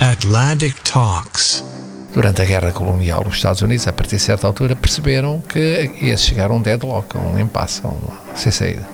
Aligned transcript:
Atlantic 0.00 0.74
Talks. 0.82 1.64
Durante 2.12 2.42
a 2.42 2.44
guerra 2.44 2.72
colonial, 2.72 3.24
os 3.26 3.36
Estados 3.36 3.62
Unidos, 3.62 3.86
a 3.86 3.92
partir 3.92 4.16
de 4.16 4.22
certa 4.22 4.46
altura, 4.46 4.74
perceberam 4.74 5.40
que 5.48 5.90
ia 6.00 6.16
chegar 6.16 6.50
a 6.50 6.54
um 6.54 6.60
deadlock, 6.60 7.16
a 7.16 7.20
um 7.20 7.38
impasse, 7.38 7.80
a 7.84 7.88
um, 7.88 8.00
sem 8.34 8.50
saída. 8.50 8.86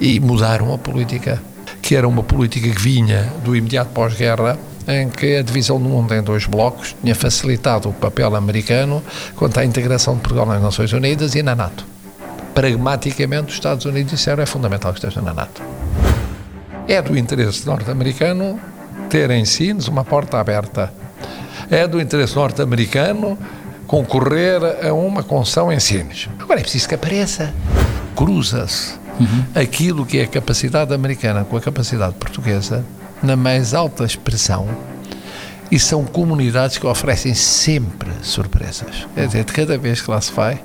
E 0.00 0.18
mudaram 0.18 0.72
a 0.72 0.78
política, 0.78 1.40
que 1.82 1.94
era 1.94 2.08
uma 2.08 2.22
política 2.22 2.68
que 2.68 2.78
vinha 2.78 3.30
do 3.44 3.54
imediato 3.54 3.90
pós-guerra, 3.90 4.58
em 4.88 5.08
que 5.08 5.36
a 5.36 5.42
divisão 5.42 5.80
do 5.80 5.88
mundo 5.88 6.14
em 6.14 6.22
dois 6.22 6.46
blocos 6.46 6.96
tinha 7.00 7.14
facilitado 7.14 7.90
o 7.90 7.92
papel 7.92 8.34
americano 8.34 9.02
quanto 9.36 9.60
à 9.60 9.64
integração 9.64 10.14
de 10.14 10.20
Portugal 10.20 10.46
nas 10.46 10.62
Nações 10.62 10.92
Unidas 10.92 11.34
e 11.34 11.42
na 11.42 11.54
NATO. 11.54 11.84
Pragmaticamente, 12.54 13.48
os 13.48 13.54
Estados 13.54 13.84
Unidos 13.84 14.12
disseram 14.12 14.42
é 14.42 14.46
fundamental 14.46 14.92
que 14.92 14.98
esteja 14.98 15.20
na 15.20 15.34
NATO. 15.34 15.62
É 16.88 17.00
do 17.00 17.16
interesse 17.16 17.66
norte-americano 17.66 18.58
ter 19.10 19.30
em 19.32 19.44
Sines 19.44 19.88
uma 19.88 20.04
porta 20.04 20.38
aberta. 20.38 20.92
É 21.68 21.86
do 21.86 22.00
interesse 22.00 22.36
norte-americano 22.36 23.36
concorrer 23.86 24.60
a 24.86 24.94
uma 24.94 25.22
concessão 25.24 25.72
em 25.72 25.80
Sines. 25.80 26.28
Agora 26.38 26.60
é 26.60 26.62
preciso 26.62 26.88
que 26.88 26.94
apareça. 26.94 27.52
Cruza-se 28.14 28.94
uhum. 29.18 29.44
aquilo 29.54 30.06
que 30.06 30.18
é 30.18 30.22
a 30.22 30.26
capacidade 30.28 30.94
americana 30.94 31.44
com 31.44 31.56
a 31.56 31.60
capacidade 31.60 32.14
portuguesa 32.14 32.84
na 33.20 33.36
mais 33.36 33.74
alta 33.74 34.04
expressão 34.04 34.68
e 35.70 35.78
são 35.78 36.04
comunidades 36.04 36.78
que 36.78 36.86
oferecem 36.86 37.34
sempre 37.34 38.10
surpresas. 38.22 39.06
Quer 39.14 39.26
dizer, 39.26 39.44
de 39.44 39.52
cada 39.52 39.76
vez 39.76 40.00
que 40.00 40.10
lá 40.10 40.20
se 40.20 40.32
vai, 40.32 40.60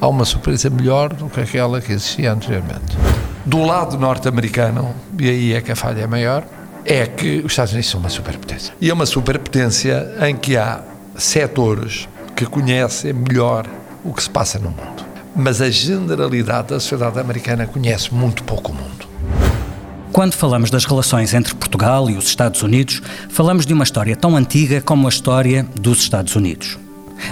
há 0.00 0.08
uma 0.08 0.24
surpresa 0.24 0.68
melhor 0.70 1.12
do 1.12 1.28
que 1.28 1.40
aquela 1.40 1.80
que 1.80 1.92
existia 1.92 2.32
anteriormente. 2.32 2.96
Do 3.44 3.62
lado 3.62 3.98
norte-americano, 3.98 4.94
e 5.18 5.28
aí 5.28 5.52
é 5.54 5.60
que 5.60 5.72
a 5.72 5.76
falha 5.76 6.02
é 6.02 6.06
maior, 6.06 6.44
é 6.84 7.06
que 7.06 7.38
os 7.38 7.52
Estados 7.52 7.72
Unidos 7.72 7.90
são 7.90 8.00
uma 8.00 8.10
superpotência. 8.10 8.74
E 8.80 8.90
é 8.90 8.92
uma 8.92 9.06
superpotência 9.06 10.12
em 10.28 10.36
que 10.36 10.56
há 10.56 10.82
setores 11.16 12.08
que 12.36 12.44
conhecem 12.46 13.12
melhor 13.12 13.66
o 14.04 14.12
que 14.12 14.22
se 14.22 14.30
passa 14.30 14.58
no 14.58 14.70
mundo. 14.70 15.04
Mas 15.34 15.60
a 15.60 15.70
generalidade 15.70 16.68
da 16.68 16.80
sociedade 16.80 17.18
americana 17.18 17.66
conhece 17.66 18.12
muito 18.12 18.44
pouco 18.44 18.72
o 18.72 18.74
mundo. 18.74 19.08
Quando 20.12 20.34
falamos 20.34 20.70
das 20.70 20.84
relações 20.84 21.34
entre 21.34 21.54
Portugal 21.54 22.08
e 22.08 22.16
os 22.16 22.26
Estados 22.26 22.62
Unidos, 22.62 23.02
falamos 23.30 23.66
de 23.66 23.72
uma 23.72 23.82
história 23.82 24.14
tão 24.14 24.36
antiga 24.36 24.80
como 24.80 25.06
a 25.06 25.10
história 25.10 25.66
dos 25.74 25.98
Estados 25.98 26.36
Unidos. 26.36 26.78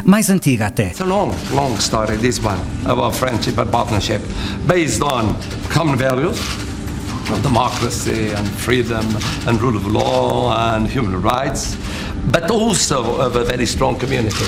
Mais 0.04 0.30
antiga 0.30 0.66
até. 0.66 0.88
It's 0.88 1.00
a 1.00 1.04
long, 1.04 1.32
long 1.52 1.76
story, 1.78 2.16
this 2.16 2.40
one, 2.42 2.58
about 2.84 3.16
friendship 3.16 3.60
and 3.60 3.66
partnership, 3.66 4.20
based 4.66 5.02
on 5.02 5.36
common 5.72 5.96
values, 5.96 6.38
democracy 7.40 8.32
and 8.36 8.46
freedom 8.58 9.04
and 9.46 9.60
rule 9.60 9.76
of 9.76 9.86
law 9.86 10.52
and 10.74 10.86
human 10.86 11.20
rights, 11.22 11.76
but 12.30 12.50
also 12.50 13.20
of 13.20 13.36
a 13.36 13.44
very 13.44 13.64
strong 13.64 13.98
community. 13.98 14.44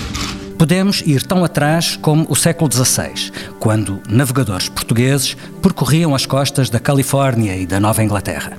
Podemos 0.59 1.03
ir 1.05 1.23
tão 1.23 1.45
atrás 1.45 1.97
como 1.97 2.27
o 2.29 2.37
século 2.37 2.71
XVI, 2.73 3.33
quando 3.59 4.01
navegadores 4.09 4.69
portugueses 4.69 5.37
percorriam 5.61 6.15
as 6.15 6.27
costas 6.27 6.71
da 6.71 6.79
Califórnia 6.79 7.57
e 7.57 7.67
da 7.67 7.81
Nova 7.81 8.03
Inglaterra. 8.03 8.57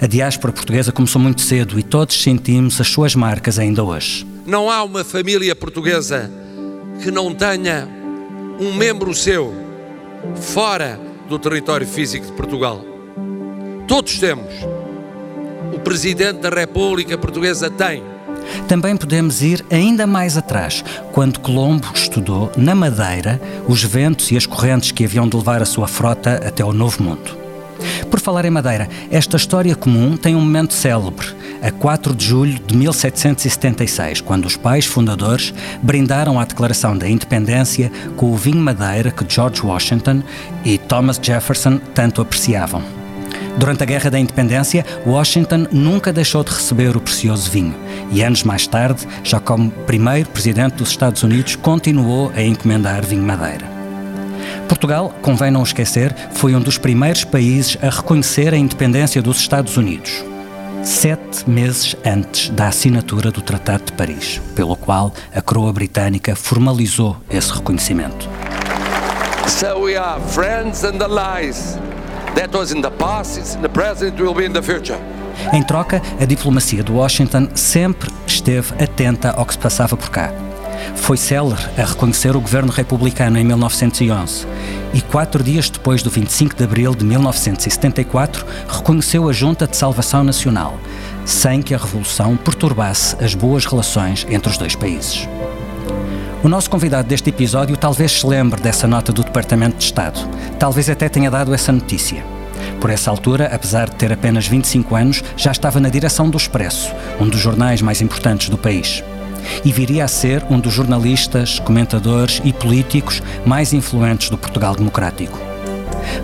A 0.00 0.06
diáspora 0.06 0.52
portuguesa 0.52 0.92
começou 0.92 1.20
muito 1.20 1.42
cedo 1.42 1.78
e 1.78 1.82
todos 1.82 2.20
sentimos 2.20 2.80
as 2.80 2.88
suas 2.88 3.14
marcas 3.14 3.58
ainda 3.58 3.84
hoje. 3.84 4.26
Não 4.46 4.70
há 4.70 4.82
uma 4.82 5.04
família 5.04 5.54
portuguesa 5.54 6.30
que 7.02 7.10
não 7.10 7.34
tenha 7.34 7.86
um 8.58 8.74
membro 8.74 9.14
seu 9.14 9.54
fora 10.36 10.98
do 11.28 11.38
território 11.38 11.86
físico 11.86 12.26
de 12.26 12.32
Portugal. 12.32 12.95
Todos 13.86 14.18
temos. 14.18 14.52
O 15.72 15.78
Presidente 15.78 16.40
da 16.40 16.50
República 16.50 17.16
Portuguesa 17.16 17.70
tem. 17.70 18.02
Também 18.68 18.96
podemos 18.96 19.42
ir 19.42 19.64
ainda 19.70 20.06
mais 20.06 20.36
atrás, 20.36 20.84
quando 21.12 21.40
Colombo 21.40 21.86
estudou 21.94 22.50
na 22.56 22.74
Madeira 22.74 23.40
os 23.66 23.82
ventos 23.82 24.30
e 24.30 24.36
as 24.36 24.46
correntes 24.46 24.90
que 24.90 25.04
haviam 25.04 25.28
de 25.28 25.36
levar 25.36 25.62
a 25.62 25.66
sua 25.66 25.86
frota 25.86 26.40
até 26.46 26.64
o 26.64 26.72
Novo 26.72 27.02
Mundo. 27.02 27.36
Por 28.10 28.20
falar 28.20 28.44
em 28.44 28.50
Madeira, 28.50 28.88
esta 29.10 29.36
história 29.36 29.74
comum 29.76 30.16
tem 30.16 30.34
um 30.34 30.40
momento 30.40 30.74
célebre, 30.74 31.26
a 31.62 31.70
4 31.70 32.14
de 32.14 32.24
julho 32.24 32.58
de 32.58 32.76
1776, 32.76 34.20
quando 34.20 34.46
os 34.46 34.56
pais 34.56 34.86
fundadores 34.86 35.52
brindaram 35.82 36.40
a 36.40 36.44
declaração 36.44 36.96
da 36.96 37.08
independência 37.08 37.90
com 38.16 38.32
o 38.32 38.36
vinho 38.36 38.58
Madeira 38.58 39.10
que 39.10 39.24
George 39.28 39.62
Washington 39.62 40.22
e 40.64 40.78
Thomas 40.78 41.20
Jefferson 41.22 41.78
tanto 41.94 42.20
apreciavam. 42.22 42.95
Durante 43.56 43.82
a 43.82 43.86
Guerra 43.86 44.10
da 44.10 44.18
Independência, 44.18 44.84
Washington 45.06 45.66
nunca 45.72 46.12
deixou 46.12 46.44
de 46.44 46.50
receber 46.50 46.94
o 46.94 47.00
precioso 47.00 47.50
vinho 47.50 47.74
e 48.12 48.22
anos 48.22 48.44
mais 48.44 48.66
tarde, 48.66 49.06
já 49.24 49.40
como 49.40 49.70
primeiro 49.70 50.28
presidente 50.28 50.74
dos 50.74 50.90
Estados 50.90 51.22
Unidos, 51.22 51.56
continuou 51.56 52.30
a 52.36 52.42
encomendar 52.42 53.04
vinho 53.04 53.22
Madeira. 53.22 53.66
Portugal, 54.68 55.14
convém 55.22 55.50
não 55.50 55.62
esquecer, 55.62 56.14
foi 56.32 56.54
um 56.54 56.60
dos 56.60 56.76
primeiros 56.76 57.24
países 57.24 57.78
a 57.82 57.88
reconhecer 57.88 58.52
a 58.52 58.56
independência 58.56 59.22
dos 59.22 59.38
Estados 59.38 59.76
Unidos. 59.76 60.24
Sete 60.82 61.48
meses 61.48 61.96
antes 62.04 62.50
da 62.50 62.68
assinatura 62.68 63.30
do 63.30 63.40
Tratado 63.40 63.86
de 63.86 63.92
Paris, 63.92 64.40
pelo 64.54 64.76
qual 64.76 65.12
a 65.34 65.40
coroa 65.40 65.72
britânica 65.72 66.36
formalizou 66.36 67.16
esse 67.30 67.52
reconhecimento. 67.52 68.28
So 69.48 69.80
we 69.80 69.96
are 69.96 70.20
friends 70.20 70.84
and 70.84 71.02
allies. 71.02 71.78
That 72.36 72.54
was 72.54 72.70
in 72.70 72.82
the 72.82 72.90
past, 72.90 73.38
it's 73.38 73.54
in 73.54 73.62
the 73.62 73.68
present, 73.68 74.20
will 74.20 74.34
be 74.34 74.44
in 74.44 74.52
the 74.52 74.60
future. 74.60 74.98
Em 75.54 75.62
troca, 75.62 76.02
a 76.20 76.24
diplomacia 76.26 76.84
de 76.84 76.92
Washington 76.92 77.48
sempre 77.54 78.10
esteve 78.26 78.74
atenta 78.74 79.30
ao 79.30 79.46
que 79.46 79.54
se 79.54 79.58
passava 79.58 79.96
por 79.96 80.10
cá. 80.10 80.30
Foi 80.96 81.16
célere 81.16 81.62
a 81.78 81.84
reconhecer 81.86 82.36
o 82.36 82.40
governo 82.40 82.70
republicano 82.70 83.38
em 83.38 83.44
1911 83.44 84.46
e, 84.92 85.00
quatro 85.00 85.42
dias 85.42 85.70
depois 85.70 86.02
do 86.02 86.10
25 86.10 86.54
de 86.54 86.64
abril 86.64 86.94
de 86.94 87.06
1974, 87.06 88.44
reconheceu 88.68 89.30
a 89.30 89.32
Junta 89.32 89.66
de 89.66 89.74
Salvação 89.74 90.22
Nacional, 90.22 90.78
sem 91.24 91.62
que 91.62 91.74
a 91.74 91.78
Revolução 91.78 92.36
perturbasse 92.36 93.16
as 93.18 93.34
boas 93.34 93.64
relações 93.64 94.26
entre 94.28 94.50
os 94.50 94.58
dois 94.58 94.76
países. 94.76 95.26
O 96.44 96.48
nosso 96.48 96.70
convidado 96.70 97.08
deste 97.08 97.30
episódio 97.30 97.76
talvez 97.76 98.12
se 98.12 98.26
lembre 98.26 98.60
dessa 98.60 98.86
nota 98.86 99.12
do 99.12 99.24
Departamento 99.24 99.78
de 99.78 99.84
Estado, 99.84 100.20
talvez 100.58 100.88
até 100.88 101.08
tenha 101.08 101.30
dado 101.30 101.52
essa 101.54 101.72
notícia. 101.72 102.24
Por 102.80 102.90
essa 102.90 103.10
altura, 103.10 103.50
apesar 103.52 103.88
de 103.88 103.96
ter 103.96 104.12
apenas 104.12 104.46
25 104.46 104.94
anos, 104.94 105.24
já 105.36 105.50
estava 105.50 105.80
na 105.80 105.88
direção 105.88 106.28
do 106.28 106.36
Expresso, 106.36 106.94
um 107.18 107.26
dos 107.26 107.40
jornais 107.40 107.80
mais 107.80 108.02
importantes 108.02 108.48
do 108.48 108.58
país. 108.58 109.02
E 109.64 109.72
viria 109.72 110.04
a 110.04 110.08
ser 110.08 110.44
um 110.50 110.60
dos 110.60 110.74
jornalistas, 110.74 111.58
comentadores 111.58 112.40
e 112.44 112.52
políticos 112.52 113.22
mais 113.44 113.72
influentes 113.72 114.28
do 114.28 114.36
Portugal 114.36 114.76
Democrático. 114.76 115.55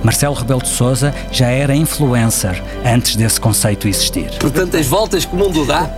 Marcelo 0.02 0.34
Rebelo 0.34 0.62
de 0.62 0.68
Sousa 0.68 1.14
já 1.30 1.48
era 1.48 1.74
influencer 1.74 2.62
antes 2.84 3.16
desse 3.16 3.40
conceito 3.40 3.88
existir. 3.88 4.30
Portanto, 4.38 4.76
as 4.76 4.86
voltas 4.86 5.24
que 5.24 5.34
o 5.34 5.38
mundo 5.38 5.64
dá, 5.64 5.90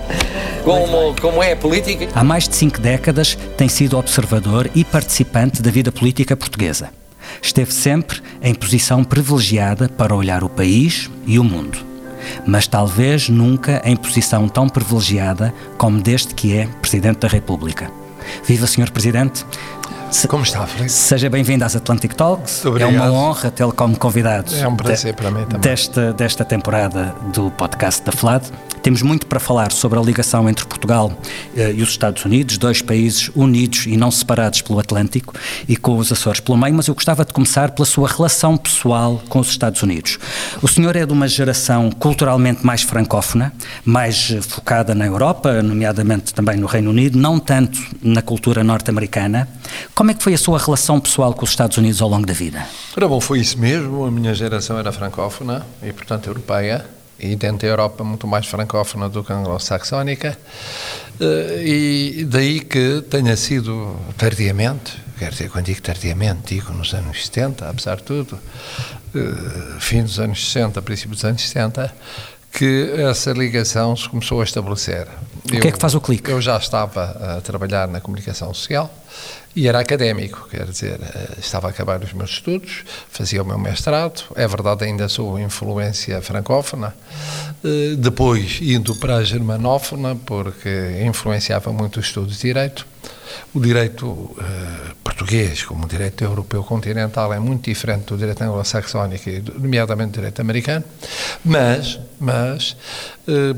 como, 0.65 1.15
como 1.21 1.43
é 1.43 1.53
a 1.53 1.57
política. 1.57 2.09
Há 2.15 2.25
mais 2.25 2.49
de 2.49 2.57
cinco 2.57 2.81
décadas 2.81 3.37
tem 3.57 3.69
sido 3.69 3.99
observador 3.99 4.71
e 4.75 4.85
participante 4.85 5.63
da 5.63 5.71
vida 5.71 5.93
política 5.93 6.37
portuguesa. 6.37 6.91
Esteve 7.41 7.73
sempre 7.73 8.21
em 8.43 8.55
posição 8.55 9.05
privilegiada 9.05 9.89
para 9.89 10.15
olhar 10.15 10.45
o 10.45 10.49
país 10.49 11.11
e 11.27 11.39
o 11.39 11.45
mundo. 11.45 11.79
Mas 12.47 12.67
talvez 12.67 13.29
nunca 13.29 13.83
em 13.85 13.97
posição 13.97 14.49
tão 14.49 14.69
privilegiada 14.69 15.55
como 15.77 16.01
desde 16.01 16.35
que 16.35 16.57
é 16.57 16.67
Presidente 16.81 17.19
da 17.19 17.29
República. 17.29 17.91
Viva, 18.45 18.67
Sr. 18.67 18.91
Presidente! 18.91 19.45
Como 20.29 20.43
está, 20.43 20.67
Felipe? 20.67 20.89
Seja 20.91 21.29
bem-vindo 21.29 21.65
às 21.65 21.75
Atlantic 21.77 22.15
Talks. 22.15 22.65
Muito 22.65 22.83
é 22.83 22.87
uma 22.87 23.05
obrigado. 23.07 23.15
honra 23.15 23.51
tê-lo 23.51 23.73
como 23.75 23.99
convidado. 23.99 24.55
É 24.57 24.67
um 24.67 24.77
prazer 24.77 25.15
para 25.15 25.31
mim 25.31 25.43
também. 25.45 25.61
Desta, 25.61 26.13
desta 26.13 26.45
temporada 26.45 27.15
do 27.33 27.51
podcast 27.51 28.03
da 28.03 28.13
FLAD. 28.13 28.47
Temos 28.85 29.01
muito 29.01 29.27
para 29.27 29.41
falar 29.41 29.73
sobre 29.73 29.99
a 29.99 30.03
ligação 30.03 30.47
entre 30.47 30.67
Portugal 30.67 31.11
eh, 31.57 31.73
e 31.73 31.83
os 31.83 31.89
Estados 31.89 32.23
Unidos, 32.23 32.59
dois 32.59 32.83
países 32.83 33.31
unidos 33.35 33.87
e 33.87 33.97
não 33.97 34.11
separados 34.11 34.61
pelo 34.61 34.79
Atlântico 34.79 35.33
e 35.67 35.75
com 35.75 35.97
os 35.97 36.13
Açores 36.13 36.39
pelo 36.39 36.59
meio, 36.59 36.75
mas 36.75 36.87
eu 36.87 36.95
gostava 36.95 37.25
de 37.25 37.33
começar 37.33 37.71
pela 37.71 37.87
sua 37.87 38.07
relação 38.07 38.59
pessoal 38.59 39.23
com 39.31 39.39
os 39.39 39.49
Estados 39.49 39.83
Unidos. 39.83 40.19
O 40.61 40.69
senhor 40.69 40.97
é 40.97 41.07
de 41.07 41.15
uma 41.15 41.27
geração 41.27 41.91
culturalmente 41.91 42.67
mais 42.67 42.83
francófona, 42.83 43.55
mais 43.87 44.31
eh, 44.31 44.43
focada 44.43 44.95
na 44.95 45.07
Europa, 45.07 45.63
nomeadamente 45.63 46.35
também 46.35 46.59
no 46.59 46.67
Reino 46.67 46.91
Unido, 46.91 47.19
não 47.19 47.39
tanto 47.39 47.81
na 48.03 48.21
cultura 48.21 48.63
norte-americana. 48.63 49.49
Como 49.95 50.11
é 50.11 50.15
que 50.15 50.23
foi 50.23 50.35
a 50.35 50.39
sua 50.39 50.59
relação 50.59 51.01
pessoal 51.01 51.33
com 51.33 51.45
os 51.45 51.51
Estados 51.51 51.79
Unidos 51.79 52.03
ao 52.03 52.09
longo 52.11 52.27
da 52.27 52.35
vida? 52.35 52.67
Ora 52.95 53.09
bom, 53.09 53.19
foi 53.19 53.41
isso 53.41 53.59
mesmo. 53.59 54.05
A 54.05 54.11
minha 54.11 54.35
geração 54.35 54.79
era 54.79 54.93
francófona 54.93 55.65
e, 55.83 55.91
portanto, 55.91 56.27
europeia. 56.27 56.85
E 57.19 57.37
dentro 57.37 57.59
da 57.59 57.69
Europa 57.69 58.03
muito 58.05 58.27
mais 58.27 58.47
francófona 58.47 59.09
do 59.09 59.23
que 59.23 59.33
anglo-saxónica. 59.33 60.37
Eh, 61.21 61.63
E 61.65 62.25
daí 62.25 62.61
que 62.61 63.03
tenha 63.09 63.37
sido 63.37 63.97
tardiamente, 64.17 64.93
quer 65.19 65.31
dizer, 65.31 65.49
quando 65.51 65.67
digo 65.67 65.81
tardiamente, 65.81 66.55
digo 66.55 66.73
nos 66.73 66.93
anos 66.93 67.25
70, 67.27 67.69
apesar 67.69 67.97
de 67.97 68.03
tudo, 68.03 68.39
eh, 69.15 69.21
fim 69.79 70.03
dos 70.03 70.19
anos 70.19 70.45
60, 70.45 70.83
princípio 70.83 71.15
dos 71.15 71.25
anos 71.25 71.43
70, 71.49 71.95
que 72.53 72.93
essa 73.11 73.33
ligação 73.33 73.97
se 73.97 74.09
começou 74.09 74.41
a 74.41 74.45
estabelecer. 74.45 75.07
O 75.45 75.61
que 75.61 75.69
é 75.69 75.73
que 75.73 75.79
faz 75.79 75.95
o 75.95 76.01
clique? 76.01 76.31
Eu 76.31 76.41
já 76.41 76.57
estava 76.57 77.37
a 77.37 77.41
trabalhar 77.41 77.89
na 77.89 78.01
comunicação 78.01 78.53
social 78.55 78.93
e 79.57 79.69
era 79.69 79.79
académico, 79.79 80.49
quer 80.51 80.67
dizer, 80.67 80.99
eh, 81.01 81.39
estava 81.39 81.69
a 81.69 81.71
acabar 81.71 82.03
os 82.03 82.13
meus 82.13 82.31
estudos, 82.31 82.85
fazia 83.09 83.41
o 83.43 83.47
meu 83.47 83.59
mestrado, 83.59 84.25
é 84.35 84.49
verdade 84.49 84.85
ainda 84.85 85.09
sou 85.09 85.39
influência 85.39 86.21
francófona, 86.21 86.95
eh, 87.63 87.95
depois 87.97 88.59
indo 88.61 88.97
para 88.97 89.17
a 89.17 89.25
germanófona, 89.25 90.17
porque 90.17 91.01
influenciava 91.07 91.73
muito 91.73 92.01
os 92.01 92.07
estudos 92.07 92.37
de 92.37 92.43
Direito. 92.55 92.87
O 93.53 93.61
direito 93.61 94.37
eh, 94.39 94.93
português, 95.03 95.63
como 95.65 95.85
o 95.85 95.89
direito 95.89 96.23
europeu 96.23 96.63
continental, 96.63 97.33
é 97.33 97.39
muito 97.39 97.65
diferente 97.65 98.07
do 98.07 98.17
direito 98.17 98.43
anglo-saxónico, 98.43 99.29
e 99.29 99.43
nomeadamente 99.57 100.13
do 100.13 100.15
direito 100.17 100.41
americano, 100.41 100.85
mas, 101.45 101.99
mas 102.19 102.77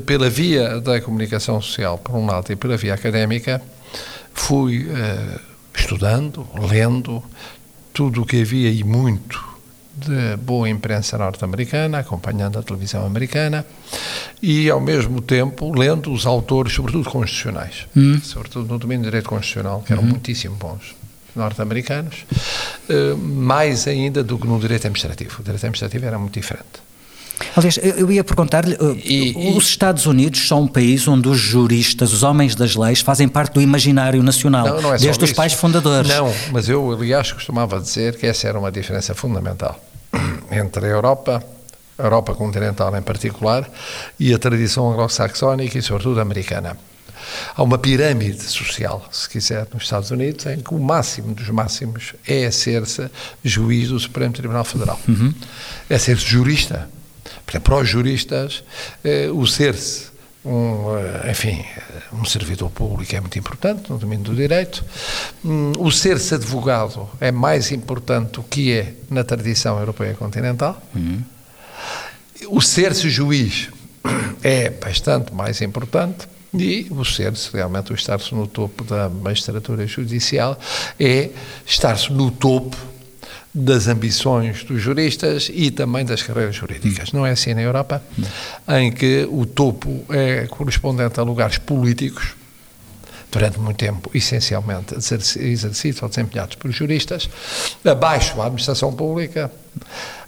pela 0.05 0.29
via 0.29 0.79
da 0.79 0.99
comunicação 1.01 1.61
social, 1.61 1.97
por 1.97 2.15
um 2.15 2.25
lado, 2.25 2.51
e 2.51 2.55
pela 2.55 2.77
via 2.77 2.93
académica, 2.93 3.61
fui 4.33 4.87
estudando, 5.77 6.45
lendo 6.69 7.23
tudo 7.93 8.21
o 8.21 8.25
que 8.25 8.41
havia 8.41 8.69
e 8.71 8.83
muito 8.83 9.45
de 9.95 10.37
boa 10.37 10.69
imprensa 10.69 11.17
norte-americana, 11.17 11.99
acompanhando 11.99 12.59
a 12.59 12.63
televisão 12.63 13.03
americana 13.05 13.65
e, 14.41 14.69
ao 14.69 14.79
mesmo 14.79 15.21
tempo, 15.21 15.73
lendo 15.75 16.11
os 16.11 16.25
autores, 16.27 16.73
sobretudo 16.73 17.09
constitucionais, 17.09 17.87
Hum. 17.95 18.19
sobretudo 18.21 18.67
no 18.71 18.77
domínio 18.77 19.03
do 19.03 19.05
direito 19.05 19.27
constitucional, 19.29 19.81
que 19.81 19.91
eram 19.93 20.03
muitíssimo 20.03 20.55
bons 20.55 20.95
norte-americanos, 21.35 22.25
eh, 22.89 23.15
mais 23.15 23.87
ainda 23.87 24.23
do 24.23 24.37
que 24.37 24.47
no 24.47 24.59
direito 24.59 24.85
administrativo. 24.85 25.35
O 25.39 25.43
direito 25.43 25.57
administrativo 25.63 26.05
era 26.05 26.17
muito 26.19 26.33
diferente. 26.33 26.86
Aliás, 27.55 27.77
eu 27.77 28.07
eu 28.07 28.11
ia 28.11 28.23
perguntar-lhe: 28.23 28.75
uh, 28.75 29.57
os 29.57 29.67
Estados 29.67 30.05
Unidos 30.05 30.47
são 30.47 30.63
um 30.63 30.67
país 30.67 31.07
onde 31.07 31.27
os 31.27 31.37
juristas, 31.37 32.13
os 32.13 32.23
homens 32.23 32.55
das 32.55 32.75
leis, 32.75 33.01
fazem 33.01 33.27
parte 33.27 33.53
do 33.53 33.61
imaginário 33.61 34.23
nacional, 34.23 34.67
Não, 34.67 34.81
não 34.81 34.93
é 34.93 34.97
desde 34.97 35.23
os 35.23 35.33
pais 35.33 35.53
fundadores. 35.53 36.09
Não, 36.09 36.33
mas 36.51 36.69
eu, 36.69 36.91
aliás, 36.91 37.31
costumava 37.31 37.79
dizer 37.79 38.17
que 38.17 38.25
essa 38.25 38.47
era 38.47 38.57
uma 38.57 38.71
diferença 38.71 39.13
fundamental 39.13 39.79
entre 40.51 40.85
a 40.85 40.89
Europa, 40.89 41.43
a 41.97 42.03
Europa 42.03 42.33
continental 42.33 42.95
em 42.95 43.01
particular, 43.01 43.69
e 44.19 44.33
a 44.33 44.37
tradição 44.39 44.91
anglo-saxónica 44.91 45.77
e, 45.77 45.81
sobretudo, 45.81 46.19
americana. 46.19 46.77
Há 47.55 47.63
uma 47.63 47.77
pirâmide 47.77 48.43
social, 48.43 49.05
se 49.11 49.27
quiser, 49.27 49.67
nos 49.73 49.83
Estados 49.83 50.11
Unidos, 50.11 50.45
em 50.45 50.59
que 50.59 50.73
o 50.73 50.79
máximo 50.79 51.33
dos 51.33 51.49
máximos 51.49 52.13
é 52.25 52.49
ser-se 52.51 53.09
juiz 53.43 53.89
do 53.89 53.99
Supremo 53.99 54.33
Tribunal 54.33 54.63
Federal. 54.63 54.99
É 55.89 55.97
ser-se 55.97 56.25
jurista. 56.25 56.87
Para 57.63 57.77
os 57.77 57.87
juristas, 57.87 58.63
eh, 59.03 59.29
o 59.31 59.47
ser-se 59.47 60.07
um, 60.43 60.97
eh, 60.97 61.31
enfim, 61.31 61.65
um 62.13 62.23
servidor 62.23 62.69
público 62.69 63.15
é 63.15 63.19
muito 63.19 63.37
importante 63.39 63.89
no 63.89 63.97
domínio 63.97 64.25
do 64.25 64.35
direito. 64.35 64.83
Hum, 65.43 65.73
O 65.77 65.91
ser-se 65.91 66.35
advogado 66.35 67.09
é 67.19 67.31
mais 67.31 67.71
importante 67.71 68.33
do 68.33 68.43
que 68.43 68.71
é 68.71 68.93
na 69.09 69.23
tradição 69.23 69.79
europeia 69.79 70.13
continental. 70.13 70.81
O 72.49 72.61
ser-se 72.61 73.09
juiz 73.09 73.69
é 74.43 74.69
bastante 74.69 75.33
mais 75.33 75.61
importante. 75.61 76.27
E 76.53 76.87
o 76.89 77.03
ser-se, 77.03 77.49
realmente, 77.51 77.91
o 77.91 77.95
estar-se 77.95 78.33
no 78.33 78.47
topo 78.47 78.83
da 78.85 79.09
magistratura 79.09 79.85
judicial 79.85 80.57
é 80.97 81.29
estar-se 81.65 82.11
no 82.11 82.31
topo 82.31 82.77
das 83.53 83.87
ambições 83.87 84.63
dos 84.63 84.81
juristas 84.81 85.49
e 85.53 85.71
também 85.71 86.05
das 86.05 86.21
carreiras 86.21 86.55
jurídicas. 86.55 87.11
Não 87.11 87.25
é 87.25 87.31
assim 87.31 87.53
na 87.53 87.61
Europa, 87.61 88.01
em 88.67 88.91
que 88.91 89.27
o 89.31 89.45
topo 89.45 90.03
é 90.09 90.45
correspondente 90.47 91.19
a 91.19 91.23
lugares 91.23 91.57
políticos, 91.57 92.35
durante 93.31 93.59
muito 93.59 93.77
tempo, 93.77 94.09
essencialmente 94.13 94.95
exerci- 94.95 95.39
exercidos 95.39 96.01
ou 96.01 96.09
desempenhados 96.09 96.55
por 96.55 96.71
juristas, 96.71 97.29
abaixo 97.85 98.39
a 98.41 98.45
administração 98.45 98.93
pública, 98.93 99.51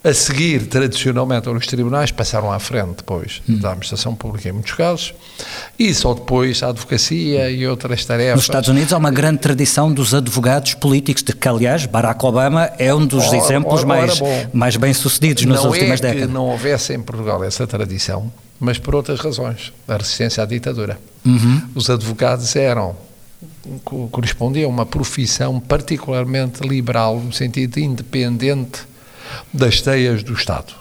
a 0.03 0.13
seguir, 0.13 0.67
tradicionalmente, 0.67 1.49
os 1.49 1.65
tribunais 1.65 2.11
passaram 2.11 2.51
à 2.51 2.59
frente 2.59 2.97
depois 2.97 3.41
da 3.47 3.69
administração 3.69 4.13
pública 4.15 4.47
em 4.49 4.51
muitos 4.51 4.73
casos, 4.73 5.13
e 5.77 5.93
só 5.93 6.13
depois 6.13 6.61
a 6.61 6.69
advocacia 6.69 7.49
e 7.49 7.65
outras 7.67 8.05
tarefas. 8.05 8.35
Nos 8.35 8.43
Estados 8.43 8.69
Unidos 8.69 8.93
há 8.93 8.97
uma 8.97 9.11
grande 9.11 9.39
tradição 9.39 9.91
dos 9.91 10.13
advogados 10.13 10.73
políticos, 10.75 11.23
de 11.23 11.33
que, 11.33 11.47
aliás, 11.47 11.85
Barack 11.85 12.23
Obama 12.25 12.69
é 12.77 12.93
um 12.93 13.05
dos 13.05 13.27
Ora, 13.27 13.37
exemplos 13.37 13.79
ora, 13.79 13.87
mais, 13.87 14.21
ora, 14.21 14.49
mais 14.53 14.75
bem-sucedidos 14.77 15.45
nas 15.45 15.63
não 15.63 15.71
últimas 15.71 15.99
é 15.99 16.07
que 16.07 16.13
décadas. 16.13 16.29
não 16.29 16.45
houvesse 16.45 16.93
em 16.93 17.01
Portugal 17.01 17.43
essa 17.43 17.65
tradição, 17.65 18.31
mas 18.59 18.77
por 18.77 18.95
outras 18.95 19.19
razões. 19.19 19.71
A 19.87 19.97
resistência 19.97 20.43
à 20.43 20.45
ditadura. 20.45 20.99
Uhum. 21.25 21.61
Os 21.75 21.89
advogados 21.89 22.55
eram 22.55 22.95
co- 23.83 24.07
correspondiam 24.09 24.69
a 24.69 24.73
uma 24.73 24.85
profissão 24.85 25.59
particularmente 25.59 26.61
liberal, 26.67 27.19
no 27.19 27.31
sentido 27.33 27.75
de 27.75 27.83
independente 27.83 28.81
das 29.53 29.81
teias 29.81 30.23
do 30.23 30.33
Estado. 30.33 30.73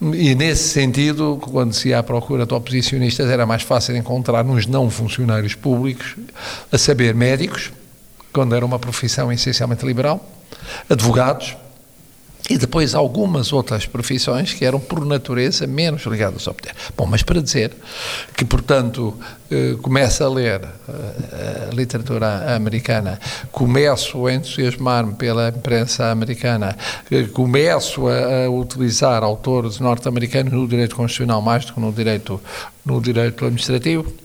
E 0.00 0.34
nesse 0.34 0.68
sentido, 0.70 1.38
quando 1.40 1.72
se 1.72 1.88
ia 1.90 1.98
à 2.00 2.02
procura 2.02 2.44
de 2.44 2.52
oposicionistas, 2.52 3.30
era 3.30 3.46
mais 3.46 3.62
fácil 3.62 3.96
encontrar 3.96 4.44
nos 4.44 4.66
não 4.66 4.90
funcionários 4.90 5.54
públicos, 5.54 6.16
a 6.70 6.76
saber, 6.76 7.14
médicos, 7.14 7.70
quando 8.32 8.54
era 8.54 8.66
uma 8.66 8.78
profissão 8.78 9.30
essencialmente 9.32 9.86
liberal, 9.86 10.28
advogados, 10.90 11.56
e 12.48 12.58
depois 12.58 12.94
algumas 12.94 13.52
outras 13.52 13.86
profissões 13.86 14.52
que 14.52 14.64
eram, 14.66 14.78
por 14.78 15.04
natureza, 15.04 15.66
menos 15.66 16.04
ligadas 16.04 16.46
ao 16.46 16.52
poder. 16.52 16.74
Bom, 16.96 17.06
mas 17.06 17.22
para 17.22 17.40
dizer 17.40 17.72
que, 18.36 18.44
portanto, 18.44 19.18
eh, 19.50 19.76
começo 19.80 20.22
a 20.22 20.28
ler 20.28 20.60
eh, 20.60 21.68
a 21.70 21.74
literatura 21.74 22.54
americana, 22.54 23.18
começo 23.50 24.26
a 24.26 24.34
entusiasmar-me 24.34 25.14
pela 25.14 25.48
imprensa 25.48 26.10
americana, 26.10 26.76
eh, 27.10 27.22
começo 27.32 28.08
a, 28.08 28.50
utilizar 28.50 29.22
autores 29.22 29.80
norte-americanos 29.80 30.52
no 30.52 30.68
direito 30.68 30.94
constitucional 30.94 31.40
mais 31.40 31.64
do 31.64 31.72
que 31.72 31.80
no 31.80 31.92
direito, 31.92 32.38
no 32.84 33.00
direito 33.00 33.46
administrativo, 33.46 34.23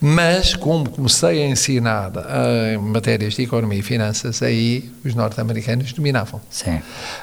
mas 0.00 0.54
como 0.54 0.88
comecei 0.88 1.42
a 1.42 1.46
ensinar 1.46 2.12
eh, 2.16 2.74
em 2.74 2.78
matérias 2.78 3.34
de 3.34 3.42
economia 3.42 3.78
e 3.78 3.82
finanças, 3.82 4.42
aí 4.42 4.90
os 5.04 5.14
norte-americanos 5.14 5.92
dominavam. 5.92 6.40
Sim. 6.50 6.80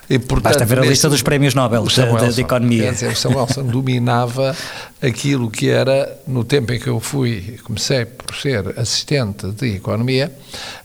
E, 0.09 0.19
portanto, 0.19 0.53
Basta 0.53 0.65
ver 0.65 0.79
a 0.79 0.85
lista 0.85 1.09
dos 1.09 1.21
prémios 1.21 1.53
Nobel 1.53 1.83
de 1.83 2.01
Wilson, 2.01 2.41
economia. 2.41 2.83
Quer 2.83 2.93
dizer, 2.93 3.11
o 3.11 3.15
Sam 3.15 3.37
Wilson 3.37 3.63
dominava 3.67 4.55
aquilo 5.01 5.49
que 5.49 5.69
era, 5.69 6.19
no 6.27 6.43
tempo 6.43 6.73
em 6.73 6.79
que 6.79 6.87
eu 6.87 6.99
fui, 6.99 7.59
comecei 7.63 8.05
por 8.05 8.35
ser 8.35 8.77
assistente 8.77 9.47
de 9.51 9.75
economia, 9.75 10.31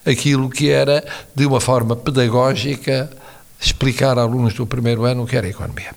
aquilo 0.07 0.49
que 0.49 0.71
era, 0.71 1.05
de 1.35 1.47
uma 1.47 1.61
forma 1.61 1.97
pedagógica, 1.97 3.11
explicar 3.61 4.19
a 4.19 4.23
alunos 4.23 4.55
do 4.55 4.67
primeiro 4.67 5.05
ano 5.05 5.25
o 5.25 5.27
que 5.27 5.37
era 5.37 5.49
economia. 5.49 5.91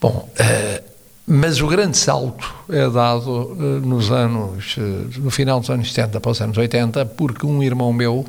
Bom, 0.00 0.28
eh, 0.38 0.82
mas 1.26 1.60
o 1.60 1.66
grande 1.66 1.96
salto 1.98 2.54
é 2.68 2.88
dado 2.88 3.56
eh, 3.58 3.86
nos 3.86 4.10
anos, 4.12 4.76
eh, 4.78 5.18
no 5.18 5.30
final 5.30 5.58
dos 5.60 5.68
anos 5.70 5.92
70 5.92 6.20
para 6.20 6.30
os 6.30 6.40
anos 6.40 6.56
80, 6.56 7.04
porque 7.06 7.44
um 7.46 7.62
irmão 7.62 7.92
meu 7.92 8.24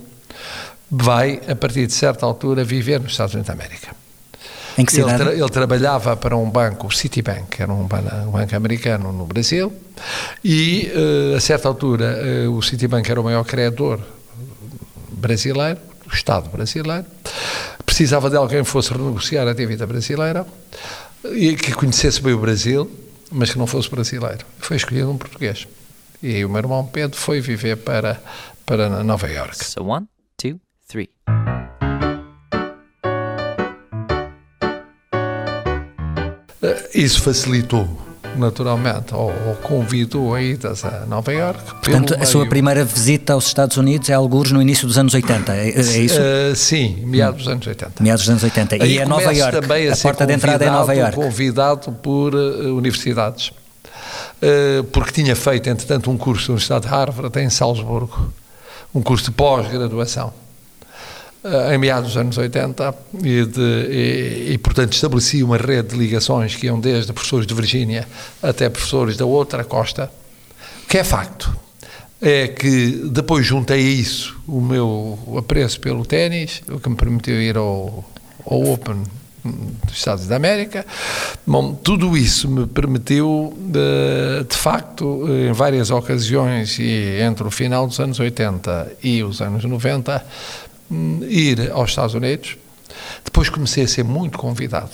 vai, 0.89 1.41
a 1.47 1.55
partir 1.55 1.85
de 1.85 1.93
certa 1.93 2.25
altura, 2.25 2.63
viver 2.63 2.99
nos 2.99 3.11
Estados 3.11 3.33
Unidos 3.35 3.47
da 3.47 3.53
América. 3.53 3.89
Em 4.77 4.85
que 4.85 4.95
Ele, 4.95 5.03
cidade? 5.03 5.23
tra- 5.23 5.33
ele 5.33 5.49
trabalhava 5.49 6.15
para 6.15 6.35
um 6.37 6.49
banco, 6.49 6.87
o 6.87 6.91
Citibank, 6.91 7.61
era 7.61 7.71
um, 7.73 7.81
um 7.81 7.87
banco 8.31 8.55
americano 8.55 9.11
no 9.11 9.25
Brasil, 9.25 9.71
e 10.43 10.91
eh, 10.93 11.35
a 11.35 11.39
certa 11.39 11.67
altura 11.67 12.05
eh, 12.23 12.47
o 12.47 12.61
Citibank 12.61 13.09
era 13.09 13.19
o 13.19 13.23
maior 13.23 13.43
credor 13.43 13.99
brasileiro 15.11 15.79
do 16.05 16.13
Estado 16.13 16.49
brasileiro, 16.49 17.05
precisava 17.85 18.29
de 18.29 18.35
alguém 18.37 18.63
que 18.63 18.69
fosse 18.69 18.91
renegociar 18.93 19.47
a 19.47 19.53
dívida 19.53 19.85
brasileira 19.87 20.45
e 21.24 21.55
que 21.55 21.74
conhecesse 21.74 22.21
bem 22.21 22.33
o 22.33 22.39
Brasil, 22.39 22.89
mas 23.31 23.51
que 23.51 23.57
não 23.57 23.67
fosse 23.67 23.89
brasileiro. 23.89 24.45
Foi 24.59 24.77
escolhido 24.77 25.12
um 25.12 25.17
português. 25.17 25.67
E 26.21 26.43
o 26.43 26.50
meu 26.50 26.59
irmão 26.59 26.86
Pedro 26.86 27.17
foi 27.17 27.41
viver 27.41 27.77
para, 27.77 28.21
para 28.65 29.03
Nova 29.03 29.29
York. 29.29 29.63
So 29.63 29.83
one, 29.83 30.07
two, 30.38 30.59
three. 30.88 31.09
Eh, 36.62 36.89
isso 36.95 37.21
facilitou, 37.21 37.88
naturalmente, 38.38 39.13
ou, 39.13 39.32
ou 39.48 39.56
convidou 39.56 40.34
a 40.34 40.41
idas 40.41 40.84
a 40.86 41.06
Nova 41.06 41.32
York. 41.34 41.60
Portanto, 41.82 42.15
a 42.20 42.25
sua 42.25 42.48
primeira 42.48 42.84
visita 42.86 43.34
aos 43.34 43.48
Estados 43.48 43.77
Unidos 43.77 44.10
é 44.10 44.13
alguns 44.13 44.51
no 44.51 44.62
início 44.62 44.88
dos 44.88 44.98
anos 44.98 45.13
80, 45.13 45.56
é, 45.56 45.70
é 45.70 45.79
isso? 45.79 46.20
Uh, 46.20 46.56
sim, 46.56 47.03
meados 47.06 47.44
dos 47.44 47.48
anos 47.48 47.67
80. 47.67 48.03
Meados 48.03 48.24
dos 48.24 48.29
anos 48.29 48.44
80. 48.44 48.75
Aí 48.75 48.94
e 48.94 48.98
é 49.00 49.06
Nova 49.06 49.34
York. 49.34 49.62
Também 49.62 49.89
a, 49.89 49.94
a 49.94 49.98
porta 49.98 50.25
de 50.25 50.34
entrada 50.34 50.65
é 50.65 50.70
Nova 50.70 50.94
York. 50.94 51.15
convidado 51.15 51.91
por 51.91 52.34
uh, 52.34 52.75
universidades. 52.75 53.50
Uh, 53.50 54.84
porque 54.91 55.12
tinha 55.12 55.36
feito, 55.36 55.70
entretanto, 55.70 56.12
um 56.12 56.17
curso 56.17 56.51
no 56.51 56.58
Estado 56.58 56.84
de 56.84 56.88
Harvard 56.89 57.39
em 57.39 57.50
Salzburgo, 57.50 58.32
um 58.94 59.01
curso 59.01 59.25
de 59.25 59.32
pós-graduação 59.32 60.32
em 61.73 61.77
meados 61.77 62.09
dos 62.09 62.17
anos 62.17 62.37
80 62.37 62.95
e, 63.23 63.45
de, 63.45 63.61
e, 63.61 64.53
e, 64.53 64.57
portanto 64.57 64.93
estabeleci 64.93 65.43
uma 65.43 65.57
rede 65.57 65.89
de 65.89 65.95
ligações 65.95 66.55
que 66.55 66.67
iam 66.67 66.79
desde 66.79 67.13
professores 67.13 67.47
de 67.47 67.53
Virgínia 67.53 68.07
até 68.41 68.69
professores 68.69 69.17
da 69.17 69.25
outra 69.25 69.63
costa, 69.63 70.11
o 70.83 70.87
que 70.87 70.97
é 70.97 71.03
facto 71.03 71.67
é 72.21 72.47
que 72.47 73.09
depois 73.11 73.45
juntei 73.45 73.79
a 73.79 73.91
isso 73.91 74.35
o 74.47 74.59
meu 74.59 75.35
apreço 75.37 75.79
pelo 75.79 76.05
ténis, 76.05 76.61
o 76.67 76.79
que 76.79 76.89
me 76.89 76.95
permitiu 76.95 77.39
ir 77.39 77.57
ao, 77.57 78.03
ao 78.45 78.73
Open 78.73 79.03
dos 79.85 79.97
Estados 79.97 80.27
da 80.27 80.35
América. 80.35 80.85
Bom, 81.45 81.73
tudo 81.73 82.17
isso 82.17 82.49
me 82.49 82.65
permitiu, 82.65 83.55
de, 83.57 84.43
de, 84.49 84.57
facto, 84.57 85.25
em 85.29 85.53
várias 85.53 85.91
ocasiões 85.91 86.77
e 86.79 87.19
entre 87.21 87.47
o 87.47 87.51
final 87.51 87.87
dos 87.87 87.99
anos 87.99 88.19
80 88.19 88.93
e 89.03 89.23
os 89.23 89.41
anos 89.41 89.63
90, 89.63 90.25
ir 91.27 91.72
aos 91.72 91.89
Estados 91.89 92.13
Unidos. 92.13 92.58
Depois 93.24 93.50
comecei 93.50 93.84
a 93.84 93.88
ser 93.88 94.03
muito 94.03 94.38
convidado, 94.38 94.91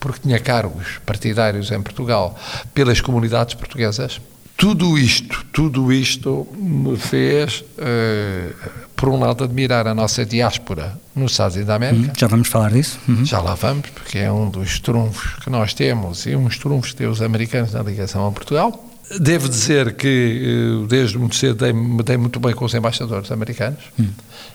porque 0.00 0.20
tinha 0.20 0.38
cargos 0.38 0.98
partidários 1.04 1.70
em 1.70 1.80
Portugal 1.80 2.38
pelas 2.74 3.00
comunidades 3.00 3.54
portuguesas. 3.54 4.20
Tudo 4.56 4.96
isto, 4.96 5.44
tudo 5.52 5.92
isto 5.92 6.46
me 6.56 6.96
fez, 6.96 7.62
uh, 7.76 8.54
por 8.96 9.10
um 9.10 9.20
lado, 9.20 9.44
admirar 9.44 9.86
a 9.86 9.94
nossa 9.94 10.24
diáspora 10.24 10.98
nos 11.14 11.32
Estados 11.32 11.56
Unidos 11.56 11.68
da 11.68 11.74
América. 11.74 12.08
Uhum, 12.08 12.14
já 12.16 12.26
vamos 12.26 12.48
falar 12.48 12.70
disso? 12.70 12.98
Uhum. 13.06 13.24
Já 13.24 13.38
lá 13.40 13.54
vamos, 13.54 13.90
porque 13.90 14.18
é 14.18 14.32
um 14.32 14.48
dos 14.48 14.80
trunfos 14.80 15.34
que 15.44 15.50
nós 15.50 15.74
temos 15.74 16.24
e 16.24 16.34
uns 16.34 16.58
trunfos 16.58 16.92
que 16.92 16.96
têm 16.96 17.06
os 17.06 17.20
americanos 17.20 17.74
na 17.74 17.82
ligação 17.82 18.26
a 18.26 18.32
Portugal. 18.32 18.85
Devo 19.20 19.48
dizer 19.48 19.94
que 19.94 20.82
eh, 20.82 20.86
desde 20.88 21.16
muito 21.16 21.36
cedo 21.36 21.64
me 21.72 22.02
dei 22.02 22.16
muito 22.16 22.40
bem 22.40 22.52
com 22.54 22.64
os 22.64 22.74
embaixadores 22.74 23.30
americanos 23.30 23.80
hum. 23.98 24.08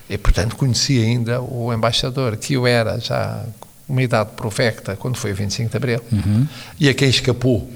e, 0.09 0.17
portanto, 0.17 0.55
conheci 0.55 1.01
ainda 1.01 1.41
o 1.41 1.73
embaixador 1.73 2.35
que 2.35 2.53
eu 2.53 2.67
era 2.67 2.99
já 2.99 3.45
uma 3.87 4.01
idade 4.01 4.31
profecta 4.35 4.95
quando 4.95 5.17
foi 5.17 5.31
o 5.31 5.35
25 5.35 5.69
de 5.69 5.77
Abril 5.77 6.01
uhum. 6.11 6.47
e 6.79 6.89
a 6.89 6.93
quem 6.93 7.09
escapou 7.09 7.69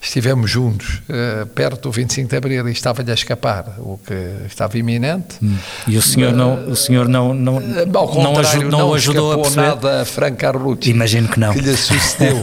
estivemos 0.00 0.50
juntos 0.50 1.02
uh, 1.08 1.46
perto 1.48 1.82
do 1.82 1.92
25 1.92 2.28
de 2.28 2.36
Abril 2.36 2.68
e 2.68 2.72
estava-lhe 2.72 3.10
a 3.10 3.14
escapar 3.14 3.76
o 3.78 3.98
que 3.98 4.46
estava 4.46 4.78
iminente. 4.78 5.36
Hum. 5.42 5.56
E 5.86 5.96
o 5.96 6.02
senhor 6.02 6.32
não, 6.32 6.70
o 6.70 6.76
senhor 6.76 7.06
não, 7.06 7.34
não, 7.34 7.58
uh, 7.58 7.62
não, 7.86 8.38
ajudou, 8.38 8.70
não, 8.70 8.78
não 8.78 8.94
ajudou 8.94 9.32
a 9.32 9.38
perceber? 9.38 9.66
nada 9.66 10.02
a 10.02 10.04
Frank 10.04 10.36
Carlucci. 10.38 10.90
Imagino 10.90 11.28
que 11.28 11.38
não. 11.38 11.52
Que 11.52 11.60
lhe 11.60 11.76
sucedeu 11.76 12.36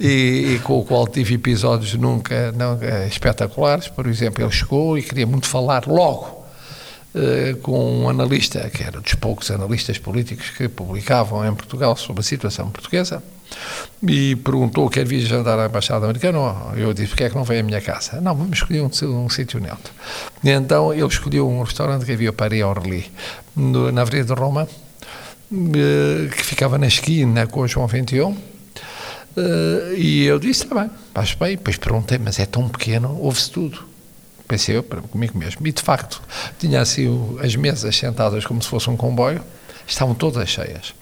e, 0.00 0.54
e, 0.54 0.60
com 0.64 0.78
o 0.78 0.84
qual 0.84 1.06
tive 1.06 1.34
episódios 1.34 1.94
nunca, 1.94 2.50
nunca 2.52 3.06
espetaculares. 3.06 3.88
Por 3.88 4.06
exemplo, 4.06 4.42
ele 4.42 4.52
chegou 4.52 4.96
e 4.96 5.02
queria 5.02 5.26
muito 5.26 5.46
falar 5.46 5.86
logo 5.86 6.36
Uh, 7.16 7.56
com 7.62 8.02
um 8.02 8.10
analista, 8.10 8.68
que 8.68 8.82
era 8.82 9.00
dos 9.00 9.14
poucos 9.14 9.50
analistas 9.50 9.96
políticos 9.96 10.50
que 10.50 10.68
publicavam 10.68 11.46
em 11.46 11.54
Portugal 11.54 11.96
sobre 11.96 12.20
a 12.20 12.22
situação 12.22 12.68
portuguesa, 12.68 13.22
e 14.06 14.36
perguntou: 14.36 14.88
quer 14.88 15.06
vir 15.06 15.20
jantar 15.20 15.58
à 15.58 15.66
Embaixada 15.66 16.04
Americana? 16.04 16.38
Eu 16.76 16.92
disse: 16.92 17.08
porque 17.08 17.24
é 17.24 17.30
que 17.30 17.36
não 17.36 17.44
vem 17.44 17.60
à 17.60 17.62
minha 17.62 17.80
casa? 17.80 18.20
Não, 18.20 18.34
vamos 18.34 18.58
escolher 18.58 18.82
um, 18.82 19.24
um 19.24 19.28
sítio 19.28 19.60
neutro. 19.60 19.92
E 20.42 20.50
então 20.50 20.92
ele 20.92 21.06
escolheu 21.06 21.48
um 21.48 21.62
restaurante 21.62 22.04
que 22.04 22.12
havia 22.12 22.32
para 22.32 22.66
Orly, 22.66 23.10
no, 23.54 23.90
na 23.90 24.02
Avenida 24.02 24.34
de 24.34 24.40
Roma, 24.40 24.68
eh, 25.52 26.28
que 26.34 26.44
ficava 26.44 26.76
na 26.78 26.86
esquina 26.86 27.46
com 27.46 27.60
o 27.60 27.68
João 27.68 27.86
21. 27.86 28.30
Uh, 28.30 29.94
e 29.94 30.24
eu 30.24 30.38
disse: 30.38 30.64
está 30.64 30.74
bem, 30.74 30.90
acho 31.14 31.38
bem. 31.38 31.56
Depois 31.56 31.76
perguntei: 31.76 32.18
mas 32.18 32.38
é 32.38 32.46
tão 32.46 32.68
pequeno, 32.68 33.16
ouve-se 33.20 33.50
tudo. 33.50 33.84
Pensei 34.48 34.76
eu 34.76 34.82
comigo 34.82 35.36
mesmo. 35.36 35.66
E 35.66 35.72
de 35.72 35.82
facto, 35.82 36.22
tinha 36.58 36.80
assim 36.80 37.36
as 37.42 37.56
mesas 37.56 37.96
sentadas 37.96 38.44
como 38.46 38.62
se 38.62 38.68
fosse 38.68 38.88
um 38.88 38.96
comboio, 38.96 39.42
estavam 39.86 40.14
todas 40.14 40.48
cheias. 40.48 40.94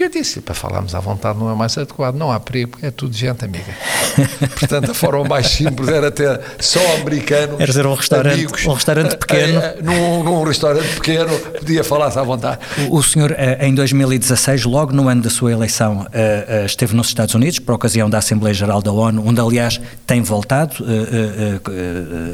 Eu 0.00 0.08
disse, 0.08 0.40
para 0.40 0.54
falarmos 0.54 0.94
à 0.94 0.98
vontade 0.98 1.38
não 1.38 1.50
é 1.50 1.54
mais 1.54 1.76
adequado, 1.76 2.14
não 2.14 2.32
há 2.32 2.40
perigo, 2.40 2.78
é 2.80 2.90
tudo 2.90 3.14
gente 3.14 3.44
amiga. 3.44 3.76
Portanto, 4.58 4.92
a 4.92 4.94
forma 4.94 5.24
mais 5.24 5.48
simples 5.48 5.90
era 5.90 6.10
ter 6.10 6.40
só 6.58 6.80
americanos. 6.96 7.60
Era 7.60 7.70
ser 7.70 7.84
um 7.84 7.92
restaurante, 7.92 8.32
amigos, 8.32 8.64
um 8.64 8.72
restaurante 8.72 9.18
pequeno. 9.18 9.60
É, 9.60 9.76
num, 9.82 10.24
num, 10.24 10.42
restaurante 10.42 10.88
pequeno, 10.94 11.38
podia 11.38 11.84
falar-se 11.84 12.18
à 12.18 12.22
vontade. 12.22 12.60
O, 12.88 12.96
o 12.96 13.02
senhor, 13.02 13.34
eh, 13.36 13.58
em 13.66 13.74
2016, 13.74 14.64
logo 14.64 14.90
no 14.94 15.06
ano 15.06 15.20
da 15.20 15.28
sua 15.28 15.52
eleição, 15.52 16.06
eh, 16.14 16.62
esteve 16.64 16.96
nos 16.96 17.08
Estados 17.08 17.34
Unidos, 17.34 17.58
por 17.58 17.74
ocasião 17.74 18.08
da 18.08 18.16
Assembleia 18.16 18.54
Geral 18.54 18.80
da 18.80 18.92
ONU, 18.92 19.22
onde, 19.28 19.38
aliás, 19.38 19.78
tem 20.06 20.22
voltado 20.22 20.76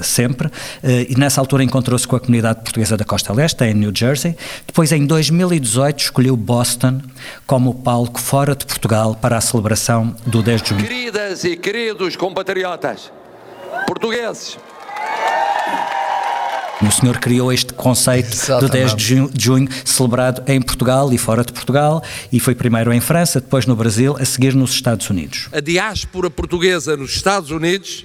sempre, 0.05 0.49
e 0.85 1.17
nessa 1.19 1.41
altura 1.41 1.65
encontrou-se 1.65 2.07
com 2.07 2.15
a 2.15 2.21
comunidade 2.21 2.61
portuguesa 2.61 2.97
da 2.97 3.05
Costa 3.05 3.33
Leste, 3.33 3.65
em 3.65 3.75
New 3.75 3.91
Jersey. 3.93 4.37
Depois, 4.65 4.93
em 4.93 5.05
2018, 5.05 5.99
escolheu 5.99 6.37
Boston 6.37 7.01
como 7.47 7.75
palco 7.75 8.21
fora 8.21 8.55
de 8.55 8.67
Portugal 8.67 9.15
para 9.15 9.37
a 9.37 9.41
celebração 9.41 10.15
do 10.27 10.43
10 10.43 10.63
de 10.63 10.69
junho. 10.71 10.83
Queridas 10.83 11.45
e 11.45 11.57
queridos 11.57 12.17
compatriotas 12.17 13.13
portugueses, 13.87 14.59
o 16.83 16.91
senhor 16.91 17.19
criou 17.19 17.53
este 17.53 17.73
conceito 17.73 18.33
Exatamente. 18.33 18.67
do 18.67 18.73
10 18.73 18.97
de 18.97 19.05
junho, 19.05 19.31
de 19.33 19.45
junho, 19.45 19.69
celebrado 19.85 20.43
em 20.47 20.61
Portugal 20.61 21.13
e 21.13 21.17
fora 21.17 21.43
de 21.43 21.53
Portugal, 21.53 22.03
e 22.31 22.39
foi 22.39 22.55
primeiro 22.55 22.93
em 22.93 23.01
França, 23.01 23.41
depois 23.41 23.65
no 23.65 23.75
Brasil, 23.75 24.17
a 24.19 24.25
seguir 24.25 24.55
nos 24.55 24.73
Estados 24.73 25.09
Unidos. 25.09 25.49
A 25.53 25.61
diáspora 25.61 26.29
portuguesa 26.29 26.97
nos 26.97 27.15
Estados 27.15 27.51
Unidos 27.51 28.05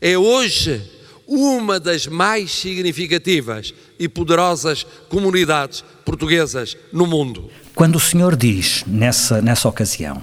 é 0.00 0.18
hoje 0.18 0.82
uma 1.28 1.78
das 1.78 2.06
mais 2.06 2.50
significativas 2.50 3.72
e 3.98 4.08
poderosas 4.08 4.86
comunidades 5.08 5.84
portuguesas 6.04 6.76
no 6.92 7.06
mundo. 7.06 7.50
Quando 7.78 7.94
o 7.94 8.00
senhor 8.00 8.34
diz, 8.34 8.82
nessa, 8.88 9.40
nessa 9.40 9.68
ocasião, 9.68 10.20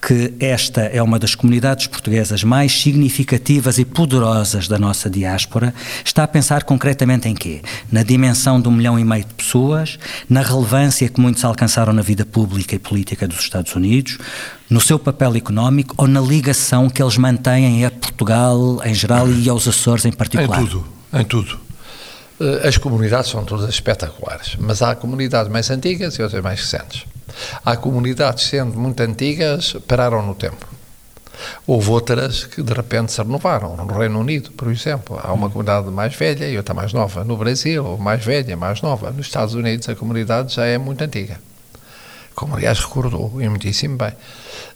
que 0.00 0.32
esta 0.38 0.82
é 0.82 1.02
uma 1.02 1.18
das 1.18 1.34
comunidades 1.34 1.88
portuguesas 1.88 2.44
mais 2.44 2.70
significativas 2.70 3.78
e 3.78 3.84
poderosas 3.84 4.68
da 4.68 4.78
nossa 4.78 5.10
diáspora, 5.10 5.74
está 6.04 6.22
a 6.22 6.28
pensar 6.28 6.62
concretamente 6.62 7.28
em 7.28 7.34
quê? 7.34 7.62
Na 7.90 8.04
dimensão 8.04 8.60
de 8.60 8.68
um 8.68 8.70
milhão 8.70 8.96
e 8.96 9.02
meio 9.02 9.24
de 9.24 9.34
pessoas, 9.34 9.98
na 10.30 10.40
relevância 10.40 11.08
que 11.08 11.20
muitos 11.20 11.44
alcançaram 11.44 11.92
na 11.92 12.00
vida 12.00 12.24
pública 12.24 12.76
e 12.76 12.78
política 12.78 13.26
dos 13.26 13.40
Estados 13.40 13.74
Unidos, 13.74 14.16
no 14.70 14.80
seu 14.80 14.96
papel 14.96 15.34
económico 15.34 15.96
ou 15.98 16.06
na 16.06 16.20
ligação 16.20 16.88
que 16.88 17.02
eles 17.02 17.16
mantêm 17.16 17.84
a 17.84 17.90
Portugal 17.90 18.80
em 18.84 18.94
geral 18.94 19.28
e 19.28 19.48
aos 19.48 19.66
Açores 19.66 20.04
em 20.04 20.12
particular? 20.12 20.62
Em 20.62 20.64
tudo, 20.64 20.86
em 21.12 21.24
tudo. 21.24 21.63
Eh, 22.40 22.68
as 22.68 22.76
comunidades 22.78 23.30
são 23.30 23.44
todas 23.44 23.68
espetaculares, 23.68 24.56
mas 24.58 24.82
há 24.82 24.94
comunidades 24.94 25.50
mais 25.50 25.70
antigas 25.70 26.14
e 26.14 26.22
outras 26.22 26.42
mais 26.42 26.60
recentes. 26.60 27.04
Há 27.64 27.76
comunidades, 27.76 28.44
sendo 28.44 28.78
muito 28.78 29.00
antigas, 29.02 29.74
pararam 29.86 30.24
no 30.24 30.34
tempo. 30.34 30.74
Houve 31.66 31.90
outras 31.90 32.44
que 32.44 32.62
de 32.62 32.72
repente 32.72 33.12
se 33.12 33.20
renovaram. 33.20 33.76
No 33.76 33.98
Reino 33.98 34.20
Unido, 34.20 34.52
por 34.52 34.70
exemplo, 34.70 35.18
há 35.22 35.32
uma 35.32 35.50
comunidade 35.50 35.90
mais 35.90 36.14
velha 36.14 36.48
e 36.48 36.56
outra 36.56 36.74
mais 36.74 36.92
nova. 36.92 37.24
No 37.24 37.36
Brasil, 37.36 37.98
mais 37.98 38.24
velha, 38.24 38.56
mais 38.56 38.80
nova. 38.82 39.10
Nos 39.10 39.26
Estados 39.26 39.54
Unidos, 39.54 39.88
a 39.88 39.96
comunidade 39.96 40.54
já 40.54 40.64
é 40.64 40.78
muito 40.78 41.02
antiga. 41.02 41.40
Como, 42.34 42.56
aliás, 42.56 42.80
recordou, 42.80 43.40
e 43.40 43.48
muitíssimo 43.48 43.96
bem. 43.96 44.12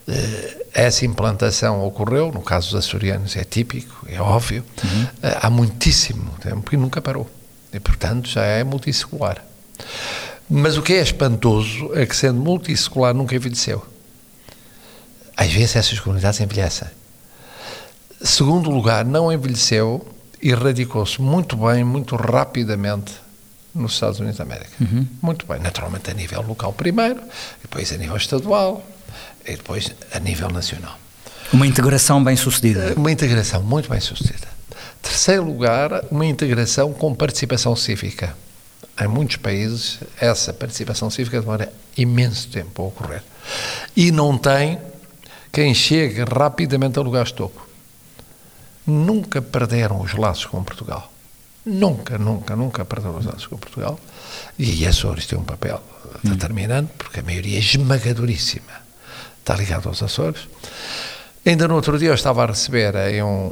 Eh, 0.07 0.67
essa 0.75 1.05
implantação 1.05 1.85
ocorreu, 1.85 2.31
no 2.33 2.41
caso 2.41 2.71
dos 2.71 2.87
açorianos 2.87 3.37
é 3.37 3.45
típico, 3.45 4.07
é 4.09 4.21
óbvio, 4.21 4.65
uhum. 4.85 5.07
Eh, 5.23 5.39
há 5.43 5.51
muitíssimo 5.51 6.31
tempo 6.41 6.73
e 6.73 6.77
nunca 6.77 7.01
parou. 7.03 7.29
E, 7.73 7.81
portanto, 7.81 8.29
já 8.29 8.43
é 8.43 8.65
multissecular. 8.65 9.45
Mas 10.49 10.77
o 10.77 10.83
que 10.83 10.95
é 10.95 11.03
espantoso 11.03 11.91
é 11.95 12.07
que, 12.07 12.17
sendo 12.17 12.41
multissecular, 12.41 13.13
nunca 13.15 13.35
envelheceu. 13.35 13.85
Às 15.37 15.53
vezes 15.53 15.77
essas 15.77 16.01
comunidades 16.01 16.41
envelhecem. 16.41 16.89
Segundo 18.21 18.71
lugar, 18.71 19.05
não 19.05 19.33
envelheceu 19.33 20.07
e 20.43 20.53
radicou-se 20.53 21.21
muito 21.21 21.57
bem, 21.57 21.85
muito 21.85 22.17
rapidamente 22.17 23.13
nos 23.75 23.93
Estados 23.93 24.19
Unidos 24.19 24.39
da 24.39 24.45
América. 24.45 24.71
Uhum. 24.81 25.07
Muito 25.23 25.47
bem, 25.47 25.61
naturalmente 25.61 26.11
a 26.11 26.15
nível 26.15 26.43
local 26.43 26.73
primeiro, 26.73 27.21
depois 27.63 27.93
a 27.93 27.97
nível 27.97 28.17
estadual 28.17 28.85
e 29.47 29.53
depois 29.53 29.93
a 30.13 30.19
nível 30.19 30.49
nacional. 30.49 30.99
Uma 31.53 31.67
integração 31.67 32.23
bem 32.23 32.37
sucedida. 32.37 32.95
Uma 32.97 33.13
integração 33.13 33.63
muito 33.63 33.89
bem 33.89 34.01
sucedida. 34.01 34.49
Terceiro 35.09 35.45
lugar, 35.45 36.05
uma 36.11 36.27
integração 36.27 36.93
com 36.93 37.15
participação 37.15 37.75
cívica. 37.75 38.37
Em 39.01 39.09
muitos 39.09 39.37
países, 39.37 40.01
essa 40.21 40.53
participação 40.53 41.09
cívica 41.09 41.41
demora 41.41 41.73
imenso 41.97 42.49
tempo 42.51 42.83
a 42.83 42.87
ocorrer. 42.87 43.23
E 43.97 44.13
não 44.13 44.37
tem 44.37 44.79
quem 45.51 45.75
chegue 45.75 46.23
rapidamente 46.25 46.99
a 46.99 47.03
lugares 47.03 47.29
de 47.29 47.37
topo. 47.37 47.67
Nunca 48.87 49.41
perderam 49.41 50.01
os 50.03 50.13
laços 50.13 50.45
com 50.45 50.63
Portugal. 50.63 51.11
Nunca, 51.65 52.19
nunca, 52.19 52.55
nunca 52.55 52.85
perderam 52.85 53.17
os 53.17 53.25
laços 53.25 53.47
com 53.47 53.57
Portugal. 53.57 53.99
E 54.59 54.87
Açores 54.87 55.27
tem 55.27 55.39
um 55.39 55.45
papel 55.45 55.83
determinante, 56.23 56.93
porque 56.99 57.21
a 57.21 57.23
maioria 57.23 57.59
esmagadoríssima 57.59 58.83
está 59.41 59.57
ligada 59.57 59.89
aos 59.89 60.03
Açores. 60.03 60.49
Ainda 61.47 61.67
no 61.67 61.77
outro 61.77 61.99
dia 61.99 62.09
eu 62.09 62.15
estava 62.15 62.45
a 62.45 62.47
receber 62.47 62.95
aí 62.95 63.23
um, 63.23 63.51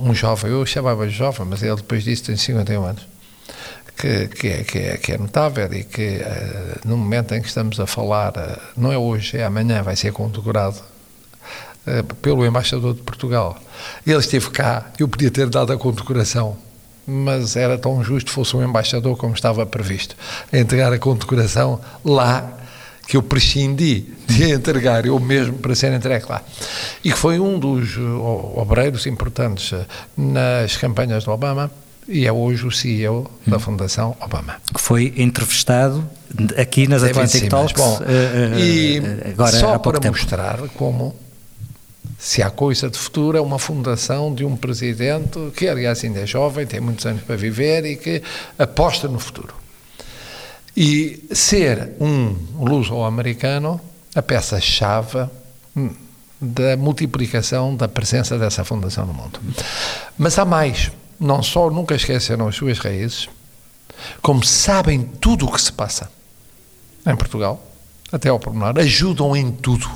um 0.00 0.14
jovem, 0.14 0.50
eu 0.50 0.64
chamava-lhe 0.66 1.10
jovem, 1.10 1.46
mas 1.46 1.62
ele 1.62 1.76
depois 1.76 2.04
disso 2.04 2.24
tem 2.24 2.36
51 2.36 2.84
anos, 2.84 3.06
que, 3.96 4.28
que, 4.28 4.48
é, 4.48 4.64
que, 4.64 4.78
é, 4.78 4.96
que 4.96 5.12
é 5.12 5.18
notável 5.18 5.72
e 5.72 5.84
que 5.84 6.18
uh, 6.18 6.88
no 6.88 6.96
momento 6.96 7.34
em 7.34 7.40
que 7.40 7.48
estamos 7.48 7.78
a 7.78 7.86
falar, 7.86 8.32
uh, 8.36 8.60
não 8.76 8.92
é 8.92 8.98
hoje, 8.98 9.36
é 9.36 9.44
amanhã, 9.44 9.82
vai 9.82 9.96
ser 9.96 10.12
condecorado 10.12 10.78
uh, 11.86 12.14
pelo 12.16 12.44
embaixador 12.44 12.94
de 12.94 13.02
Portugal. 13.02 13.56
Ele 14.06 14.18
esteve 14.18 14.50
cá, 14.50 14.90
eu 14.98 15.08
podia 15.08 15.30
ter 15.30 15.48
dado 15.48 15.72
a 15.72 15.76
condecoração, 15.76 16.56
mas 17.06 17.54
era 17.56 17.78
tão 17.78 18.02
justo 18.02 18.30
fosse 18.30 18.56
um 18.56 18.62
embaixador 18.62 19.16
como 19.16 19.34
estava 19.34 19.64
previsto, 19.66 20.16
entregar 20.52 20.92
a 20.92 20.98
condecoração 20.98 21.80
lá 22.04 22.63
que 23.06 23.16
eu 23.16 23.22
prescindi 23.22 24.06
de 24.26 24.50
entregar 24.52 25.06
eu 25.06 25.18
mesmo 25.18 25.58
para 25.58 25.74
ser 25.74 25.92
entregue 25.92 26.26
lá. 26.28 26.42
E 27.04 27.12
que 27.12 27.18
foi 27.18 27.38
um 27.38 27.58
dos 27.58 27.96
obreiros 28.54 29.06
importantes 29.06 29.72
nas 30.16 30.76
campanhas 30.76 31.24
do 31.24 31.30
Obama 31.30 31.70
e 32.06 32.26
é 32.26 32.32
hoje 32.32 32.66
o 32.66 32.70
CEO 32.70 33.30
hum. 33.46 33.50
da 33.50 33.58
Fundação 33.58 34.16
Obama. 34.20 34.56
Que 34.72 34.80
foi 34.80 35.14
entrevistado 35.16 36.08
aqui 36.56 36.86
nas 36.86 37.02
Atlantic 37.02 37.48
Talks 37.48 37.74
Bom, 37.74 37.98
uh, 37.98 38.58
e 38.58 39.02
agora 39.32 39.52
só 39.52 39.78
para 39.78 39.98
tempo. 39.98 40.16
mostrar 40.16 40.58
como 40.76 41.14
se 42.18 42.42
há 42.42 42.50
coisa 42.50 42.90
de 42.90 42.98
futuro 42.98 43.36
é 43.36 43.40
uma 43.40 43.58
fundação 43.58 44.34
de 44.34 44.44
um 44.44 44.56
presidente 44.56 45.38
que 45.56 45.68
aliás 45.68 46.02
ainda 46.04 46.20
é 46.20 46.26
jovem, 46.26 46.66
tem 46.66 46.80
muitos 46.80 47.04
anos 47.06 47.22
para 47.22 47.36
viver 47.36 47.84
e 47.84 47.96
que 47.96 48.22
aposta 48.58 49.08
no 49.08 49.18
futuro. 49.18 49.54
E 50.76 51.24
ser 51.32 51.92
um 52.00 52.36
luso-americano 52.58 53.80
a 54.14 54.22
peça-chave 54.22 55.28
hum, 55.76 55.90
da 56.40 56.76
multiplicação 56.76 57.74
da 57.74 57.88
presença 57.88 58.38
dessa 58.38 58.64
fundação 58.64 59.06
no 59.06 59.14
mundo. 59.14 59.40
Mas 60.16 60.38
há 60.38 60.44
mais 60.44 60.90
não 61.18 61.42
só 61.42 61.70
nunca 61.70 61.94
esqueceram 61.94 62.48
as 62.48 62.56
suas 62.56 62.78
raízes, 62.78 63.28
como 64.20 64.44
sabem 64.44 65.02
tudo 65.20 65.46
o 65.46 65.52
que 65.52 65.60
se 65.60 65.72
passa 65.72 66.10
em 67.06 67.16
Portugal, 67.16 67.64
até 68.10 68.28
ao 68.28 68.38
pormenor, 68.38 68.78
ajudam 68.78 69.36
em 69.36 69.50
tudo. 69.50 69.88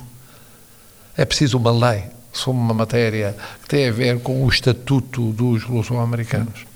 É 1.17 1.25
preciso 1.25 1.59
uma 1.59 1.73
lei 1.73 2.05
sobre 2.33 2.61
uma 2.61 2.75
matéria 2.75 3.37
que 3.63 3.69
tem 3.69 3.89
a 3.89 3.93
ver 3.93 4.21
com 4.21 4.45
o 4.45 4.49
estatuto 4.49 5.33
dos 5.33 5.65
luso-americanos, 5.65 6.67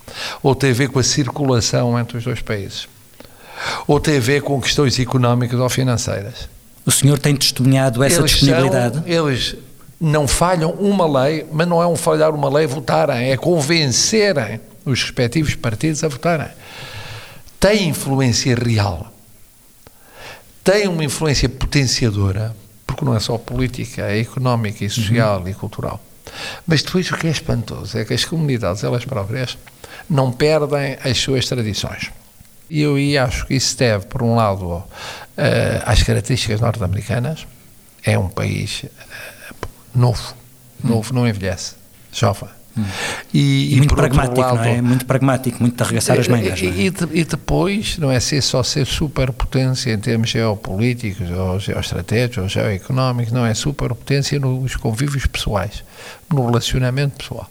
ou 0.42 0.54
tem 0.54 0.71
a 0.71 0.75
ver 0.75 0.88
com 0.88 0.99
a 0.99 1.04
circulação 1.04 1.99
entre 1.99 2.18
os 2.18 2.25
dois 2.25 2.42
países, 2.42 2.88
ou 3.87 4.00
tem 4.00 4.16
a 4.16 4.21
ver 4.21 4.42
com 4.42 4.61
questões 4.61 4.99
económicas 4.99 5.59
ou 5.59 5.69
financeiras. 5.69 6.49
O 6.85 6.90
senhor 6.90 7.19
tem 7.19 7.37
testemunhado 7.37 8.02
essa 8.02 8.21
eles 8.21 8.33
disponibilidade? 8.33 8.97
São, 8.97 9.07
eles 9.07 9.57
não 10.00 10.26
falham 10.26 10.73
uma 10.73 11.23
lei, 11.23 11.47
mas 11.52 11.66
não 11.69 11.81
é 11.81 11.87
um 11.87 11.95
falhar 11.95 12.35
uma 12.35 12.49
lei 12.49 12.66
votarem, 12.66 13.31
é 13.31 13.37
convencerem 13.37 14.61
os 14.85 15.00
respectivos 15.00 15.54
partidos 15.54 16.02
a 16.02 16.09
votarem. 16.09 16.49
Tem 17.61 17.88
influência 17.88 18.57
real, 18.57 19.12
tem 20.64 20.88
uma 20.88 21.04
influência 21.04 21.49
potenciadora, 21.49 22.54
porque 22.85 23.04
não 23.04 23.14
é 23.14 23.21
só 23.21 23.38
política, 23.38 24.02
é 24.02 24.19
económica 24.19 24.85
e 24.85 24.90
social 24.90 25.40
uhum. 25.40 25.49
e 25.49 25.54
cultural. 25.54 26.00
Mas 26.66 26.83
depois 26.83 27.11
o 27.11 27.16
que 27.16 27.28
é 27.28 27.31
espantoso 27.31 27.97
é 27.97 28.04
que 28.04 28.14
as 28.14 28.25
comunidades, 28.25 28.83
elas 28.83 29.04
próprias, 29.04 29.57
não 30.11 30.33
perdem 30.33 30.97
as 31.04 31.19
suas 31.19 31.47
tradições. 31.47 32.11
E 32.73 32.81
eu 32.81 32.97
acho 33.23 33.47
que 33.47 33.55
isso 33.55 33.76
deve, 33.76 34.07
por 34.07 34.23
um 34.23 34.35
lado, 34.35 34.64
uh, 34.64 34.85
às 35.85 36.02
características 36.02 36.58
norte-americanas. 36.58 37.47
É 38.02 38.19
um 38.19 38.30
país 38.30 38.87
novo, 39.95 40.35
novo, 40.82 41.13
não 41.13 41.28
envelhece, 41.28 41.75
jovem. 42.11 42.49
Hum. 42.75 42.82
E, 43.35 43.75
e, 43.75 43.76
muito 43.76 43.95
pragmático, 43.95 44.41
lado, 44.41 44.56
não 44.56 44.65
é? 44.65 44.80
Muito 44.80 45.04
pragmático, 45.04 45.58
muito 45.61 45.76
de 45.76 45.82
arregaçar 45.82 46.19
as 46.19 46.26
mangas. 46.26 46.63
E, 46.63 46.67
é? 46.67 46.91
e, 47.13 47.25
depois, 47.25 47.99
não 47.99 48.11
é 48.11 48.19
ser 48.19 48.41
só 48.41 48.63
ser 48.63 48.87
superpotência 48.87 49.93
em 49.93 49.99
termos 49.99 50.30
geopolíticos, 50.30 51.30
ou 51.30 51.61
geoestratégicos, 51.61 52.39
ou 52.39 52.49
geoeconómicos, 52.49 53.35
não 53.35 53.45
é 53.45 53.52
superpotência 53.52 54.41
nos 54.41 54.76
convívios 54.76 55.26
pessoais, 55.26 55.85
no 56.32 56.47
relacionamento 56.47 57.19
pessoal. 57.19 57.50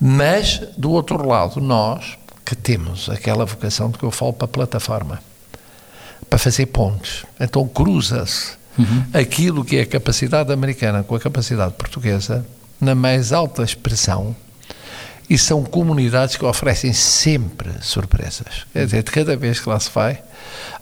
Mas, 0.00 0.62
do 0.78 0.92
outro 0.92 1.26
lado, 1.26 1.60
nós 1.60 2.16
que 2.50 2.56
temos 2.56 3.08
aquela 3.08 3.44
vocação 3.44 3.90
de 3.90 3.96
que 3.96 4.02
eu 4.02 4.10
falo 4.10 4.32
para 4.32 4.46
a 4.46 4.48
plataforma, 4.48 5.22
para 6.28 6.36
fazer 6.36 6.66
pontes, 6.66 7.24
então 7.38 7.66
cruza-se 7.68 8.54
uhum. 8.76 9.04
aquilo 9.14 9.64
que 9.64 9.76
é 9.76 9.82
a 9.82 9.86
capacidade 9.86 10.52
americana 10.52 11.04
com 11.04 11.14
a 11.14 11.20
capacidade 11.20 11.74
portuguesa 11.74 12.44
na 12.80 12.92
mais 12.92 13.32
alta 13.32 13.62
expressão 13.62 14.34
e 15.28 15.38
são 15.38 15.62
comunidades 15.62 16.36
que 16.36 16.44
oferecem 16.44 16.92
sempre 16.92 17.70
surpresas. 17.82 18.66
Quer 18.72 18.84
dizer, 18.84 19.04
de 19.04 19.12
cada 19.12 19.36
vez 19.36 19.60
que 19.60 19.68
lá 19.68 19.78
se 19.78 19.88
vai, 19.94 20.20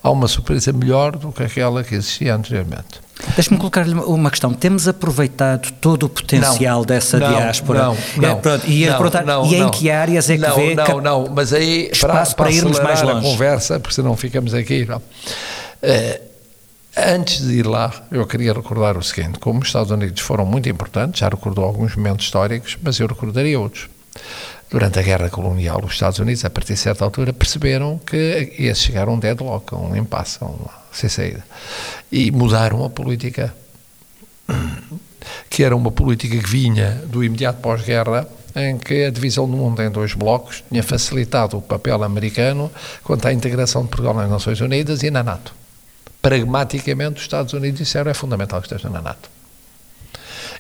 há 0.03 0.11
uma 0.11 0.27
surpresa 0.27 0.73
melhor 0.73 1.19
do 1.19 1.31
que 1.31 1.43
aquela 1.43 1.85
que 1.85 1.95
existia 1.95 2.35
anteriormente. 2.35 2.99
Deixe-me 3.35 3.59
colocar-lhe 3.59 3.95
uma 3.95 4.31
questão. 4.31 4.53
Temos 4.53 4.87
aproveitado 4.87 5.73
todo 5.81 6.05
o 6.05 6.09
potencial 6.09 6.81
não, 6.81 6.87
dessa 6.87 7.19
não, 7.19 7.29
diáspora? 7.29 7.83
Não, 7.83 7.97
não. 8.17 8.29
É, 8.29 8.35
pronto, 8.37 8.67
e, 8.67 8.87
não, 8.87 9.25
não, 9.25 9.47
e 9.47 9.57
em 9.57 9.71
que 9.71 9.91
áreas 9.91 10.31
é 10.31 10.37
que 10.37 10.43
não, 10.43 10.55
vê 10.55 10.75
não, 10.75 11.01
não, 11.01 11.29
mas 11.35 11.53
aí 11.53 11.91
espaço 11.93 12.37
para, 12.37 12.47
para, 12.47 12.53
para 12.53 12.53
irmos 12.53 12.79
mais 12.79 13.03
longe? 13.03 13.19
a 13.19 13.31
conversa, 13.31 13.81
porque 13.81 13.95
senão 13.95 14.17
ficamos 14.17 14.55
aqui. 14.55 14.87
Uh, 14.91 16.29
Antes 17.01 17.47
de 17.47 17.61
ir 17.61 17.67
lá, 17.67 17.93
eu 18.11 18.27
queria 18.27 18.53
recordar 18.53 18.99
o 18.99 19.03
seguinte: 19.03 19.39
como 19.39 19.61
os 19.61 19.69
Estados 19.69 19.93
Unidos 19.93 20.21
foram 20.21 20.45
muito 20.45 20.69
importantes, 20.69 21.21
já 21.21 21.29
recordou 21.29 21.65
alguns 21.65 21.95
momentos 21.95 22.27
históricos, 22.27 22.77
mas 22.83 22.99
eu 22.99 23.07
recordaria 23.07 23.59
outros. 23.59 23.89
Durante 24.71 24.99
a 24.99 25.03
guerra 25.03 25.31
colonial, 25.31 25.83
os 25.85 25.95
Estados 25.95 26.19
Unidos, 26.19 26.45
a 26.45 26.51
partir 26.51 26.75
de 26.75 26.81
certa 26.81 27.05
altura, 27.05 27.33
perceberam 27.33 27.99
que 27.99 28.55
ia 28.59 28.75
chegar 28.75 29.09
a 29.09 29.11
um 29.11 29.19
deadlock, 29.19 29.75
a 29.75 29.79
um 29.79 29.97
impasse, 29.97 30.39
a 30.41 30.47
uma 30.47 30.71
sem 30.93 31.09
saída. 31.09 31.45
E 32.13 32.31
mudaram 32.31 32.85
a 32.85 32.91
política, 32.91 33.55
que 35.49 35.63
era 35.63 35.75
uma 35.75 35.91
política 35.91 36.37
que 36.37 36.47
vinha 36.47 37.03
do 37.07 37.25
imediato 37.25 37.61
pós-guerra, 37.61 38.29
em 38.55 38.77
que 38.77 39.05
a 39.05 39.11
divisão 39.11 39.49
do 39.49 39.57
mundo 39.57 39.81
em 39.83 39.91
dois 39.91 40.15
blocos 40.15 40.63
tinha 40.69 40.83
facilitado 40.83 41.57
o 41.57 41.63
papel 41.63 42.03
americano 42.03 42.71
quanto 43.03 43.27
à 43.27 43.33
integração 43.33 43.83
de 43.83 43.89
Portugal 43.89 44.15
nas 44.15 44.29
Nações 44.29 44.61
Unidas 44.61 45.03
e 45.03 45.11
na 45.11 45.23
NATO 45.23 45.55
pragmaticamente 46.21 47.17
os 47.17 47.23
Estados 47.23 47.53
Unidos 47.53 47.79
disseram 47.79 48.11
é 48.11 48.15
fundamental 48.15 48.61
que 48.61 48.67
esteja 48.67 48.89
na 48.89 49.01
NATO. 49.01 49.31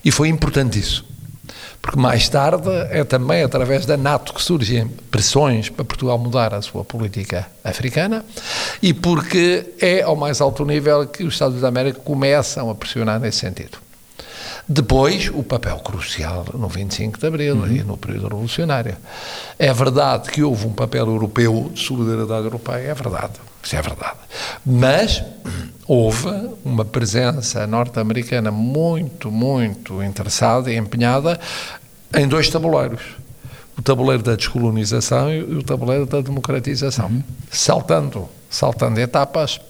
E 0.04 0.10
foi 0.10 0.28
importante 0.28 0.78
isso. 0.78 1.04
Porque 1.80 1.98
mais 1.98 2.28
tarde 2.28 2.68
é 2.90 3.02
também 3.04 3.42
através 3.42 3.86
da 3.86 3.96
NATO 3.96 4.34
que 4.34 4.42
surgem 4.42 4.88
pressões 5.10 5.70
para 5.70 5.84
Portugal 5.84 6.18
mudar 6.18 6.52
a 6.52 6.60
sua 6.60 6.84
política 6.84 7.46
africana 7.64 8.24
e 8.82 8.92
porque 8.92 9.74
é 9.80 10.02
ao 10.02 10.16
mais 10.16 10.40
alto 10.40 10.64
nível 10.64 11.06
que 11.06 11.24
os 11.24 11.34
Estados 11.34 11.54
Unidos 11.54 11.62
da 11.62 11.68
América 11.68 12.00
começam 12.00 12.68
a 12.68 12.74
pressionar 12.74 13.18
nesse 13.18 13.38
sentido. 13.38 13.78
Depois, 14.68 15.30
o 15.32 15.42
papel 15.42 15.78
crucial 15.78 16.44
no 16.52 16.68
25 16.68 17.18
de 17.18 17.26
Abril 17.26 17.56
uhum. 17.56 17.66
e 17.68 17.82
no 17.82 17.96
período 17.96 18.28
revolucionário. 18.28 18.96
É 19.58 19.72
verdade 19.72 20.30
que 20.30 20.42
houve 20.42 20.66
um 20.66 20.74
papel 20.74 21.06
europeu 21.06 21.70
de 21.72 21.80
solidariedade 21.80 22.44
europeia, 22.44 22.90
é 22.90 22.94
verdade, 22.94 23.32
isso 23.62 23.74
é 23.74 23.80
verdade. 23.80 24.18
Mas 24.66 25.22
houve 25.88 26.28
uma 26.62 26.84
presença 26.84 27.66
norte-americana 27.66 28.50
muito, 28.50 29.32
muito 29.32 30.02
interessada 30.02 30.70
e 30.70 30.76
empenhada 30.76 31.40
em 32.14 32.28
dois 32.28 32.50
tabuleiros. 32.50 33.00
O 33.76 33.80
tabuleiro 33.80 34.22
da 34.22 34.36
descolonização 34.36 35.32
e 35.32 35.40
o 35.40 35.62
tabuleiro 35.62 36.04
da 36.04 36.20
democratização. 36.20 37.06
Uhum. 37.06 37.22
Saltando, 37.50 38.28
saltando 38.50 39.00
etapas, 39.00 39.60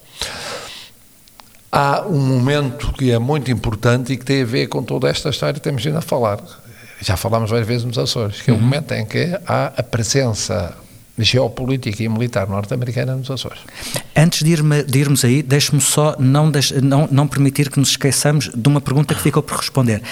há 1.70 2.02
um 2.02 2.18
momento 2.18 2.92
que 2.94 3.12
é 3.12 3.18
muito 3.18 3.50
importante 3.52 4.12
e 4.12 4.16
que 4.16 4.24
tem 4.24 4.42
a 4.42 4.46
ver 4.46 4.66
com 4.66 4.82
toda 4.82 5.08
esta 5.08 5.28
história 5.28 5.54
que 5.54 5.60
temos 5.60 5.84
vindo 5.84 5.98
a 5.98 6.02
falar. 6.02 6.40
Já 7.00 7.16
falámos 7.16 7.50
várias 7.50 7.68
vezes 7.68 7.84
nos 7.84 7.96
Açores, 7.96 8.42
que 8.42 8.50
é 8.50 8.52
o 8.52 8.56
uhum. 8.56 8.62
momento 8.62 8.92
em 8.92 9.06
que 9.06 9.38
há 9.46 9.66
a 9.76 9.82
presença 9.84 10.74
geopolítica 11.18 12.02
e 12.02 12.08
militar 12.08 12.48
norte-americana 12.48 13.16
nos 13.16 13.30
Açores. 13.30 13.60
Antes 14.16 14.42
de, 14.42 14.50
irme, 14.50 14.82
de 14.82 14.98
irmos 14.98 15.24
aí, 15.24 15.42
deixe-me 15.42 15.80
só 15.80 16.16
não, 16.18 16.50
não, 16.82 17.08
não 17.10 17.28
permitir 17.28 17.70
que 17.70 17.78
nos 17.78 17.90
esqueçamos 17.90 18.50
de 18.54 18.68
uma 18.68 18.80
pergunta 18.80 19.14
que 19.14 19.20
ficou 19.20 19.42
por 19.42 19.58
responder. 19.58 20.02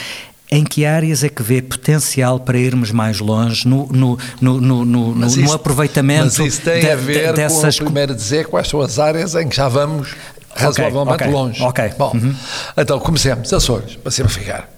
Em 0.51 0.62
que 0.62 0.87
áreas 0.87 1.25
é 1.25 1.29
que 1.29 1.42
vê 1.42 1.61
potencial 1.61 2.38
para 2.38 2.57
irmos 2.57 2.92
mais 2.92 3.19
longe 3.19 3.66
no, 3.66 3.88
no, 3.88 4.16
no, 4.40 4.61
no, 4.61 4.85
no, 4.85 5.27
isso, 5.27 5.40
no 5.40 5.53
aproveitamento 5.53 6.25
mas 6.25 6.38
isso 6.38 6.61
tem 6.61 6.83
de, 6.83 6.90
a 6.90 6.95
ver 6.95 7.31
de, 7.31 7.33
dessas... 7.33 7.79
com 7.79 7.87
primeiro 7.87 8.14
dizer 8.14 8.47
quais 8.47 8.69
são 8.69 8.81
as 8.81 9.01
áreas 9.01 9.35
em 9.35 9.49
que 9.49 9.57
já 9.57 9.69
vamos 9.69 10.14
razoavelmente 10.55 11.14
okay, 11.14 11.27
okay, 11.27 11.40
longe. 11.40 11.62
Ok. 11.62 11.92
Bom, 11.99 12.12
uhum. 12.14 12.35
então 12.77 12.99
comecemos. 13.01 13.53
Açores, 13.53 13.97
para 13.97 14.11
simplificar. 14.11 14.76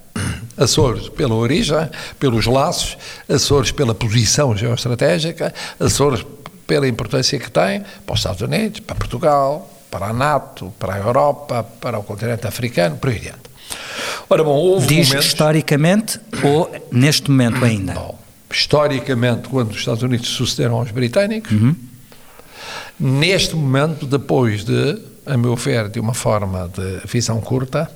Açores 0.59 1.09
pela 1.09 1.35
origem, 1.35 1.88
pelos 2.18 2.47
laços, 2.47 2.99
Açores 3.29 3.71
pela 3.71 3.94
posição 3.94 4.57
geoestratégica, 4.57 5.55
Açores 5.79 6.25
pela 6.66 6.87
importância 6.87 7.38
que 7.38 7.51
tem 7.51 7.83
para 8.05 8.14
os 8.14 8.21
Estados 8.21 8.42
Unidos, 8.42 8.81
para 8.81 8.97
Portugal, 8.97 9.71
para 9.90 10.07
a 10.07 10.12
NATO, 10.12 10.73
para 10.79 10.94
a 10.94 10.99
Europa, 10.99 11.62
para 11.62 11.99
o 11.99 12.03
continente 12.03 12.47
africano, 12.47 12.97
por 12.97 13.11
aí 13.11 13.16
adiante. 13.16 13.49
Ora 14.29 14.44
bom, 14.44 14.55
houve 14.55 14.87
Diz 14.87 15.09
momentos... 15.09 15.27
historicamente 15.27 16.21
ou 16.42 16.71
neste 16.92 17.31
momento 17.31 17.64
ainda? 17.64 17.94
Bom, 17.94 18.18
historicamente, 18.51 19.49
quando 19.49 19.71
os 19.71 19.79
Estados 19.79 20.03
Unidos 20.03 20.29
sucederam 20.29 20.77
aos 20.77 20.90
britânicos, 20.90 21.53
uhum. 21.53 21.75
neste 23.01 23.57
momento, 23.57 24.07
depois 24.07 24.64
de, 24.64 24.99
a 25.25 25.37
meu 25.37 25.57
ver, 25.57 25.88
de 25.88 25.99
uma 25.99 26.14
forma 26.14 26.71
de 26.75 27.07
visão 27.07 27.40
curta, 27.40 27.90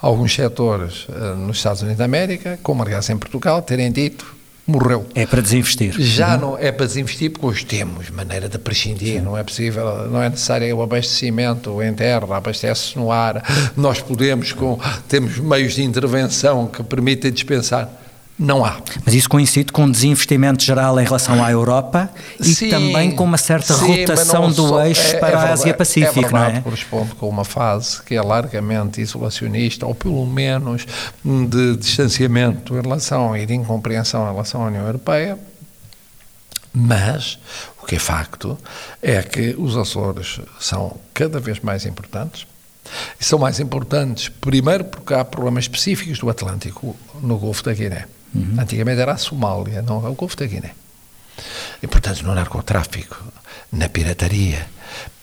alguns 0.00 0.34
setores 0.34 1.06
uh, 1.08 1.36
nos 1.36 1.58
Estados 1.58 1.82
Unidos 1.82 1.98
da 1.98 2.04
América, 2.04 2.58
como 2.62 2.82
aliás 2.82 3.08
em 3.10 3.16
Portugal, 3.16 3.62
terem 3.62 3.90
dito 3.90 4.38
morreu. 4.68 5.06
É 5.14 5.24
para 5.24 5.40
desinvestir. 5.40 5.94
Já 5.98 6.34
uhum. 6.34 6.40
não 6.40 6.58
é 6.58 6.70
para 6.70 6.84
desinvestir 6.84 7.30
porque 7.30 7.46
hoje 7.46 7.64
temos 7.64 8.10
maneira 8.10 8.48
de 8.50 8.58
prescindir, 8.58 9.14
Sim. 9.14 9.22
não 9.22 9.36
é 9.36 9.42
possível, 9.42 10.06
não 10.10 10.22
é 10.22 10.28
necessário 10.28 10.76
o 10.76 10.82
abastecimento 10.82 11.82
em 11.82 11.94
terra, 11.94 12.36
abastece-se 12.36 12.98
no 12.98 13.10
ar, 13.10 13.42
nós 13.74 14.02
podemos, 14.02 14.52
com, 14.52 14.78
temos 15.08 15.38
meios 15.38 15.74
de 15.74 15.82
intervenção 15.82 16.66
que 16.66 16.82
permitem 16.82 17.32
dispensar 17.32 17.88
não 18.38 18.64
há. 18.64 18.76
Mas 19.04 19.14
isso 19.14 19.28
coincide 19.28 19.72
com 19.72 19.84
um 19.84 19.90
desinvestimento 19.90 20.62
geral 20.62 20.98
em 21.00 21.04
relação 21.04 21.42
à 21.42 21.50
Europa 21.50 22.08
e 22.38 22.54
sim, 22.54 22.68
também 22.68 23.10
com 23.10 23.24
uma 23.24 23.36
certa 23.36 23.74
sim, 23.74 23.86
rotação 23.86 24.50
do 24.50 24.68
só, 24.68 24.86
eixo 24.86 25.16
é, 25.16 25.18
para 25.18 25.28
é 25.28 25.30
verdade, 25.32 25.50
a 25.50 25.52
Ásia-Pacífico, 25.54 26.26
é 26.26 26.30
não 26.30 26.44
é? 26.44 26.60
corresponde 26.60 27.14
com 27.16 27.28
uma 27.28 27.44
fase 27.44 28.00
que 28.02 28.14
é 28.14 28.22
largamente 28.22 29.00
isolacionista 29.00 29.84
ou 29.86 29.94
pelo 29.94 30.24
menos 30.24 30.86
de 31.24 31.76
distanciamento 31.76 32.76
em 32.76 32.80
relação 32.80 33.36
e 33.36 33.44
de 33.44 33.54
incompreensão 33.54 34.28
em 34.28 34.30
relação 34.30 34.62
à 34.62 34.66
União 34.68 34.86
Europeia, 34.86 35.36
mas 36.72 37.38
o 37.82 37.86
que 37.86 37.96
é 37.96 37.98
facto 37.98 38.56
é 39.02 39.20
que 39.22 39.56
os 39.58 39.76
Açores 39.76 40.40
são 40.60 40.96
cada 41.12 41.40
vez 41.40 41.58
mais 41.58 41.84
importantes, 41.84 42.46
e 43.20 43.24
são 43.24 43.38
mais 43.38 43.60
importantes, 43.60 44.28
primeiro, 44.28 44.84
porque 44.84 45.12
há 45.12 45.22
problemas 45.22 45.64
específicos 45.64 46.18
do 46.20 46.30
Atlântico 46.30 46.96
no 47.20 47.36
Golfo 47.36 47.62
da 47.62 47.74
Guiné. 47.74 48.06
Uhum. 48.34 48.56
Antigamente 48.58 49.00
era 49.00 49.12
a 49.12 49.16
Somália, 49.16 49.82
não 49.82 50.04
é 50.06 50.08
o 50.08 50.14
Golfo 50.14 50.36
da 50.36 50.46
Guiné. 50.46 50.72
E, 51.82 51.86
portanto, 51.86 52.22
no 52.22 52.34
narcotráfico, 52.34 53.16
na 53.72 53.88
pirataria, 53.88 54.66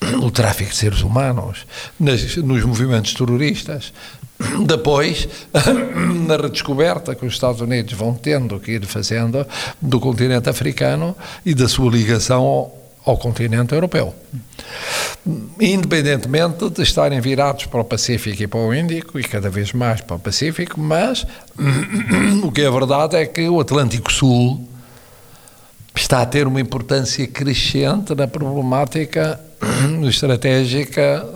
no 0.12 0.30
tráfico 0.30 0.70
de 0.70 0.76
seres 0.76 1.02
humanos, 1.02 1.66
nas, 1.98 2.36
nos 2.36 2.64
movimentos 2.64 3.14
terroristas. 3.14 3.92
Depois, 4.66 5.28
na 6.26 6.36
redescoberta 6.36 7.14
que 7.14 7.26
os 7.26 7.34
Estados 7.34 7.60
Unidos 7.60 7.92
vão 7.92 8.14
tendo 8.14 8.58
que 8.58 8.72
ir 8.72 8.86
fazendo 8.86 9.46
do 9.80 10.00
continente 10.00 10.48
africano 10.48 11.16
e 11.44 11.54
da 11.54 11.68
sua 11.68 11.90
ligação 11.90 12.42
ao, 12.42 12.85
ao 13.06 13.16
continente 13.16 13.72
europeu. 13.72 14.12
Independentemente 15.60 16.68
de 16.68 16.82
estarem 16.82 17.20
virados 17.20 17.66
para 17.66 17.80
o 17.80 17.84
Pacífico 17.84 18.42
e 18.42 18.46
para 18.46 18.60
o 18.60 18.74
Índico, 18.74 19.18
e 19.18 19.24
cada 19.24 19.48
vez 19.48 19.72
mais 19.72 20.00
para 20.00 20.16
o 20.16 20.18
Pacífico, 20.18 20.78
mas 20.78 21.24
o 22.42 22.50
que 22.50 22.62
é 22.62 22.70
verdade 22.70 23.16
é 23.16 23.24
que 23.24 23.48
o 23.48 23.60
Atlântico 23.60 24.12
Sul 24.12 24.68
está 26.00 26.22
a 26.22 26.26
ter 26.26 26.46
uma 26.46 26.60
importância 26.60 27.26
crescente 27.26 28.14
na 28.14 28.26
problemática 28.28 29.40
estratégica 30.08 31.26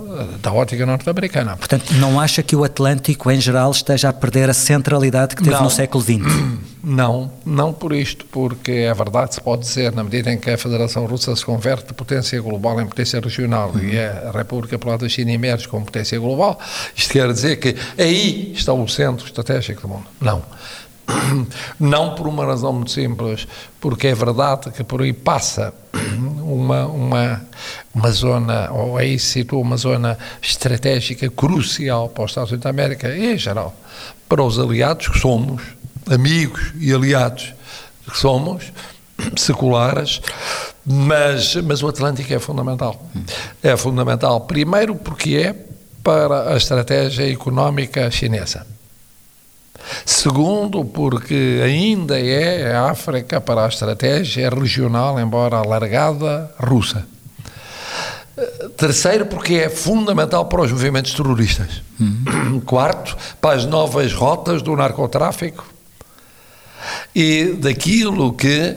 da 0.42 0.52
ótica 0.52 0.84
norte-americana. 0.84 1.56
Portanto, 1.56 1.92
não 1.94 2.20
acha 2.20 2.42
que 2.42 2.54
o 2.54 2.64
Atlântico 2.64 3.30
em 3.30 3.40
geral 3.40 3.70
esteja 3.70 4.08
a 4.08 4.12
perder 4.12 4.50
a 4.50 4.54
centralidade 4.54 5.34
que 5.34 5.42
teve 5.42 5.56
não, 5.56 5.64
no 5.64 5.70
século 5.70 6.02
XX? 6.02 6.20
Não, 6.82 7.30
não 7.44 7.74
por 7.74 7.92
isto, 7.92 8.24
porque 8.24 8.72
é 8.72 8.94
verdade, 8.94 9.34
se 9.34 9.40
pode 9.42 9.60
dizer, 9.60 9.92
na 9.92 10.02
medida 10.02 10.32
em 10.32 10.38
que 10.38 10.48
a 10.48 10.56
Federação 10.56 11.04
Russa 11.04 11.36
se 11.36 11.44
converte 11.44 11.88
de 11.88 11.92
potência 11.92 12.40
global 12.40 12.80
em 12.80 12.86
potência 12.86 13.20
regional 13.20 13.70
uhum. 13.74 13.80
e 13.80 13.98
a 13.98 14.30
República 14.30 14.78
Popular 14.78 14.96
da 14.96 15.06
China 15.06 15.30
emerge 15.30 15.68
como 15.68 15.84
potência 15.84 16.18
global, 16.18 16.58
isto 16.96 17.12
quer 17.12 17.30
dizer 17.30 17.56
que 17.56 17.76
aí 17.98 18.54
está 18.54 18.72
o 18.72 18.88
centro 18.88 19.26
estratégico 19.26 19.82
do 19.82 19.88
mundo. 19.88 20.06
Não. 20.22 20.42
Não 21.78 22.14
por 22.14 22.26
uma 22.26 22.44
razão 22.44 22.72
muito 22.72 22.90
simples, 22.90 23.46
porque 23.80 24.08
é 24.08 24.14
verdade 24.14 24.70
que 24.70 24.84
por 24.84 25.02
aí 25.02 25.12
passa 25.12 25.72
uma, 26.42 26.86
uma, 26.86 27.42
uma 27.94 28.10
zona, 28.10 28.70
ou 28.72 28.96
aí 28.96 29.18
se 29.18 29.40
situa 29.40 29.60
uma 29.60 29.76
zona 29.76 30.18
estratégica 30.42 31.28
crucial 31.30 32.08
para 32.08 32.24
os 32.24 32.30
Estados 32.30 32.50
Unidos 32.50 32.64
da 32.64 32.70
América 32.70 33.08
e 33.08 33.34
em 33.34 33.38
geral 33.38 33.74
para 34.28 34.44
os 34.44 34.60
aliados 34.60 35.08
que 35.08 35.18
somos, 35.18 35.60
amigos 36.08 36.72
e 36.78 36.92
aliados 36.92 37.52
que 38.08 38.16
somos, 38.16 38.72
seculares, 39.36 40.20
mas, 40.86 41.56
mas 41.56 41.82
o 41.82 41.88
Atlântico 41.88 42.32
é 42.32 42.38
fundamental. 42.38 43.10
É 43.60 43.76
fundamental, 43.76 44.42
primeiro, 44.42 44.94
porque 44.94 45.36
é 45.36 45.54
para 46.02 46.54
a 46.54 46.56
estratégia 46.56 47.30
económica 47.30 48.08
chinesa. 48.10 48.64
Segundo, 50.04 50.84
porque 50.84 51.60
ainda 51.64 52.18
é 52.18 52.74
a 52.74 52.90
África 52.90 53.40
para 53.40 53.64
a 53.64 53.68
estratégia 53.68 54.50
regional, 54.50 55.18
embora 55.18 55.56
alargada, 55.56 56.52
russa. 56.58 57.06
Terceiro, 58.76 59.26
porque 59.26 59.54
é 59.54 59.68
fundamental 59.68 60.46
para 60.46 60.62
os 60.62 60.72
movimentos 60.72 61.12
terroristas. 61.12 61.82
Uhum. 61.98 62.60
Quarto, 62.64 63.16
para 63.40 63.56
as 63.56 63.66
novas 63.66 64.12
rotas 64.12 64.62
do 64.62 64.74
narcotráfico 64.74 65.66
e 67.14 67.56
daquilo 67.58 68.32
que 68.32 68.76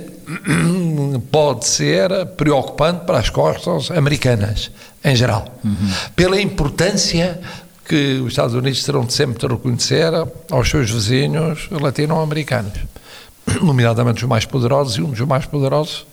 pode 1.31 1.67
ser 1.67 2.25
preocupante 2.37 3.05
para 3.05 3.19
as 3.19 3.29
costas 3.29 3.91
americanas, 3.91 4.71
em 5.03 5.15
geral. 5.15 5.59
Uhum. 5.63 5.91
Pela 6.15 6.41
importância 6.41 7.39
que 7.85 8.19
os 8.21 8.29
Estados 8.29 8.55
Unidos 8.55 8.83
terão 8.83 9.05
de 9.05 9.13
sempre 9.13 9.39
de 9.39 9.53
reconhecer 9.53 10.11
aos 10.49 10.69
seus 10.69 10.89
vizinhos 10.89 11.67
latino-americanos, 11.69 12.73
nomeadamente 13.61 14.23
os 14.23 14.29
mais 14.29 14.45
poderosos, 14.45 14.97
e 14.97 15.01
um 15.01 15.09
dos 15.09 15.19
mais 15.21 15.45
poderosos 15.45 16.05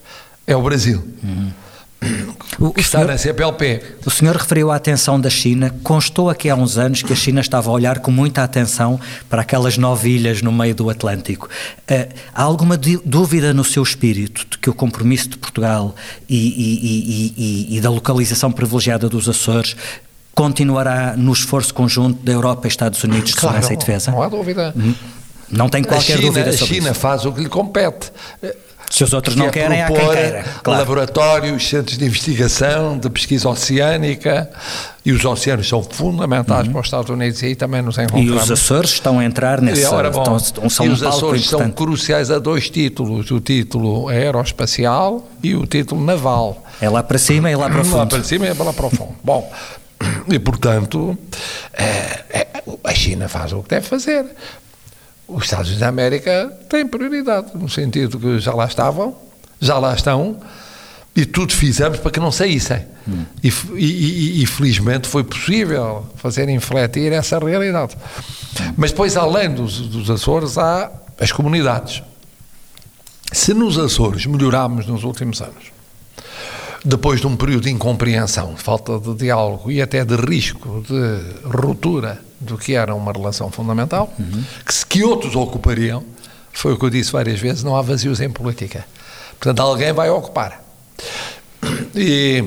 é 0.46 0.56
o 0.56 0.62
Brasil. 0.62 1.02
Uhum. 1.22 1.50
O, 2.58 2.72
que 2.72 2.80
está 2.80 2.98
senhor, 2.98 3.10
na 3.10 3.18
CPLP. 3.18 3.82
O 4.06 4.10
senhor 4.10 4.34
referiu 4.34 4.70
a 4.70 4.76
atenção 4.76 5.20
da 5.20 5.28
China. 5.28 5.74
Constou 5.82 6.30
aqui 6.30 6.48
há 6.48 6.54
uns 6.54 6.78
anos 6.78 7.02
que 7.02 7.12
a 7.12 7.16
China 7.16 7.40
estava 7.40 7.68
a 7.70 7.72
olhar 7.72 8.00
com 8.00 8.10
muita 8.10 8.42
atenção 8.42 8.98
para 9.28 9.42
aquelas 9.42 9.76
nove 9.76 10.10
ilhas 10.10 10.40
no 10.40 10.50
meio 10.50 10.74
do 10.74 10.88
Atlântico. 10.88 11.48
Uh, 11.90 12.08
há 12.34 12.42
alguma 12.42 12.78
dúvida 12.78 13.52
no 13.52 13.64
seu 13.64 13.82
espírito 13.82 14.46
de 14.50 14.58
que 14.58 14.70
o 14.70 14.74
compromisso 14.74 15.28
de 15.28 15.38
Portugal 15.38 15.94
e, 16.28 16.36
e, 16.36 17.34
e, 17.36 17.76
e 17.76 17.80
da 17.80 17.90
localização 17.90 18.50
privilegiada 18.50 19.08
dos 19.08 19.28
Açores 19.28 19.76
continuará 20.40 21.14
no 21.18 21.34
esforço 21.34 21.74
conjunto 21.74 22.24
da 22.24 22.32
Europa 22.32 22.66
e 22.66 22.68
Estados 22.68 23.04
Unidos 23.04 23.28
de 23.28 23.36
claro, 23.36 23.56
segurança 23.56 23.74
e 23.74 23.76
defesa? 23.76 24.10
Não 24.10 24.22
há 24.22 24.28
dúvida. 24.28 24.74
Não 25.50 25.68
tem 25.68 25.84
qualquer 25.84 26.16
China, 26.16 26.28
dúvida 26.28 26.52
sobre. 26.52 26.64
A 26.64 26.78
China 26.78 26.90
isso. 26.92 27.00
faz 27.00 27.26
o 27.26 27.32
que 27.32 27.42
lhe 27.42 27.48
compete. 27.48 28.10
Se 28.88 29.04
os 29.04 29.12
outros 29.12 29.34
que 29.34 29.38
não 29.38 29.48
é 29.48 29.50
querem, 29.50 29.82
há 29.82 29.88
quem 29.88 29.96
queira. 29.96 30.44
Claro. 30.62 30.80
Laboratórios, 30.80 31.68
centros 31.68 31.98
de 31.98 32.06
investigação, 32.06 32.96
de 32.98 33.10
pesquisa 33.10 33.50
oceânica, 33.50 34.50
e 35.04 35.12
os 35.12 35.22
oceanos 35.24 35.68
são 35.68 35.82
fundamentais 35.82 36.66
uhum. 36.66 36.72
para 36.72 36.80
os 36.80 36.86
Estados 36.86 37.10
Unidos 37.10 37.42
e 37.42 37.46
aí 37.46 37.54
também 37.54 37.82
nos 37.82 37.98
encontramos. 37.98 38.26
E 38.26 38.30
os 38.30 38.50
Açores 38.50 38.92
estão 38.92 39.18
a 39.18 39.24
entrar 39.24 39.60
nesse... 39.60 39.84
Ora, 39.84 40.10
bom, 40.10 40.36
estão, 40.36 40.70
são 40.70 40.86
e 40.86 40.88
um 40.88 40.92
os 40.92 41.02
Açores 41.02 41.46
são 41.46 41.70
cruciais 41.70 42.30
a 42.30 42.38
dois 42.38 42.70
títulos, 42.70 43.30
o 43.30 43.40
título 43.40 44.08
aeroespacial 44.08 45.28
e 45.42 45.54
o 45.54 45.66
título 45.66 46.02
naval. 46.02 46.64
É 46.80 46.88
lá 46.88 47.02
para 47.02 47.18
cima 47.18 47.50
e 47.50 47.56
lá 47.56 47.68
para 47.68 47.82
o 47.82 47.84
fundo. 47.84 47.96
Lá 47.98 48.06
para 48.06 48.24
cima 48.24 48.46
e 48.46 48.54
lá 48.54 48.72
para 48.72 48.86
o 48.86 48.90
fundo. 48.90 49.14
bom, 49.22 49.50
e 50.28 50.38
portanto, 50.38 51.16
é, 51.72 51.84
é, 52.30 52.62
a 52.84 52.94
China 52.94 53.28
faz 53.28 53.52
o 53.52 53.62
que 53.62 53.70
deve 53.70 53.86
fazer 53.86 54.26
os 55.30 55.44
Estados 55.44 55.66
Unidos 55.66 55.80
da 55.80 55.88
América 55.88 56.52
têm 56.68 56.86
prioridade, 56.86 57.50
no 57.54 57.68
sentido 57.68 58.18
que 58.18 58.38
já 58.40 58.52
lá 58.52 58.66
estavam, 58.66 59.16
já 59.60 59.78
lá 59.78 59.94
estão, 59.94 60.40
e 61.14 61.24
tudo 61.24 61.52
fizemos 61.52 61.98
para 61.98 62.10
que 62.10 62.20
não 62.20 62.32
saíssem. 62.32 62.84
Hum. 63.08 63.24
E, 63.42 63.48
e, 63.76 64.42
e, 64.42 64.46
felizmente 64.46 65.08
foi 65.08 65.24
possível 65.24 66.06
fazer 66.16 66.48
infletir 66.48 67.12
essa 67.12 67.38
realidade. 67.38 67.96
Mas 68.76 68.90
depois, 68.90 69.16
além 69.16 69.52
dos, 69.52 69.80
dos 69.88 70.10
Açores, 70.10 70.58
há 70.58 70.90
as 71.18 71.32
comunidades. 71.32 72.02
Se 73.32 73.54
nos 73.54 73.78
Açores 73.78 74.26
melhorámos 74.26 74.86
nos 74.86 75.04
últimos 75.04 75.40
anos, 75.40 75.72
depois 76.84 77.20
de 77.20 77.26
um 77.26 77.36
período 77.36 77.64
de 77.64 77.70
incompreensão, 77.70 78.56
falta 78.56 78.98
de 78.98 79.14
diálogo 79.14 79.70
e 79.70 79.82
até 79.82 80.04
de 80.04 80.16
risco 80.16 80.82
de 80.86 81.48
ruptura 81.48 82.20
do 82.40 82.56
que 82.56 82.74
era 82.74 82.94
uma 82.94 83.12
relação 83.12 83.50
fundamental, 83.50 84.12
uhum. 84.18 84.42
que, 84.66 84.86
que 84.86 85.04
outros 85.04 85.36
ocupariam, 85.36 86.02
foi 86.52 86.72
o 86.72 86.78
que 86.78 86.84
eu 86.84 86.90
disse 86.90 87.12
várias 87.12 87.38
vezes, 87.38 87.62
não 87.62 87.76
há 87.76 87.82
vazios 87.82 88.20
em 88.20 88.30
política. 88.30 88.86
Portanto, 89.38 89.60
alguém 89.60 89.92
vai 89.92 90.10
ocupar. 90.10 90.64
E 91.94 92.44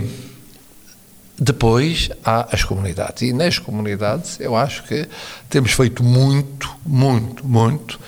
depois 1.40 2.10
há 2.24 2.48
as 2.54 2.64
comunidades. 2.64 3.22
E 3.24 3.34
nas 3.34 3.60
comunidades 3.60 4.40
eu 4.40 4.56
acho 4.56 4.84
que 4.84 5.08
temos 5.50 5.72
feito 5.74 6.04
muito, 6.04 6.76
muito, 6.86 7.46
muito, 7.46 8.00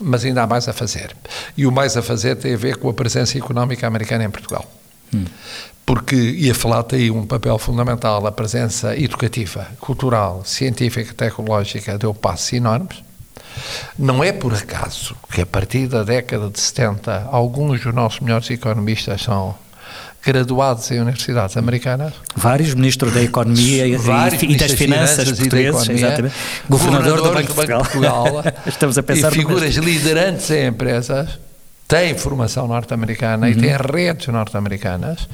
mas 0.00 0.24
ainda 0.24 0.42
há 0.42 0.46
mais 0.46 0.68
a 0.68 0.72
fazer. 0.72 1.14
E 1.56 1.66
o 1.66 1.72
mais 1.72 1.96
a 1.96 2.02
fazer 2.02 2.36
tem 2.36 2.54
a 2.54 2.56
ver 2.56 2.76
com 2.76 2.88
a 2.88 2.94
presença 2.94 3.38
económica 3.38 3.86
americana 3.86 4.24
em 4.24 4.30
Portugal. 4.30 4.70
Hum. 5.14 5.24
Porque 5.86 6.16
ia 6.16 6.54
falar 6.54 6.82
tem 6.82 7.00
aí 7.00 7.10
um 7.10 7.26
papel 7.26 7.58
fundamental, 7.58 8.26
a 8.26 8.32
presença 8.32 8.96
educativa, 8.96 9.66
cultural, 9.78 10.42
científica, 10.44 11.12
tecnológica 11.12 11.98
deu 11.98 12.14
passos 12.14 12.54
enormes. 12.54 13.02
Não 13.98 14.24
é 14.24 14.32
por 14.32 14.54
acaso 14.54 15.14
que 15.30 15.42
a 15.42 15.46
partir 15.46 15.86
da 15.86 16.02
década 16.02 16.48
de 16.48 16.58
70 16.58 17.28
alguns 17.30 17.82
dos 17.82 17.94
nossos 17.94 18.20
melhores 18.20 18.50
economistas 18.50 19.22
são 19.22 19.54
graduados 20.24 20.90
em 20.90 21.00
universidades 21.00 21.56
americanas. 21.56 22.14
Vários 22.34 22.74
ministros 22.74 23.12
da 23.12 23.22
Economia 23.22 23.86
e, 23.86 23.92
e 23.94 24.56
das 24.56 24.72
Finanças, 24.72 25.30
portugueses, 25.32 25.88
exatamente. 25.88 26.34
Governador, 26.68 27.20
do 27.20 27.30
Banco, 27.30 27.48
do 27.48 27.54
Banco 27.54 27.66
de 27.66 27.74
Portugal. 27.74 28.26
Estamos 28.66 28.96
a 28.96 29.02
pensar 29.02 29.32
e 29.32 29.34
figuras 29.36 29.74
liderantes 29.74 30.50
em 30.50 30.66
empresas 30.66 31.38
têm 31.94 32.18
formação 32.18 32.66
norte-americana 32.66 33.46
uhum. 33.46 33.52
e 33.52 33.56
têm 33.56 33.76
redes 33.76 34.26
norte-americanas 34.26 35.28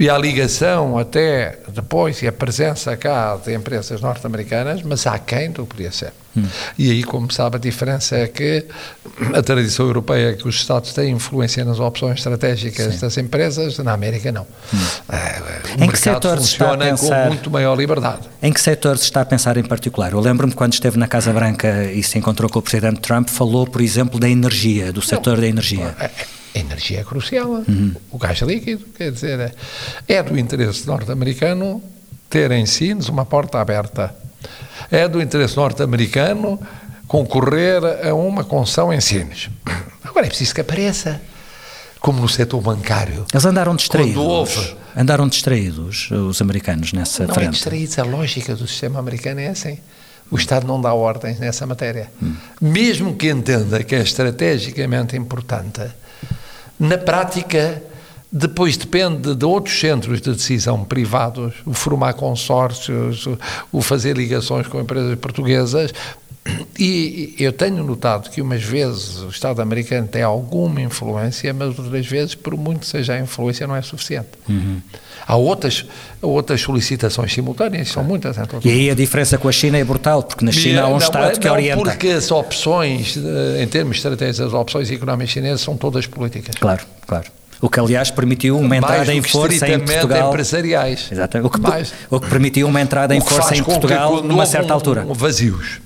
e 0.00 0.10
a 0.10 0.18
ligação 0.18 0.98
até 0.98 1.60
depois 1.68 2.20
e 2.20 2.26
a 2.26 2.32
presença 2.32 2.96
cá 2.96 3.36
de 3.36 3.54
empresas 3.54 4.00
norte-americanas, 4.00 4.82
mas 4.82 5.06
há 5.06 5.18
quem 5.18 5.48
não 5.48 5.64
podia 5.64 5.92
ser. 5.92 6.12
Hum. 6.36 6.44
E 6.78 6.90
aí, 6.90 7.02
como 7.02 7.32
sabe, 7.32 7.56
a 7.56 7.58
diferença 7.58 8.16
é 8.16 8.26
que 8.26 8.66
a 9.34 9.42
tradição 9.42 9.86
europeia 9.86 10.30
é 10.30 10.32
que 10.34 10.46
os 10.46 10.56
Estados 10.56 10.92
têm 10.92 11.12
influência 11.12 11.64
nas 11.64 11.80
opções 11.80 12.18
estratégicas 12.18 12.94
Sim. 12.94 13.00
das 13.00 13.16
empresas, 13.18 13.78
na 13.78 13.92
América 13.92 14.30
não. 14.30 14.46
Hum. 14.72 14.78
É, 15.08 15.80
o 15.80 15.84
em 15.84 15.88
que 15.88 15.98
setor 15.98 16.38
funciona 16.38 16.84
pensar, 16.84 17.22
com 17.24 17.28
muito 17.28 17.50
maior 17.50 17.74
liberdade. 17.74 18.28
Em 18.42 18.52
que 18.52 18.60
setor 18.60 18.98
se 18.98 19.04
está 19.04 19.22
a 19.22 19.24
pensar 19.24 19.56
em 19.56 19.64
particular? 19.64 20.12
Eu 20.12 20.20
lembro-me 20.20 20.52
quando 20.52 20.72
esteve 20.72 20.98
na 20.98 21.06
Casa 21.06 21.32
Branca 21.32 21.90
e 21.92 22.02
se 22.02 22.18
encontrou 22.18 22.50
com 22.50 22.58
o 22.58 22.62
Presidente 22.62 23.00
Trump, 23.00 23.28
falou, 23.28 23.66
por 23.66 23.80
exemplo, 23.80 24.20
da 24.20 24.28
energia, 24.28 24.92
do 24.92 25.02
setor 25.02 25.34
não, 25.34 25.42
da 25.42 25.48
energia. 25.48 25.94
É, 25.98 26.10
a 26.54 26.58
energia 26.58 27.00
é 27.00 27.04
crucial. 27.04 27.62
Uhum. 27.66 27.94
O 28.10 28.18
gás 28.18 28.38
líquido, 28.40 28.84
quer 28.96 29.12
dizer, 29.12 29.54
é 30.06 30.22
do 30.22 30.38
interesse 30.38 30.86
norte-americano 30.86 31.82
ter 32.28 32.50
em 32.50 32.66
Sines 32.66 33.08
uma 33.08 33.24
porta 33.24 33.60
aberta. 33.60 34.14
É 34.90 35.06
do 35.08 35.20
interesse 35.20 35.56
norte-americano 35.56 36.60
concorrer 37.06 37.82
a 38.06 38.14
uma 38.14 38.44
concessão 38.44 38.92
em 38.92 39.00
Sines. 39.00 39.50
Agora 40.04 40.26
é 40.26 40.28
preciso 40.28 40.54
que 40.54 40.60
apareça. 40.60 41.20
Como 42.00 42.20
no 42.20 42.28
setor 42.28 42.60
bancário. 42.60 43.26
Eles 43.32 43.44
andaram 43.44 43.74
distraídos. 43.74 44.16
Houve... 44.16 44.76
Andaram 44.96 45.26
distraídos, 45.26 46.10
os 46.10 46.40
americanos, 46.40 46.92
nessa 46.92 47.26
não 47.26 47.34
frente. 47.34 47.44
Não 47.44 47.50
é 47.50 47.52
distraídos. 47.52 47.98
A 47.98 48.04
lógica 48.04 48.54
do 48.54 48.66
sistema 48.68 49.00
americano 49.00 49.40
é 49.40 49.48
assim. 49.48 49.78
O 50.30 50.36
Estado 50.36 50.66
não 50.66 50.80
dá 50.80 50.92
ordens 50.92 51.38
nessa 51.38 51.66
matéria. 51.66 52.10
Hum. 52.22 52.34
Mesmo 52.60 53.16
que 53.16 53.28
entenda 53.28 53.82
que 53.82 53.94
é 53.94 54.00
estrategicamente 54.00 55.16
importante, 55.16 55.82
na 56.78 56.98
prática, 56.98 57.82
depois 58.30 58.76
depende 58.76 59.34
de 59.34 59.44
outros 59.44 59.78
centros 59.78 60.20
de 60.20 60.32
decisão 60.32 60.84
privados, 60.84 61.54
o 61.64 61.72
formar 61.72 62.12
consórcios, 62.12 63.26
o 63.72 63.80
fazer 63.80 64.16
ligações 64.16 64.66
com 64.66 64.80
empresas 64.80 65.18
portuguesas. 65.18 65.92
E 66.78 67.34
eu 67.38 67.52
tenho 67.52 67.82
notado 67.84 68.30
que 68.30 68.40
umas 68.40 68.62
vezes 68.62 69.18
o 69.18 69.28
Estado 69.28 69.60
americano 69.60 70.08
tem 70.08 70.22
alguma 70.22 70.80
influência, 70.80 71.52
mas 71.52 71.78
outras 71.78 72.06
vezes, 72.06 72.34
por 72.34 72.56
muito 72.56 72.80
que 72.80 72.86
seja 72.86 73.14
a 73.14 73.20
influência, 73.20 73.66
não 73.66 73.76
é 73.76 73.82
suficiente. 73.82 74.28
Uhum. 74.48 74.80
Há 75.26 75.36
outras, 75.36 75.84
outras 76.22 76.60
solicitações 76.60 77.34
simultâneas, 77.34 77.88
são 77.88 78.02
muitas. 78.02 78.36
E 78.64 78.70
aí 78.70 78.90
a 78.90 78.94
diferença 78.94 79.36
com 79.36 79.48
a 79.48 79.52
China 79.52 79.76
é 79.76 79.84
brutal, 79.84 80.22
porque 80.22 80.44
na 80.44 80.52
China 80.52 80.82
há 80.82 80.86
um 80.86 80.92
não, 80.92 80.98
Estado 80.98 81.34
não, 81.34 81.40
que 81.40 81.48
orienta. 81.48 81.82
porque 81.82 82.08
as 82.08 82.30
opções, 82.30 83.18
eh, 83.18 83.62
em 83.62 83.66
termos 83.66 83.98
estratégicos, 83.98 84.40
as 84.40 84.54
opções 84.54 84.90
económicas 84.90 85.30
chinesas 85.30 85.60
são 85.60 85.76
todas 85.76 86.06
políticas. 86.06 86.54
Claro, 86.54 86.82
claro. 87.06 87.30
O 87.60 87.68
que, 87.68 87.80
aliás, 87.80 88.10
permitiu 88.10 88.58
uma 88.58 88.76
entrada 88.76 89.12
em 89.12 89.22
força 89.22 89.68
em 89.68 89.80
Portugal. 89.80 90.28
empresariais. 90.28 91.08
Exato. 91.10 91.38
O 91.38 91.50
que, 91.50 91.60
o 92.10 92.20
que 92.20 92.28
permitiu 92.28 92.68
uma 92.68 92.80
entrada 92.80 93.14
em 93.14 93.20
força 93.20 93.56
em 93.56 93.62
Portugal 93.62 94.22
numa 94.22 94.46
certa 94.46 94.72
altura. 94.72 95.04
Vazios. 95.10 95.80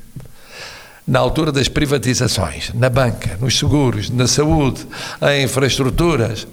Na 1.07 1.19
altura 1.19 1.51
das 1.51 1.67
privatizações, 1.69 2.73
na 2.75 2.89
banca, 2.89 3.37
nos 3.41 3.59
seguros, 3.59 4.09
na 4.09 4.29
saúde, 4.29 4.87
em 5.23 5.45
infraestruturas, 5.45 6.47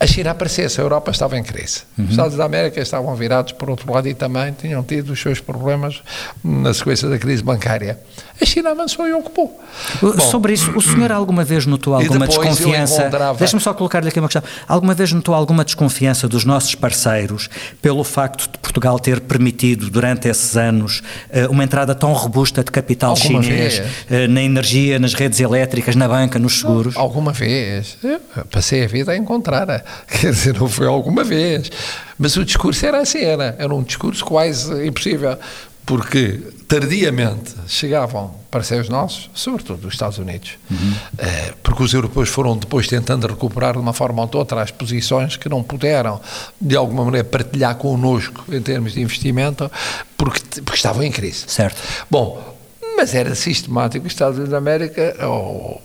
a 0.00 0.06
China 0.06 0.30
aparecesse, 0.30 0.80
a 0.80 0.84
Europa 0.84 1.10
estava 1.10 1.36
em 1.36 1.42
crise. 1.42 1.82
Uhum. 1.98 2.04
Os 2.04 2.10
Estados 2.10 2.36
da 2.36 2.44
América 2.44 2.80
estavam 2.80 3.14
virados 3.16 3.52
por 3.52 3.68
outro 3.68 3.92
lado 3.92 4.06
e 4.06 4.14
também 4.14 4.52
tinham 4.52 4.82
tido 4.82 5.10
os 5.10 5.20
seus 5.20 5.40
problemas 5.40 6.02
na 6.44 6.72
sequência 6.72 7.08
da 7.08 7.18
crise 7.18 7.42
bancária. 7.42 7.98
A 8.40 8.46
China 8.46 8.70
avançou 8.70 9.08
e 9.08 9.12
ocupou. 9.12 9.60
Bom, 10.00 10.20
Sobre 10.20 10.52
isso, 10.52 10.70
o 10.76 10.80
senhor 10.80 11.10
alguma 11.10 11.42
vez 11.42 11.66
notou 11.66 11.94
alguma 11.94 12.28
desconfiança? 12.28 13.02
Encontrava... 13.02 13.38
Deixa-me 13.38 13.60
só 13.60 13.74
colocar-lhe 13.74 14.08
aqui 14.08 14.20
uma 14.20 14.28
questão. 14.28 14.48
Alguma 14.68 14.94
vez 14.94 15.12
notou 15.12 15.34
alguma 15.34 15.64
desconfiança 15.64 16.28
dos 16.28 16.44
nossos 16.44 16.76
parceiros 16.76 17.50
pelo 17.82 18.04
facto 18.04 18.48
de 18.52 18.58
Portugal 18.58 19.00
ter 19.00 19.20
permitido 19.20 19.90
durante 19.90 20.28
esses 20.28 20.56
anos 20.56 21.02
eh, 21.30 21.48
uma 21.48 21.64
entrada 21.64 21.96
tão 21.96 22.12
robusta 22.12 22.62
de 22.62 22.70
capital 22.70 23.10
alguma 23.10 23.42
chinês 23.42 23.78
vez. 23.78 23.92
Eh, 24.08 24.28
na 24.28 24.42
energia, 24.42 25.00
nas 25.00 25.14
redes 25.14 25.40
elétricas, 25.40 25.96
na 25.96 26.06
banca, 26.06 26.38
nos 26.38 26.60
seguros? 26.60 26.96
Alguma 26.96 27.32
vez. 27.32 27.96
Eu 28.04 28.20
passei 28.44 28.84
a 28.84 28.86
vida 28.86 29.10
a 29.10 29.16
encontrar 29.16 29.68
Quer 30.08 30.32
dizer, 30.32 30.54
não 30.58 30.68
foi 30.68 30.86
alguma 30.86 31.24
vez. 31.24 31.70
Mas 32.18 32.36
o 32.36 32.44
discurso 32.44 32.84
era 32.84 33.00
assim, 33.00 33.20
era, 33.20 33.56
era 33.58 33.74
um 33.74 33.82
discurso 33.82 34.24
quase 34.24 34.86
impossível, 34.86 35.38
porque 35.86 36.40
tardiamente 36.68 37.54
chegavam 37.66 38.34
parceiros 38.50 38.90
nossos, 38.90 39.30
sobretudo 39.32 39.80
dos 39.82 39.94
Estados 39.94 40.18
Unidos, 40.18 40.58
uhum. 40.70 40.94
eh, 41.16 41.54
porque 41.62 41.82
os 41.82 41.94
europeus 41.94 42.28
foram 42.28 42.58
depois 42.58 42.86
tentando 42.86 43.26
recuperar 43.26 43.72
de 43.72 43.78
uma 43.78 43.94
forma 43.94 44.20
ou 44.20 44.28
de 44.28 44.36
outra 44.36 44.62
as 44.62 44.70
posições 44.70 45.36
que 45.36 45.48
não 45.48 45.62
puderam, 45.62 46.20
de 46.60 46.76
alguma 46.76 47.06
maneira, 47.06 47.26
partilhar 47.26 47.74
connosco 47.76 48.44
em 48.54 48.60
termos 48.60 48.92
de 48.92 49.00
investimento, 49.00 49.70
porque, 50.16 50.40
porque 50.60 50.76
estavam 50.76 51.02
em 51.02 51.10
crise. 51.10 51.44
Certo. 51.46 51.80
Bom, 52.10 52.56
mas 52.96 53.14
era 53.14 53.34
sistemático 53.34 54.06
os 54.06 54.12
Estados 54.12 54.36
Unidos 54.36 54.50
da 54.50 54.58
América, 54.58 55.16
ou 55.26 55.80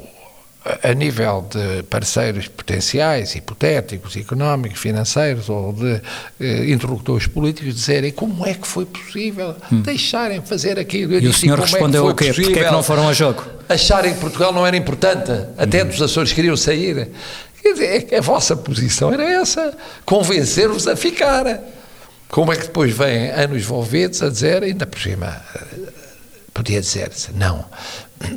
a 0.81 0.93
nível 0.93 1.45
de 1.49 1.83
parceiros 1.83 2.47
potenciais, 2.47 3.35
hipotéticos, 3.35 4.15
económicos, 4.15 4.79
financeiros 4.79 5.49
ou 5.49 5.73
de 5.73 6.01
eh, 6.39 6.71
interlocutores 6.71 7.27
políticos 7.27 7.75
dizerem 7.75 8.11
como 8.11 8.45
é 8.45 8.53
que 8.53 8.65
foi 8.65 8.85
possível 8.85 9.55
hum. 9.71 9.81
deixarem 9.81 10.41
fazer 10.41 10.79
aquilo. 10.79 11.15
Eu 11.15 11.21
e 11.21 11.27
o 11.27 11.33
senhor 11.33 11.59
é 11.59 11.61
respondeu 11.63 12.07
é 12.07 12.11
o 12.11 12.15
quê? 12.15 12.33
Porquê 12.33 12.59
é 12.59 12.63
que 12.63 12.71
não 12.71 12.81
foram 12.81 13.09
a 13.09 13.13
jogo? 13.13 13.43
Acharem 13.67 14.13
que 14.13 14.21
Portugal 14.21 14.53
não 14.53 14.65
era 14.65 14.77
importante, 14.77 15.31
até 15.57 15.83
hum. 15.83 15.87
dos 15.87 16.01
Açores 16.01 16.31
queriam 16.31 16.55
sair. 16.55 17.09
Quer 17.61 17.73
dizer, 17.73 18.07
é 18.11 18.17
a 18.17 18.21
vossa 18.21 18.55
posição 18.55 19.13
era 19.13 19.23
essa, 19.23 19.75
convencer-vos 20.05 20.87
a 20.87 20.95
ficar. 20.95 21.61
Como 22.29 22.51
é 22.51 22.55
que 22.55 22.63
depois 22.63 22.95
vêm 22.95 23.31
anos 23.31 23.63
envolvidos 23.63 24.21
a 24.23 24.29
dizer, 24.29 24.63
ainda 24.63 24.85
por 24.85 24.99
cima, 24.99 25.41
podia 26.53 26.81
dizer-se, 26.81 27.31
não, 27.33 27.65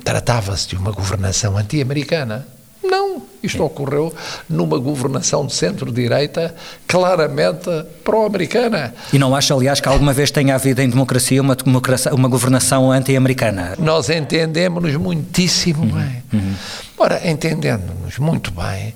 tratava-se 0.05 0.68
de 0.68 0.77
uma 0.77 0.90
governação 0.90 1.57
anti-americana. 1.57 2.46
Não, 2.83 3.22
isto 3.42 3.64
ocorreu 3.64 4.14
numa 4.49 4.79
governação 4.79 5.46
de 5.46 5.55
centro-direita 5.55 6.55
claramente 6.87 7.68
pró-americana. 8.05 8.94
E 9.12 9.18
não 9.18 9.35
acha, 9.35 9.55
aliás, 9.55 9.81
que 9.81 9.88
alguma 9.88 10.12
vez 10.12 10.31
tenha 10.31 10.55
havido 10.55 10.81
em 10.83 10.88
democracia 10.88 11.42
uma, 11.42 11.57
democracia, 11.57 12.14
uma 12.14 12.29
governação 12.29 12.90
anti-americana? 12.90 13.75
Nós 13.79 14.09
entendemos-nos 14.09 14.94
muitíssimo 14.96 15.83
uhum, 15.83 16.01
bem. 16.01 16.22
Uhum. 16.33 16.55
Ora, 16.99 17.29
entendendo-nos 17.29 18.18
muito 18.18 18.53
bem, 18.53 18.94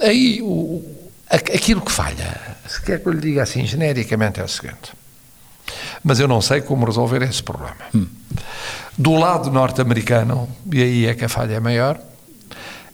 aí 0.00 0.40
o, 0.42 0.82
aquilo 1.30 1.80
que 1.80 1.92
falha, 1.92 2.40
se 2.66 2.82
quer 2.82 3.00
que 3.00 3.06
eu 3.06 3.12
lhe 3.12 3.20
diga 3.20 3.42
assim 3.42 3.64
genericamente, 3.64 4.40
é 4.40 4.44
o 4.44 4.48
seguinte. 4.48 4.92
Mas 6.02 6.20
eu 6.20 6.28
não 6.28 6.40
sei 6.40 6.60
como 6.60 6.86
resolver 6.86 7.22
esse 7.22 7.42
problema. 7.42 7.76
Hum. 7.94 8.06
Do 8.96 9.14
lado 9.14 9.50
norte-americano, 9.50 10.48
e 10.72 10.82
aí 10.82 11.06
é 11.06 11.14
que 11.14 11.24
a 11.24 11.28
falha 11.28 11.54
é 11.54 11.60
maior, 11.60 12.00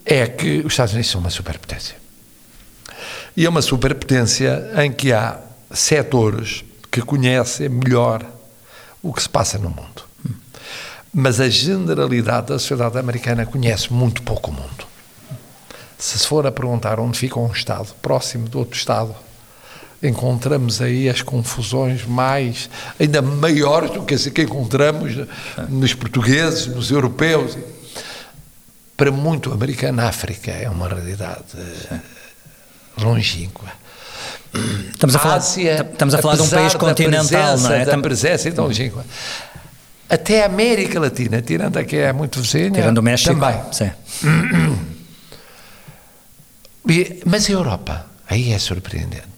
é 0.04 0.26
que 0.26 0.60
os 0.60 0.72
Estados 0.72 0.92
Unidos 0.92 1.10
são 1.10 1.20
uma 1.20 1.30
superpotência. 1.30 1.96
E 3.37 3.46
é 3.46 3.48
uma 3.48 3.62
superpotência 3.62 4.70
em 4.84 4.92
que 4.92 5.12
há 5.12 5.38
setores 5.72 6.64
que 6.90 7.00
conhecem 7.00 7.68
melhor 7.68 8.24
o 9.02 9.12
que 9.12 9.22
se 9.22 9.28
passa 9.28 9.58
no 9.58 9.70
mundo. 9.70 10.04
Mas 11.12 11.40
a 11.40 11.48
generalidade 11.48 12.48
da 12.48 12.58
sociedade 12.58 12.98
americana 12.98 13.46
conhece 13.46 13.92
muito 13.92 14.22
pouco 14.22 14.50
o 14.50 14.54
mundo. 14.54 14.87
Se 15.96 16.18
se 16.18 16.26
for 16.26 16.46
a 16.46 16.52
perguntar 16.52 16.98
onde 16.98 17.18
fica 17.18 17.38
um 17.38 17.50
Estado 17.50 17.94
próximo 18.02 18.48
de 18.48 18.56
outro 18.56 18.76
Estado, 18.76 19.14
encontramos 20.07 20.81
aí 20.81 21.09
as 21.09 21.23
confusões 21.23 22.05
mais, 22.05 22.69
ainda 22.99 23.23
maiores 23.23 23.90
do 23.90 24.03
que 24.03 24.14
as 24.14 24.27
que 24.27 24.43
encontramos 24.43 25.27
nos 25.69 25.95
portugueses, 25.95 26.67
nos 26.67 26.90
europeus. 26.90 27.57
Para 28.97 29.11
muito 29.11 29.53
americano, 29.53 30.03
a 30.03 30.09
África 30.09 30.51
é 30.53 30.69
uma 30.69 30.88
realidade 30.88 31.43
eh, 31.57 31.99
longínqua. 32.99 33.69
Estamos 34.93 35.17
a 35.17 35.19
falar, 35.19 35.35
Ásia, 35.37 35.88
estamos 35.90 36.14
a 36.14 36.23
falar 36.23 36.37
de 36.37 36.43
um 36.43 36.49
país 36.49 36.75
continental, 36.75 37.59
não 37.59 37.73
é? 37.73 37.85
Da 37.85 37.99
presença 37.99 38.49
então, 38.49 38.67
longínqua. 38.67 39.05
Até 40.09 40.43
a 40.43 40.47
América 40.47 41.01
Latina, 41.01 41.43
tirando 41.43 41.77
a 41.77 41.85
que 41.85 41.97
é 41.97 42.12
muito 42.12 42.40
vizinha, 42.40 42.71
Tirando 42.71 42.99
o 42.99 43.03
México. 43.03 43.35
também. 43.35 43.61
Sim. 43.73 43.90
Mas 47.27 47.49
a 47.49 47.53
Europa, 47.53 48.07
aí 48.29 48.53
é 48.53 48.59
surpreendente. 48.59 49.34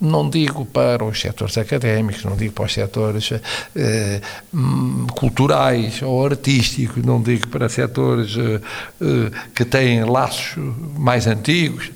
Não 0.00 0.30
digo 0.30 0.64
para 0.64 1.04
os 1.04 1.20
setores 1.20 1.58
académicos, 1.58 2.24
não 2.24 2.34
digo 2.34 2.54
para 2.54 2.64
os 2.64 2.72
setores 2.72 3.32
eh, 3.76 4.20
hum, 4.52 5.06
culturais 5.14 6.00
ou 6.00 6.24
artísticos, 6.24 7.04
não 7.04 7.20
digo 7.20 7.48
para 7.48 7.68
setores 7.68 8.34
eh, 8.36 8.60
eh, 9.02 9.30
que 9.54 9.64
têm 9.64 10.04
laços 10.04 10.54
mais 10.96 11.26
antigos, 11.26 11.90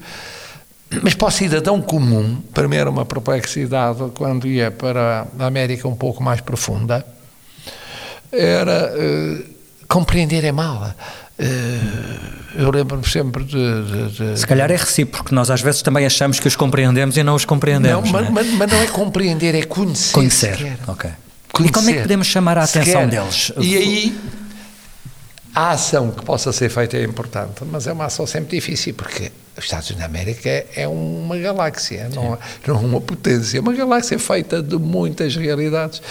mas 1.02 1.14
para 1.14 1.28
o 1.28 1.30
cidadão 1.30 1.80
comum, 1.80 2.42
para 2.52 2.68
mim 2.68 2.76
era 2.76 2.90
uma 2.90 3.04
perplexidade 3.04 4.00
quando 4.14 4.46
ia 4.46 4.70
para 4.70 5.26
a 5.38 5.46
América 5.46 5.88
um 5.88 5.96
pouco 5.96 6.22
mais 6.22 6.40
profunda, 6.40 7.04
era 8.30 8.92
eh, 8.96 9.44
compreender 9.88 10.44
é 10.44 10.52
mal. 10.52 10.94
Eh, 11.38 12.43
eu 12.56 12.70
lembro-me 12.70 13.06
sempre 13.08 13.44
de, 13.44 13.52
de- 13.52 14.32
de- 14.32 14.38
Se 14.38 14.46
calhar 14.46 14.70
é 14.70 14.76
recíproco, 14.76 15.34
nós 15.34 15.50
às 15.50 15.60
vezes 15.60 15.82
também 15.82 16.04
achamos 16.06 16.38
que 16.40 16.48
os 16.48 16.56
compreendemos 16.56 17.16
e 17.16 17.22
não 17.22 17.34
os 17.34 17.44
compreendemos. 17.44 18.10
Não, 18.10 18.12
mas, 18.12 18.22
não 18.30 18.40
é? 18.40 18.44
mas- 18.44 18.52
mas 18.54 18.70
não 18.72 18.78
é 18.82 18.86
compreender, 18.86 19.54
é 19.54 19.62
conhecer. 19.62 20.12
Conhecer. 20.12 20.76
Ok. 20.86 21.10
E 21.10 21.52
Conhecer. 21.52 21.72
como 21.74 21.90
é 21.90 21.92
que 21.92 22.00
podemos 22.02 22.26
chamar 22.26 22.58
a 22.58 22.64
atenção 22.64 23.06
deles? 23.08 23.52
E 23.60 23.76
aí, 23.76 24.18
a 25.54 25.70
ação 25.70 26.10
que 26.10 26.24
possa 26.24 26.52
ser 26.52 26.68
feita 26.68 26.96
é 26.96 27.04
importante, 27.04 27.62
mas 27.70 27.86
é 27.86 27.92
uma 27.92 28.06
ação 28.06 28.26
sempre 28.26 28.56
difícil, 28.56 28.92
porque 28.94 29.30
os 29.56 29.64
Estados 29.64 29.88
Unidos 29.90 30.00
da 30.00 30.06
América 30.06 30.48
é- 30.74 30.88
uma 30.88 31.38
galáxia, 31.38 32.08
não, 32.12 32.34
é- 32.34 32.38
não 32.66 32.74
é 32.76 32.78
uma 32.80 33.00
potência, 33.00 33.58
é 33.58 33.60
uma 33.60 33.72
galáxia 33.72 34.18
feita 34.18 34.60
de 34.60 34.76
muitas 34.76 35.36
realidades. 35.36 36.02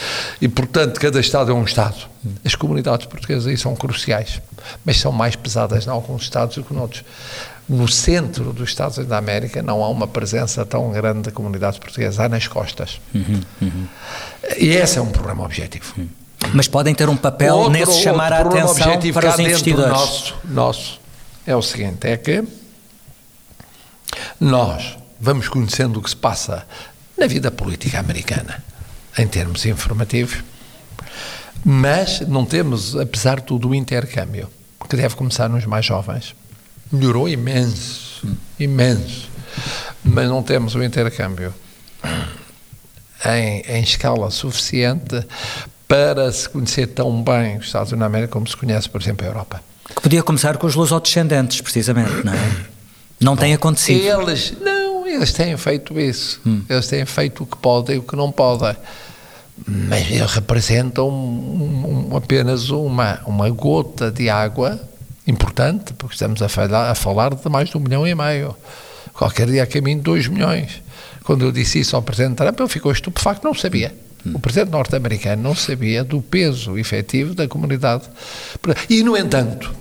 E, 0.42 0.48
portanto, 0.48 0.98
cada 1.00 1.20
Estado 1.20 1.52
é 1.52 1.54
um 1.54 1.64
Estado. 1.66 1.98
As 2.46 2.56
comunidades 2.56 3.06
portuguesas 3.06 3.46
aí 3.48 3.58
são 3.58 3.76
cruciais, 3.76 4.42
mas 4.86 4.98
são 4.98 5.12
mais 5.12 5.36
pesadas 5.36 5.86
em 5.86 5.90
alguns 5.90 6.22
Estados 6.24 6.56
do 6.56 6.64
que 6.64 6.74
noutros. 6.74 7.04
No 7.68 7.88
centro 7.88 8.54
dos 8.54 8.70
Estados 8.70 8.98
Unidos 8.98 9.10
da 9.10 9.18
América 9.18 9.62
não 9.62 9.84
há 9.84 9.90
uma 9.90 10.08
presença 10.08 10.66
tão 10.66 10.92
grande 10.92 11.24
de 11.24 11.32
comunidades 11.32 11.80
portuguesas, 11.80 12.20
há 12.20 12.30
nas 12.30 12.48
costas. 12.48 13.02
Uhum, 13.14 13.42
uhum. 13.62 13.88
E 14.58 14.70
esse 14.70 14.98
é 14.98 15.02
um 15.02 15.10
problema 15.10 15.44
objetivo. 15.44 15.94
Mas 16.54 16.68
podem 16.68 16.94
ter 16.94 17.08
um 17.10 17.16
papel 17.18 17.56
Outro- 17.56 17.72
nesse 17.72 18.02
chamar 18.02 18.34
a 18.34 18.40
atenção 18.42 19.00
para 19.14 19.30
os 19.34 19.40
investidores. 19.40 19.92
Nosso, 19.92 20.36
nosso 20.46 21.02
é 21.46 21.56
o 21.56 21.62
seguinte: 21.62 22.08
é 22.08 22.18
que 22.18 22.44
nós 24.40 24.98
vamos 25.20 25.48
conhecendo 25.48 26.00
o 26.00 26.02
que 26.02 26.10
se 26.10 26.16
passa 26.16 26.66
na 27.18 27.28
vida 27.28 27.50
política 27.52 28.00
americana, 28.00 28.64
em 29.18 29.28
termos 29.28 29.66
informativos, 29.66 30.44
mas 31.64 32.20
não 32.22 32.46
temos, 32.46 32.96
apesar 32.96 33.40
de 33.40 33.44
tudo, 33.46 33.70
o 33.70 33.76
intercâmbio, 33.76 34.50
que 34.90 34.96
deve 34.96 35.16
começar 35.16 35.48
nos 35.50 35.66
mais 35.66 35.86
jovens. 35.86 36.36
Melhorou 36.92 37.28
imenso, 37.30 38.28
imenso, 38.60 39.30
mas 40.04 40.28
não 40.28 40.44
temos 40.44 40.76
o 40.76 40.84
intercâmbio 40.84 41.54
em, 43.26 43.62
em 43.62 43.82
escala 43.82 44.30
suficiente 44.30 45.26
para 45.94 46.32
se 46.32 46.50
conhecer 46.50 46.88
tão 46.88 47.22
bem 47.22 47.58
os 47.58 47.68
Estados 47.68 47.92
Unidos 47.92 48.00
da 48.00 48.06
América 48.08 48.34
como 48.34 48.48
se 48.48 48.58
conhece, 48.58 48.90
por 48.90 49.00
exemplo, 49.00 49.28
a 49.28 49.30
Europa. 49.30 49.62
Que 49.96 50.02
podia 50.02 50.24
começar 50.24 50.58
com 50.58 50.66
os 50.66 50.74
lusodescendentes, 50.74 51.62
precisamente, 51.62 52.26
não 52.26 52.34
é? 52.34 52.56
Não 53.22 53.36
tem 53.38 53.54
acontecido. 53.54 54.02
Eles, 54.04 54.54
não, 54.60 55.06
eles 55.08 55.32
têm 55.32 55.56
feito 55.56 56.00
isso. 56.00 56.42
Eles 56.68 56.88
têm 56.88 57.06
feito 57.06 57.44
o 57.44 57.46
que 57.46 57.56
podem 57.58 57.98
e 57.98 58.00
o 58.00 58.02
que 58.02 58.16
não 58.16 58.32
podem. 58.32 58.76
Mas 59.68 60.10
eles 60.10 60.32
representam 60.32 61.08
um- 61.10 62.10
um- 62.12 62.18
apenas 62.18 62.72
uma, 62.72 63.20
uma 63.28 63.48
gota 63.52 64.10
de 64.12 64.32
água 64.32 64.80
importante, 65.28 65.94
porque 65.94 66.16
estamos 66.16 66.42
a 66.42 66.50
falar, 66.50 66.90
a 66.90 66.96
falar 66.96 67.36
de 67.36 67.50
mais 67.50 67.70
de 67.70 67.78
um 67.78 67.80
milhão 67.80 68.08
e 68.08 68.16
meio. 68.16 68.56
Qualquer 69.14 69.46
dia 69.48 69.62
a 69.62 69.68
caminho 69.68 69.98
de 69.98 70.04
dois 70.04 70.28
milhões. 70.28 70.82
Quando 71.24 71.46
eu 71.46 71.52
disse 71.52 71.80
isso 71.80 71.96
ao 71.96 72.02
Presidente 72.02 72.36
Trump, 72.38 72.60
ele 72.60 72.68
ficou 72.68 72.92
estupefacto, 72.92 73.46
não 73.46 73.54
sabia. 73.54 73.96
O 74.26 74.40
Presidente 74.40 74.72
norte-americano 74.72 75.42
não 75.42 75.56
sabia 75.56 76.04
do 76.04 76.22
peso 76.22 76.78
efetivo 76.78 77.34
da 77.34 77.48
comunidade. 77.48 78.04
E, 78.90 79.04
no 79.04 79.18
entanto, 79.18 79.74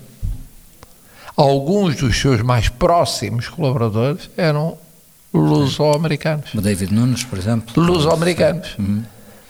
alguns 1.35 1.95
dos 1.95 2.19
seus 2.19 2.41
mais 2.41 2.67
próximos 2.67 3.47
colaboradores 3.47 4.29
eram 4.35 4.77
luso-americanos. 5.33 6.53
O 6.53 6.61
David 6.61 6.93
Nunes, 6.93 7.23
por 7.23 7.39
exemplo. 7.39 7.81
Luso-americanos. 7.81 8.75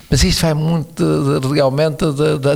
Mas 0.10 0.24
isto 0.24 0.44
vai 0.44 0.54
muito 0.54 1.40
realmente 1.52 2.06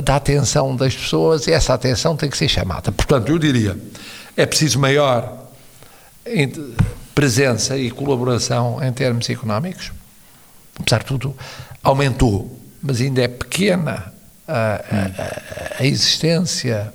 da 0.02 0.14
atenção 0.14 0.76
das 0.76 0.94
pessoas 0.94 1.46
e 1.48 1.52
essa 1.52 1.74
atenção 1.74 2.16
tem 2.16 2.30
que 2.30 2.38
ser 2.38 2.48
chamada. 2.48 2.92
Portanto, 2.92 3.30
eu 3.30 3.38
diria, 3.38 3.76
é 4.36 4.46
preciso 4.46 4.78
maior 4.78 5.48
presença 7.14 7.76
e 7.76 7.90
colaboração 7.90 8.78
em 8.80 8.92
termos 8.92 9.28
económicos. 9.28 9.90
Apesar 10.78 11.00
de 11.00 11.06
tudo, 11.06 11.34
aumentou, 11.82 12.58
mas 12.82 13.00
ainda 13.00 13.22
é 13.22 13.28
pequena 13.28 14.12
a, 14.46 14.52
a- 14.54 15.78
a- 15.80 15.84
existência, 15.86 16.92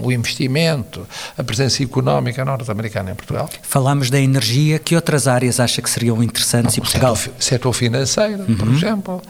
o 0.00 0.10
investimento, 0.10 1.06
a 1.36 1.44
presença 1.44 1.82
económica 1.82 2.44
norte-americana 2.44 3.10
em 3.10 3.14
Portugal. 3.14 3.48
Falámos 3.62 4.08
da 4.10 4.18
energia, 4.18 4.78
que 4.78 4.94
outras 4.96 5.28
áreas 5.28 5.60
acha 5.60 5.82
que 5.82 5.90
seriam 5.90 6.22
interessantes 6.22 6.76
e 6.76 6.80
Portugal? 6.80 7.14
Setor, 7.14 7.34
setor 7.38 7.72
financeiro, 7.74 8.44
por 8.56 8.68
Uhum. 8.68 8.76
exemplo. 8.76 9.22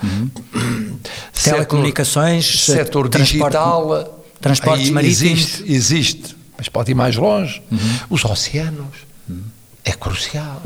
Setor- 1.32 1.54
Telecomunicações, 1.56 2.64
setor 2.64 3.08
transporte- 3.08 3.52
digital. 3.52 4.24
transportes 4.40 4.90
marítimos. 4.90 5.22
Existe, 5.22 5.72
existe, 5.72 6.36
mas 6.56 6.68
pode 6.68 6.90
ir 6.92 6.94
mais 6.94 7.16
longe. 7.16 7.62
Os 8.08 8.24
oceanos. 8.24 9.10
É 9.84 9.90
crucial. 9.92 10.62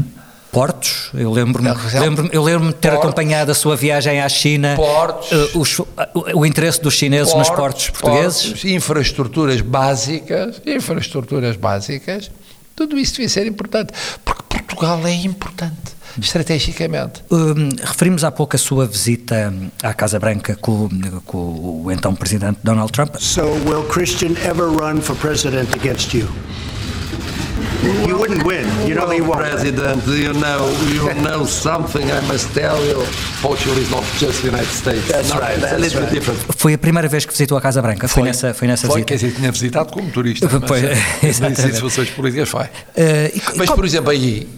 Portos, 0.60 1.10
eu 1.12 1.30
lembro-me 1.30 1.68
É, 1.68 2.00
lembro 2.00 2.30
eu 2.32 2.42
lembro 2.42 2.68
de 2.68 2.74
ter 2.76 2.88
portos. 2.88 3.04
acompanhado 3.04 3.50
a 3.52 3.54
sua 3.54 3.76
viagem 3.76 4.22
à 4.22 4.28
China, 4.30 4.72
Portos. 4.74 5.30
eh, 5.30 5.50
os- 5.54 5.78
o, 5.80 5.86
o 6.36 6.46
interesse 6.46 6.80
dos 6.80 6.94
chineses 6.94 7.34
nos 7.34 7.50
portos 7.50 7.90
portugueses. 7.90 8.42
portos, 8.46 8.64
infraestruturas 8.64 9.60
básicas, 9.60 10.62
infraestruturas 10.64 11.56
básicas, 11.56 12.30
tudo 12.74 12.96
isso 12.98 13.12
devia 13.16 13.28
ser 13.28 13.46
importante, 13.46 13.92
porque 14.24 14.42
Portugal 14.48 14.98
é 15.06 15.12
importante, 15.12 15.94
estrategicamente. 16.18 17.22
Hum, 17.30 17.68
referimos 17.84 18.24
há 18.24 18.30
pouco 18.30 18.56
a 18.56 18.58
sua 18.58 18.86
visita 18.86 19.52
à 19.82 19.92
Casa 19.92 20.18
Branca 20.18 20.56
com, 20.58 20.88
com 21.26 21.82
o 21.84 21.90
então 21.92 22.14
presidente 22.14 22.60
Donald 22.64 22.90
Trump. 22.92 23.16
So, 23.18 23.42
will 23.66 23.84
Christian 23.90 24.30
ever 24.42 24.68
run 24.68 25.02
for 25.02 25.14
president 25.16 25.68
against 25.74 26.14
you? 26.14 26.26
You 28.06 28.16
wouldn't 28.18 28.42
win. 28.44 28.66
You 28.88 28.94
know 28.94 29.08
he 29.10 29.20
won't. 29.20 29.38
President, 29.40 30.04
you 30.06 30.32
know, 30.32 30.68
you 30.92 31.12
know 31.22 31.44
something 31.46 32.02
I 32.10 32.20
must 32.26 32.52
tell 32.54 32.78
you. 32.86 33.04
Portugal 33.42 33.76
is 33.78 33.90
not 33.90 34.04
just 34.18 34.42
the 34.42 34.48
United 34.48 34.70
States. 34.72 35.06
That's 35.08 35.28
No, 35.32 35.40
right, 35.40 35.56
It's 35.56 35.64
a 35.66 35.68
that's 35.76 35.80
little 35.82 36.00
bit 36.00 36.06
right. 36.06 36.14
different. 36.14 36.40
Foi 36.58 36.74
a 36.74 36.78
primeira 36.78 37.08
vez 37.08 37.24
que 37.26 37.32
visitou 37.32 37.58
a 37.58 37.60
Casa 37.60 37.82
Branca, 37.82 38.08
foi, 38.08 38.22
nessa, 38.22 38.54
foi 38.54 38.66
nessa 38.68 38.86
Foi, 38.86 38.96
visita. 39.02 39.06
quer 39.08 39.14
dizer, 39.16 39.32
tinha 39.38 39.52
visitado 39.52 39.92
como 39.92 40.10
turista. 40.10 40.48
Pois, 40.66 40.82
mas, 40.82 41.24
exatamente. 41.24 41.60
Em 41.66 41.72
situações 41.74 42.10
políticas 42.10 42.48
foi. 42.48 42.64
Eh, 42.96 43.32
e, 43.34 43.42
Mas, 43.56 43.68
e 43.70 43.74
por 43.74 43.84
exemplo, 43.84 44.10
aí 44.10 44.48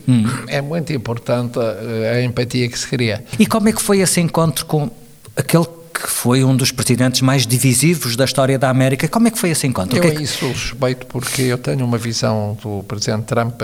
é 0.46 0.60
muito 0.60 0.92
importante 0.92 1.58
eh, 1.58 2.16
a 2.18 2.22
empatia 2.22 2.68
que 2.68 2.78
se 2.78 2.86
cria. 2.86 3.24
E 3.38 3.46
como 3.46 3.68
é 3.68 3.72
que 3.72 3.82
foi 3.82 3.98
esse 4.00 4.20
encontro 4.20 4.64
com 4.66 4.90
aquele 5.36 5.66
que 6.02 6.08
foi 6.10 6.44
um 6.44 6.56
dos 6.56 6.70
presidentes 6.70 7.20
mais 7.20 7.46
divisivos 7.46 8.16
da 8.16 8.24
história 8.24 8.58
da 8.58 8.70
América? 8.70 9.08
Como 9.08 9.28
é 9.28 9.30
que 9.30 9.38
foi 9.38 9.50
esse 9.50 9.66
encontro? 9.66 9.94
O 9.94 9.98
Eu 9.98 10.02
que 10.02 10.08
é 10.08 10.14
que- 10.14 10.26
sou 10.26 10.52
suspeito 10.54 11.06
porque 11.06 11.42
eu 11.42 11.58
tenho 11.58 11.84
uma 11.84 11.98
visão 11.98 12.56
do 12.62 12.82
Presidente 12.84 13.24
Trump 13.24 13.62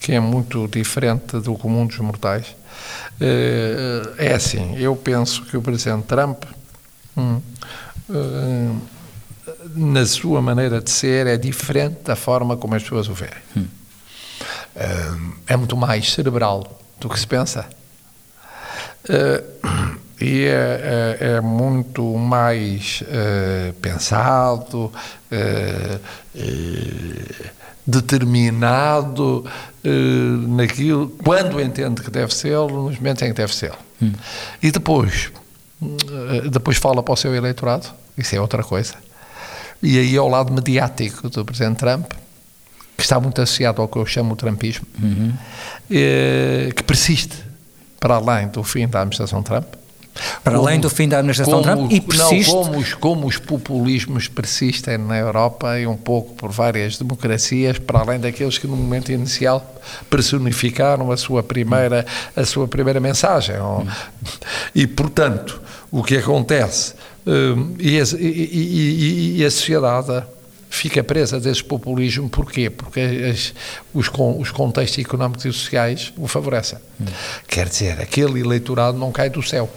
que 0.00 0.12
é 0.12 0.20
muito 0.20 0.66
diferente 0.68 1.38
do 1.40 1.54
comum 1.54 1.86
dos 1.86 1.98
mortais. 1.98 2.46
Eh, 3.20 4.02
É 4.18 4.34
assim, 4.34 4.76
eu 4.76 4.94
penso 4.96 5.42
que 5.44 5.56
o 5.56 5.62
Presidente 5.62 6.04
Trump, 6.06 6.44
hum, 7.16 7.40
eh, 8.10 8.70
na 9.74 10.04
sua 10.06 10.40
maneira 10.42 10.80
de 10.80 10.90
ser, 10.90 11.26
é 11.26 11.36
diferente 11.36 11.98
da 12.04 12.16
forma 12.16 12.56
como 12.56 12.74
as 12.74 12.82
pessoas 12.82 13.08
o 13.08 13.14
veem. 13.14 13.30
Eh, 14.76 15.12
É 15.48 15.56
muito 15.56 15.76
mais 15.76 16.12
cerebral 16.12 16.80
do 17.00 17.08
que 17.08 17.18
se 17.18 17.26
pensa. 17.26 17.66
Eh, 19.08 19.42
e 20.20 20.44
é, 20.44 21.16
é- 21.20 21.26
é 21.36 21.40
muito 21.40 22.02
mais 22.16 23.02
eh, 23.06 23.72
pensado, 23.80 24.92
eh, 25.30 25.98
eh, 26.34 27.50
determinado 27.86 29.44
naquilo, 30.48 31.08
quando 31.24 31.58
entende 31.58 32.02
que 32.02 32.10
deve 32.10 32.34
ser, 32.34 32.58
nos 32.58 32.96
momentos 32.98 33.22
em 33.22 33.28
que 33.28 33.32
deve 33.32 33.54
ser. 33.54 33.72
Hum. 34.02 34.12
E 34.62 34.70
depois, 34.70 35.32
depois 36.52 36.76
fala 36.76 37.02
para 37.02 37.14
o 37.14 37.16
seu 37.16 37.34
eleitorado, 37.34 37.86
isso 38.18 38.36
é 38.36 38.40
outra 38.40 38.62
coisa. 38.62 38.92
E 39.82 39.98
aí 39.98 40.14
ao 40.18 40.28
lado 40.28 40.52
mediático 40.52 41.30
do 41.30 41.42
Presidente 41.46 41.78
Trump, 41.78 42.12
que 42.94 43.02
está 43.02 43.18
muito 43.18 43.40
associado 43.40 43.80
ao 43.80 43.88
que 43.88 43.96
eu 43.96 44.04
chamo 44.04 44.34
o 44.34 44.36
Trumpismo, 44.36 44.86
uhum. 45.02 45.32
que 45.88 46.82
persiste 46.82 47.42
para 47.98 48.16
além 48.16 48.48
do 48.48 48.62
fim 48.62 48.86
da 48.86 49.00
administração 49.00 49.42
Trump, 49.42 49.77
para 50.42 50.54
como, 50.54 50.66
além 50.66 50.80
do 50.80 50.90
fim 50.90 51.08
da 51.08 51.18
administração 51.18 51.62
como, 51.62 51.88
Trump 51.88 51.92
e 51.92 52.00
persiste... 52.00 52.52
Não, 52.52 52.64
como, 52.64 52.78
os, 52.78 52.94
como 52.94 53.26
os 53.26 53.38
populismos 53.38 54.28
persistem 54.28 54.98
na 54.98 55.16
Europa 55.16 55.78
e 55.78 55.86
um 55.86 55.96
pouco 55.96 56.34
por 56.34 56.50
várias 56.50 56.98
democracias, 56.98 57.78
para 57.78 58.00
além 58.00 58.18
daqueles 58.18 58.58
que 58.58 58.66
no 58.66 58.76
momento 58.76 59.12
inicial 59.12 59.64
personificaram 60.10 61.10
a 61.10 61.16
sua 61.16 61.42
primeira, 61.42 62.04
a 62.36 62.44
sua 62.44 62.66
primeira 62.66 63.00
mensagem. 63.00 63.56
E, 64.74 64.86
portanto, 64.86 65.60
o 65.90 66.02
que 66.02 66.16
acontece, 66.16 66.94
hum, 67.26 67.74
e, 67.78 68.00
a, 68.00 68.04
e, 68.18 69.36
e 69.38 69.44
a 69.44 69.50
sociedade 69.50 70.22
fica 70.70 71.02
presa 71.02 71.40
desse 71.40 71.64
populismo, 71.64 72.28
porquê? 72.28 72.68
Porque 72.68 73.00
as, 73.00 73.54
os, 73.94 74.10
os 74.38 74.50
contextos 74.50 75.02
económicos 75.02 75.44
e 75.44 75.52
sociais 75.52 76.12
o 76.16 76.28
favorecem. 76.28 76.78
Hum. 77.00 77.06
Quer 77.46 77.68
dizer, 77.68 78.00
aquele 78.00 78.40
eleitorado 78.40 78.98
não 78.98 79.10
cai 79.10 79.30
do 79.30 79.42
céu 79.42 79.68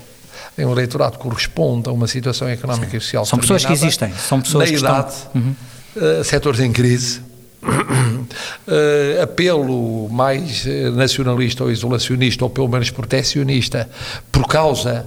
em 0.58 0.66
um 0.66 0.72
eleitorado 0.72 1.18
que 1.18 1.24
corresponde 1.24 1.90
a 1.90 1.92
uma 1.92 2.08
situação 2.08 2.48
económica 2.48 2.92
Sim. 2.92 2.98
e 2.98 3.02
social 3.02 3.26
São 3.26 3.40
pessoas 3.40 3.66
que 3.66 3.74
existem, 3.74 4.14
são 4.14 4.42
pessoas 4.42 4.70
na 4.70 4.78
que 4.78 4.84
idade, 4.84 5.14
estão... 5.14 5.42
Uhum. 5.42 5.56
Uh, 5.94 6.24
setores 6.24 6.60
em 6.62 6.72
crise, 6.72 7.22
uh, 7.64 9.22
apelo 9.22 10.08
mais 10.10 10.66
eh, 10.66 10.90
nacionalista 10.90 11.66
ou 11.66 11.72
isolacionista, 11.72 12.46
ou 12.46 12.50
pelo 12.50 12.70
menos 12.70 12.90
protecionista, 12.90 13.90
por 14.32 14.48
causa 14.48 15.06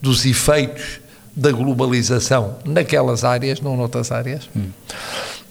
dos 0.00 0.26
efeitos 0.26 1.00
da 1.36 1.52
globalização 1.52 2.56
naquelas 2.64 3.24
áreas, 3.24 3.60
não 3.60 3.76
noutras 3.76 4.10
áreas. 4.10 4.48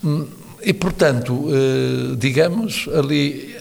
Hum. 0.04 0.28
E, 0.62 0.74
portanto, 0.74 1.34
uh, 1.34 2.16
digamos, 2.16 2.88
ali 2.94 3.56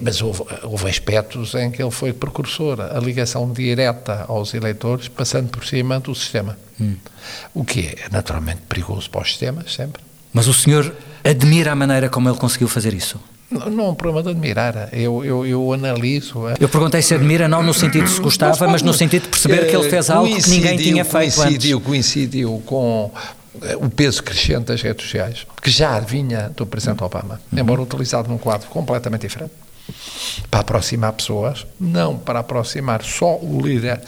mas 0.00 0.20
houve, 0.20 0.42
houve, 0.62 0.88
aspectos 0.88 1.54
em 1.54 1.70
que 1.70 1.82
ele 1.82 1.90
foi 1.90 2.12
precursor, 2.12 2.80
a 2.80 2.98
ligação 2.98 3.50
direta 3.50 4.26
aos 4.28 4.52
eleitores, 4.52 5.08
passando 5.08 5.48
por 5.48 5.64
cima 5.64 5.98
do 5.98 6.14
sistema. 6.14 6.58
Hum. 6.78 6.96
O 7.54 7.64
que 7.64 7.80
é 7.80 8.08
naturalmente 8.10 8.60
perigoso 8.68 9.08
para 9.08 9.22
os 9.22 9.28
sistemas, 9.28 9.72
sempre. 9.72 10.02
Mas 10.32 10.46
o 10.46 10.54
senhor 10.54 10.94
admira 11.24 11.72
a 11.72 11.74
maneira 11.74 12.08
como 12.08 12.28
ele 12.28 12.38
conseguiu 12.38 12.68
fazer 12.68 12.92
isso? 12.92 13.18
Não, 13.50 13.70
não 13.70 13.86
é 13.86 13.88
um 13.88 13.94
problema 13.94 14.22
de 14.22 14.28
admirar, 14.30 14.90
eu, 14.92 15.24
eu, 15.24 15.46
eu 15.46 15.72
analiso. 15.72 16.42
Eu 16.60 16.68
perguntei 16.68 17.02
se 17.02 17.14
admira, 17.14 17.48
não 17.48 17.62
no 17.62 17.74
sentido 17.74 18.04
de 18.04 18.10
se 18.10 18.20
gostava, 18.20 18.68
mas 18.68 18.82
no 18.82 18.92
sentido 18.92 19.22
de 19.22 19.28
perceber 19.28 19.66
que 19.66 19.74
ele 19.74 19.88
fez 19.88 20.10
algo 20.10 20.34
que 20.34 20.50
ninguém 20.50 20.76
tinha 20.76 21.04
feito 21.04 21.34
coincidiu, 21.34 21.78
antes. 21.78 21.88
Coincidiu 21.88 22.62
com 22.64 23.10
o 23.80 23.90
peso 23.90 24.22
crescente 24.22 24.66
das 24.66 24.82
redes 24.82 25.04
sociais, 25.04 25.46
que 25.60 25.70
já 25.70 25.98
vinha 25.98 26.50
do 26.56 26.64
Presidente 26.64 27.02
Obama, 27.02 27.40
uhum. 27.52 27.58
embora 27.58 27.82
utilizado 27.82 28.28
num 28.28 28.38
quadro 28.38 28.68
completamente 28.68 29.22
diferente 29.22 29.52
para 30.50 30.60
aproximar 30.60 31.12
pessoas, 31.12 31.66
não 31.78 32.16
para 32.18 32.40
aproximar 32.40 33.02
só 33.02 33.36
o 33.36 33.60
líder 33.60 34.00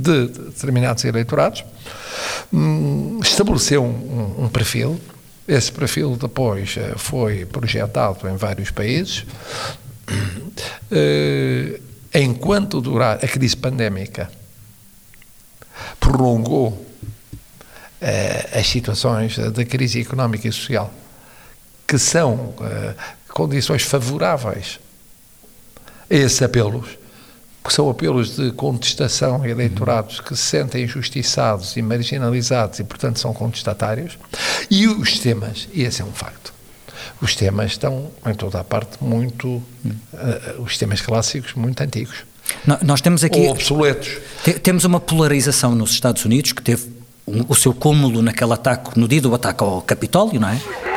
de 0.00 0.28
determinados 0.28 1.04
eleitorados, 1.04 1.64
hum, 2.52 3.20
estabeleceu 3.22 3.84
um, 3.84 4.44
um, 4.44 4.48
perfil. 4.48 5.00
Esse 5.46 5.72
perfil 5.72 6.16
depois 6.16 6.76
eh, 6.76 6.94
foi 6.96 7.44
projetado 7.44 8.28
em 8.28 8.36
vários 8.36 8.70
países. 8.70 9.24
Eh, 10.92 11.80
enquanto 12.14 12.80
durar 12.80 13.24
a 13.24 13.28
crise 13.28 13.56
pandémica, 13.56 14.28
prolongou 16.00 16.84
eh, 18.00 18.50
as 18.58 18.66
situações 18.66 19.38
da 19.38 19.64
crise 19.64 20.00
económica 20.00 20.48
e 20.48 20.52
social, 20.52 20.92
que 21.86 21.96
são 21.96 22.54
condições 23.40 23.82
favoráveis 23.82 24.78
a 26.10 26.14
esses 26.14 26.42
apelos, 26.42 26.98
que 27.64 27.72
são 27.72 27.88
apelos 27.88 28.36
de 28.36 28.52
contestação 28.52 29.42
a 29.42 29.48
eleitorados 29.48 30.20
que 30.20 30.36
se 30.36 30.42
sentem 30.42 30.84
injustiçados 30.84 31.74
e 31.74 31.80
marginalizados 31.80 32.80
e, 32.80 32.84
portanto, 32.84 33.18
são 33.18 33.32
contestatários, 33.32 34.18
e 34.70 34.86
os 34.86 35.18
temas, 35.20 35.68
e 35.72 35.84
esse 35.84 36.02
é 36.02 36.04
um 36.04 36.12
facto, 36.12 36.52
os 37.22 37.34
temas 37.34 37.70
estão, 37.70 38.10
em 38.26 38.34
toda 38.34 38.60
a 38.60 38.64
parte, 38.64 39.02
muito. 39.02 39.48
Uh, 39.48 39.62
os 40.58 40.76
temas 40.76 41.00
clássicos, 41.00 41.54
muito 41.54 41.82
antigos. 41.82 42.24
Nós 42.82 43.00
temos 43.00 43.24
aqui. 43.24 43.40
Ou 43.40 43.50
obsoletos. 43.50 44.18
Temos 44.62 44.84
uma 44.84 45.00
polarização 45.00 45.74
nos 45.74 45.92
Estados 45.92 46.24
Unidos 46.24 46.52
que 46.52 46.62
teve 46.62 46.90
o 47.48 47.54
seu 47.54 47.72
cúmulo 47.72 48.20
naquele 48.22 48.52
ataque, 48.52 48.98
no 48.98 49.06
dia 49.06 49.20
do 49.20 49.34
ataque 49.34 49.62
ao 49.62 49.80
Capitólio, 49.82 50.40
não 50.40 50.48
é? 50.48 50.89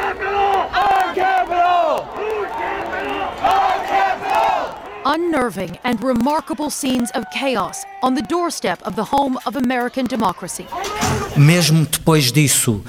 Unnerving 5.06 5.78
and 5.84 6.04
remarkable 6.04 6.70
scenes 6.70 7.12
of 7.12 7.24
chaos 7.32 7.84
on 8.02 8.16
the 8.16 8.22
doorstep 8.24 8.82
of 8.84 8.96
the 8.96 9.04
home 9.04 9.38
of 9.46 9.56
American 9.56 10.06
democracy. 10.06 10.66
Mesmo 11.38 11.86
depois 11.86 12.32
disso, 12.32 12.84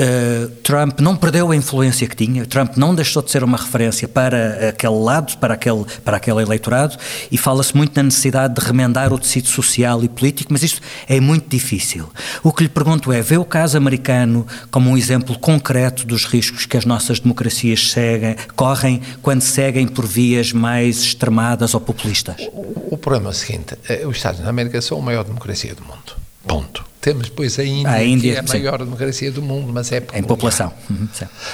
Uh, 0.00 0.48
Trump 0.62 1.00
não 1.00 1.14
perdeu 1.14 1.50
a 1.50 1.56
influência 1.56 2.08
que 2.08 2.16
tinha, 2.16 2.46
Trump 2.46 2.74
não 2.78 2.94
deixou 2.94 3.22
de 3.22 3.30
ser 3.30 3.44
uma 3.44 3.58
referência 3.58 4.08
para 4.08 4.70
aquele 4.70 4.94
lado, 4.94 5.36
para 5.36 5.52
aquele, 5.52 5.84
para 6.02 6.16
aquele 6.16 6.40
eleitorado, 6.40 6.96
e 7.30 7.36
fala-se 7.36 7.76
muito 7.76 7.94
na 7.94 8.04
necessidade 8.04 8.54
de 8.54 8.64
remendar 8.64 9.12
o 9.12 9.18
tecido 9.18 9.48
social 9.48 10.02
e 10.02 10.08
político, 10.08 10.50
mas 10.54 10.62
isto 10.62 10.80
é 11.06 11.20
muito 11.20 11.50
difícil. 11.50 12.08
O 12.42 12.50
que 12.50 12.62
lhe 12.62 12.68
pergunto 12.70 13.12
é: 13.12 13.20
vê 13.20 13.36
o 13.36 13.44
caso 13.44 13.76
americano 13.76 14.46
como 14.70 14.88
um 14.88 14.96
exemplo 14.96 15.38
concreto 15.38 16.06
dos 16.06 16.24
riscos 16.24 16.64
que 16.64 16.78
as 16.78 16.86
nossas 16.86 17.20
democracias 17.20 17.90
seguem, 17.90 18.36
correm 18.56 19.02
quando 19.20 19.42
seguem 19.42 19.86
por 19.86 20.06
vias 20.06 20.50
mais 20.50 21.02
extremadas 21.02 21.74
ou 21.74 21.80
populistas? 21.80 22.36
O, 22.54 22.94
o 22.94 22.96
problema 22.96 23.28
é 23.28 23.32
o 23.32 23.34
seguinte: 23.34 23.76
eh, 23.86 24.06
os 24.06 24.16
Estados 24.16 24.38
Unidos 24.38 24.44
da 24.44 24.50
América 24.50 24.80
são 24.80 24.98
a 24.98 25.02
maior 25.02 25.24
democracia 25.24 25.74
do 25.74 25.82
mundo. 25.82 26.29
Ponto. 26.50 26.84
Temos 27.00 27.28
depois 27.28 27.58
a 27.58 27.64
Índia, 27.64 27.90
a 27.90 28.04
Índia 28.04 28.32
que 28.32 28.38
é 28.38 28.40
a 28.40 28.42
maior 28.42 28.78
sim. 28.78 28.84
democracia 28.84 29.32
do 29.32 29.40
mundo, 29.40 29.72
mas 29.72 29.92
é 29.92 30.04
em 30.14 30.22
população. 30.22 30.72
Uhum, 30.90 31.08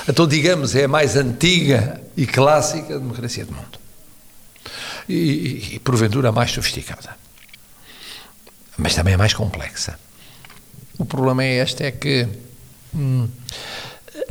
então, 0.08 0.26
digamos, 0.26 0.74
é 0.74 0.84
a 0.84 0.88
mais 0.88 1.16
antiga 1.16 2.00
e 2.16 2.26
clássica 2.26 2.98
democracia 2.98 3.44
do 3.44 3.52
mundo. 3.52 3.78
E, 5.08 5.14
e, 5.14 5.74
e 5.74 5.78
porventura 5.80 6.30
a 6.30 6.32
mais 6.32 6.50
sofisticada. 6.50 7.14
Mas 8.76 8.94
também 8.94 9.14
a 9.14 9.18
mais 9.18 9.34
complexa. 9.34 9.98
O 10.98 11.04
problema 11.04 11.44
é 11.44 11.62
este, 11.62 11.84
é 11.84 11.90
que 11.90 12.26
hum, 12.94 13.28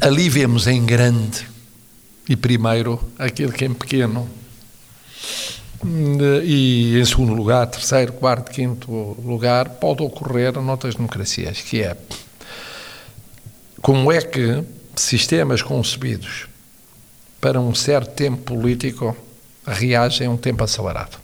ali 0.02 0.28
vemos 0.30 0.66
em 0.66 0.84
grande 0.84 1.46
e 2.28 2.36
primeiro 2.36 3.00
aquilo 3.20 3.52
que 3.52 3.64
é 3.64 3.68
em 3.68 3.74
pequeno 3.74 4.28
e 6.44 7.00
em 7.00 7.06
segundo 7.06 7.34
lugar, 7.34 7.68
terceiro, 7.68 8.14
quarto, 8.14 8.52
quinto 8.52 8.92
lugar, 9.24 9.70
pode 9.70 10.02
ocorrer 10.02 10.60
noutras 10.60 10.96
democracias, 10.96 11.62
que 11.62 11.84
é 11.84 11.96
como 13.82 14.12
é 14.12 14.20
que 14.20 14.64
sistemas 14.96 15.62
concebidos 15.62 16.48
para 17.40 17.60
um 17.60 17.76
certo 17.76 18.16
tempo 18.16 18.42
político 18.42 19.16
reagem 19.68 20.26
a 20.26 20.32
um 20.32 20.38
tempo 20.38 20.64
acelerado. 20.64 21.18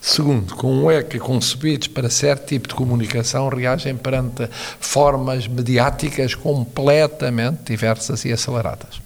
Segundo, 0.00 0.54
como 0.54 0.90
é 0.90 1.02
que 1.02 1.18
concebidos 1.18 1.88
para 1.88 2.10
certo 2.10 2.46
tipo 2.46 2.68
de 2.68 2.74
comunicação 2.74 3.48
reagem 3.48 3.96
perante 3.96 4.48
formas 4.78 5.48
mediáticas 5.48 6.34
completamente 6.34 7.64
diversas 7.64 8.24
e 8.24 8.32
aceleradas. 8.32 9.00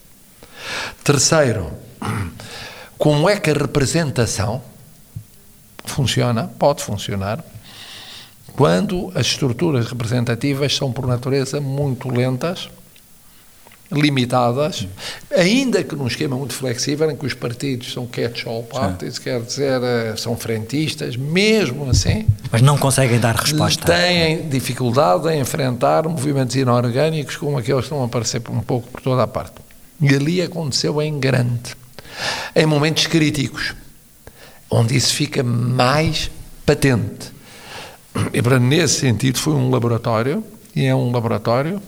Terceiro, 1.02 1.70
como 2.98 3.28
é 3.28 3.38
que 3.38 3.50
a 3.50 3.54
representação 3.54 4.62
funciona, 5.84 6.50
pode 6.58 6.82
funcionar, 6.82 7.44
quando 8.54 9.10
as 9.14 9.26
estruturas 9.26 9.86
representativas 9.86 10.76
são, 10.76 10.92
por 10.92 11.06
natureza, 11.06 11.60
muito 11.60 12.10
lentas, 12.10 12.68
limitadas, 13.90 14.86
ainda 15.30 15.82
que 15.84 15.94
num 15.94 16.06
esquema 16.06 16.36
muito 16.36 16.54
flexível, 16.54 17.10
em 17.10 17.16
que 17.16 17.26
os 17.26 17.34
partidos 17.34 17.92
são 17.92 18.06
catch-all 18.06 18.62
parties, 18.62 19.18
quer 19.18 19.40
dizer, 19.42 19.82
eh, 19.82 20.14
são 20.16 20.36
frentistas, 20.36 21.14
mesmo 21.16 21.88
assim. 21.90 22.26
Mas 22.50 22.62
não 22.62 22.78
conseguem 22.78 23.20
dar 23.20 23.34
resposta. 23.34 23.84
Têm 23.84 24.48
dificuldade 24.48 25.28
em 25.28 25.40
enfrentar 25.40 26.08
movimentos 26.08 26.56
inorgânicos 26.56 27.36
como 27.36 27.58
aqueles 27.58 27.80
que 27.80 27.86
estão 27.86 28.02
a 28.02 28.06
aparecer 28.06 28.42
um 28.50 28.60
pouco 28.60 28.88
por 28.88 29.00
toda 29.02 29.22
a 29.22 29.26
parte. 29.26 29.56
E 30.00 30.14
ali 30.14 30.40
aconteceu 30.40 31.00
em 31.00 31.18
grande 31.20 31.76
em 32.54 32.66
momentos 32.66 33.06
críticos, 33.06 33.74
onde 34.72 34.96
isso 34.96 35.14
fica 35.14 35.42
mais 35.42 36.30
patente. 36.64 37.30
E 38.32 38.42
para 38.42 38.58
nesse 38.58 39.00
sentido 39.00 39.38
foi 39.38 39.52
um 39.52 39.70
laboratório, 39.70 40.42
e 40.74 40.84
é 40.86 40.94
um 40.94 41.12
laboratório 41.12 41.80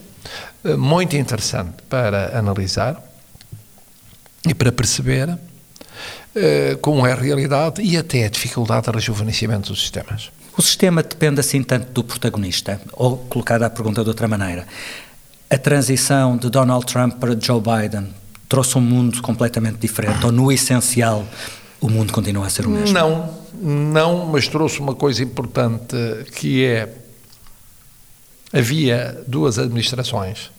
eh, 0.62 0.76
muito 0.76 1.16
interessante 1.16 1.82
para 1.88 2.38
analisar, 2.38 3.02
e 4.46 4.52
para 4.52 4.70
perceber 4.70 5.30
uh, 5.30 6.78
como 6.82 7.06
é 7.06 7.12
a 7.12 7.14
realidade 7.14 7.80
e 7.80 7.96
até 7.96 8.26
a 8.26 8.28
dificuldade 8.28 8.86
de 8.86 8.92
rejuvenescimento 8.92 9.70
dos 9.70 9.80
sistemas. 9.80 10.30
O 10.54 10.60
sistema 10.60 11.02
depende 11.02 11.40
assim 11.40 11.62
tanto 11.62 11.90
do 11.92 12.04
protagonista, 12.04 12.78
ou 12.92 13.16
colocada 13.16 13.64
a 13.64 13.70
pergunta 13.70 14.02
de 14.02 14.08
outra 14.08 14.28
maneira, 14.28 14.66
a 15.48 15.56
transição 15.56 16.36
de 16.36 16.50
Donald 16.50 16.84
Trump 16.84 17.14
para 17.14 17.34
Joe 17.40 17.60
Biden 17.60 18.08
trouxe 18.48 18.76
um 18.76 18.82
mundo 18.82 19.22
completamente 19.22 19.78
diferente, 19.78 20.24
ou 20.26 20.30
no 20.30 20.52
essencial 20.52 21.24
o 21.84 21.90
mundo 21.90 22.14
continua 22.14 22.46
a 22.46 22.50
ser 22.50 22.66
o 22.66 22.70
mesmo? 22.70 22.94
Não, 22.94 23.30
não, 23.60 24.26
mas 24.26 24.48
trouxe 24.48 24.80
uma 24.80 24.94
coisa 24.94 25.22
importante 25.22 25.94
que 26.34 26.64
é 26.64 26.88
havia 28.50 29.22
duas 29.26 29.58
administrações 29.58 30.50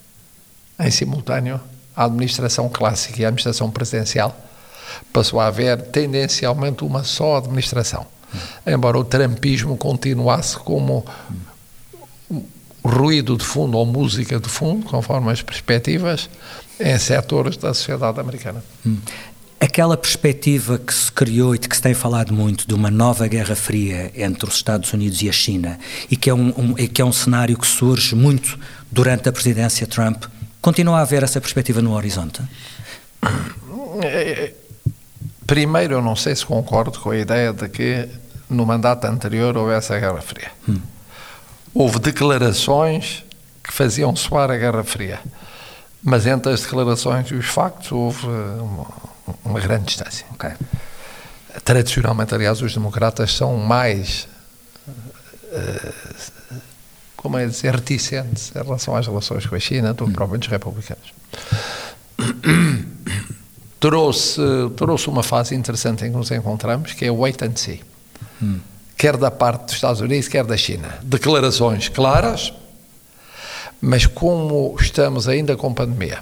em 0.79 0.91
simultâneo, 0.91 1.59
a 1.95 2.05
administração 2.05 2.69
clássica 2.69 3.21
e 3.21 3.25
a 3.25 3.29
administração 3.29 3.71
presidencial, 3.71 4.37
passou 5.11 5.39
a 5.39 5.47
haver 5.47 5.81
tendencialmente 5.83 6.83
uma 6.83 7.03
só 7.03 7.37
administração. 7.37 8.05
Embora 8.67 8.99
o 8.99 9.03
trampismo 9.03 9.77
continuasse 9.77 10.57
como 10.57 11.03
ruído 12.83 13.35
de 13.35 13.43
fundo 13.43 13.77
ou 13.77 13.85
música 13.85 14.39
de 14.39 14.49
fundo, 14.49 14.85
conforme 14.85 15.31
as 15.31 15.41
perspectivas, 15.41 16.29
em 16.79 16.99
setores 16.99 17.57
da 17.57 17.73
sociedade 17.73 18.19
americana. 18.19 18.63
Hum. 18.85 18.97
Aquela 19.65 19.97
perspectiva 19.97 20.77
que 20.77 20.93
se 20.93 21.11
criou 21.11 21.55
e 21.55 21.57
de 21.57 21.67
que 21.67 21.75
se 21.75 21.81
tem 21.81 21.95
falado 21.95 22.31
muito 22.31 22.67
de 22.67 22.75
uma 22.75 22.91
nova 22.91 23.27
Guerra 23.27 23.55
Fria 23.55 24.11
entre 24.15 24.47
os 24.47 24.57
Estados 24.57 24.93
Unidos 24.93 25.23
e 25.23 25.27
a 25.27 25.31
China 25.31 25.79
e 26.07 26.15
que 26.15 26.29
é 26.29 26.33
um, 26.35 26.49
um, 26.55 26.73
que 26.75 27.01
é 27.01 27.05
um 27.05 27.11
cenário 27.11 27.57
que 27.57 27.65
surge 27.65 28.13
muito 28.13 28.59
durante 28.91 29.27
a 29.27 29.31
presidência 29.31 29.87
Trump, 29.87 30.25
continua 30.61 30.99
a 30.99 31.01
haver 31.01 31.23
essa 31.23 31.41
perspectiva 31.41 31.81
no 31.81 31.95
horizonte? 31.95 32.43
Primeiro, 35.47 35.95
eu 35.95 36.01
não 36.01 36.15
sei 36.15 36.35
se 36.35 36.45
concordo 36.45 36.99
com 36.99 37.09
a 37.09 37.17
ideia 37.17 37.51
de 37.51 37.67
que 37.67 38.07
no 38.47 38.67
mandato 38.67 39.05
anterior 39.05 39.57
houvesse 39.57 39.91
a 39.91 39.99
Guerra 39.99 40.21
Fria. 40.21 40.51
Hum. 40.69 40.79
Houve 41.73 41.97
declarações 41.97 43.23
que 43.63 43.73
faziam 43.73 44.15
soar 44.15 44.51
a 44.51 44.57
Guerra 44.57 44.83
Fria, 44.83 45.19
mas 46.03 46.27
entre 46.27 46.53
as 46.53 46.61
declarações 46.61 47.31
e 47.31 47.33
os 47.33 47.47
factos 47.47 47.91
houve 47.91 48.27
uma, 48.27 49.14
uma 49.43 49.59
grande 49.59 49.85
distância. 49.85 50.25
Okay. 50.33 50.51
Tradicionalmente, 51.63 52.33
aliás, 52.33 52.61
os 52.61 52.73
democratas 52.73 53.33
são 53.33 53.57
mais, 53.57 54.27
uh, 54.87 56.61
como 57.15 57.37
é 57.37 57.45
dizer, 57.45 57.75
reticentes 57.75 58.51
em 58.55 58.61
relação 58.61 58.95
às 58.95 59.07
relações 59.07 59.45
com 59.45 59.55
a 59.55 59.59
China 59.59 59.93
do 59.93 60.05
que 60.05 60.11
hum. 60.11 60.13
propriamente 60.13 60.47
os 60.47 60.51
republicanos. 60.51 61.13
trouxe, 63.79 64.41
trouxe 64.75 65.07
uma 65.07 65.23
fase 65.23 65.55
interessante 65.55 66.05
em 66.05 66.11
que 66.11 66.17
nos 66.17 66.31
encontramos, 66.31 66.93
que 66.93 67.05
é 67.05 67.11
o 67.11 67.19
wait 67.19 67.41
and 67.41 67.55
see. 67.55 67.81
Hum. 68.41 68.59
Quer 68.97 69.17
da 69.17 69.29
parte 69.29 69.65
dos 69.65 69.75
Estados 69.75 70.01
Unidos, 70.01 70.27
quer 70.27 70.45
da 70.45 70.57
China. 70.57 70.97
Declarações 71.03 71.89
claras, 71.89 72.53
mas 73.81 74.05
como 74.05 74.75
estamos 74.79 75.27
ainda 75.27 75.55
com 75.55 75.73
pandemia, 75.73 76.19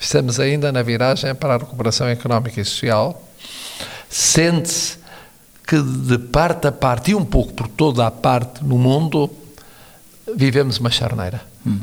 estamos 0.00 0.38
ainda 0.40 0.70
na 0.72 0.82
viragem 0.82 1.34
para 1.34 1.54
a 1.54 1.58
recuperação 1.58 2.08
económica 2.08 2.60
e 2.60 2.64
social, 2.64 3.28
sente-se 4.08 4.98
que 5.66 5.80
de 5.80 6.18
parte 6.18 6.66
a 6.66 6.72
parte 6.72 7.10
e 7.10 7.14
um 7.14 7.24
pouco 7.24 7.52
por 7.52 7.68
toda 7.68 8.06
a 8.06 8.10
parte 8.10 8.64
no 8.64 8.78
mundo, 8.78 9.30
vivemos 10.34 10.78
uma 10.78 10.90
charneira. 10.90 11.42
Hum. 11.66 11.80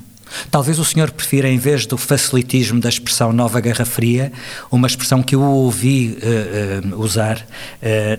Talvez 0.50 0.80
o 0.80 0.86
senhor 0.86 1.12
prefira, 1.12 1.50
em 1.50 1.58
vez 1.58 1.86
do 1.86 1.98
facilitismo 1.98 2.80
da 2.80 2.90
expressão 2.90 3.32
Nova 3.32 3.60
Guerra 3.60 3.86
Fria, 3.86 4.32
uma 4.72 4.88
expressão 4.88 5.22
que 5.22 5.36
eu 5.36 5.42
ouvi 5.42 6.18
uh, 6.22 6.96
uh, 6.96 7.00
usar 7.00 7.38
uh, 7.38 7.46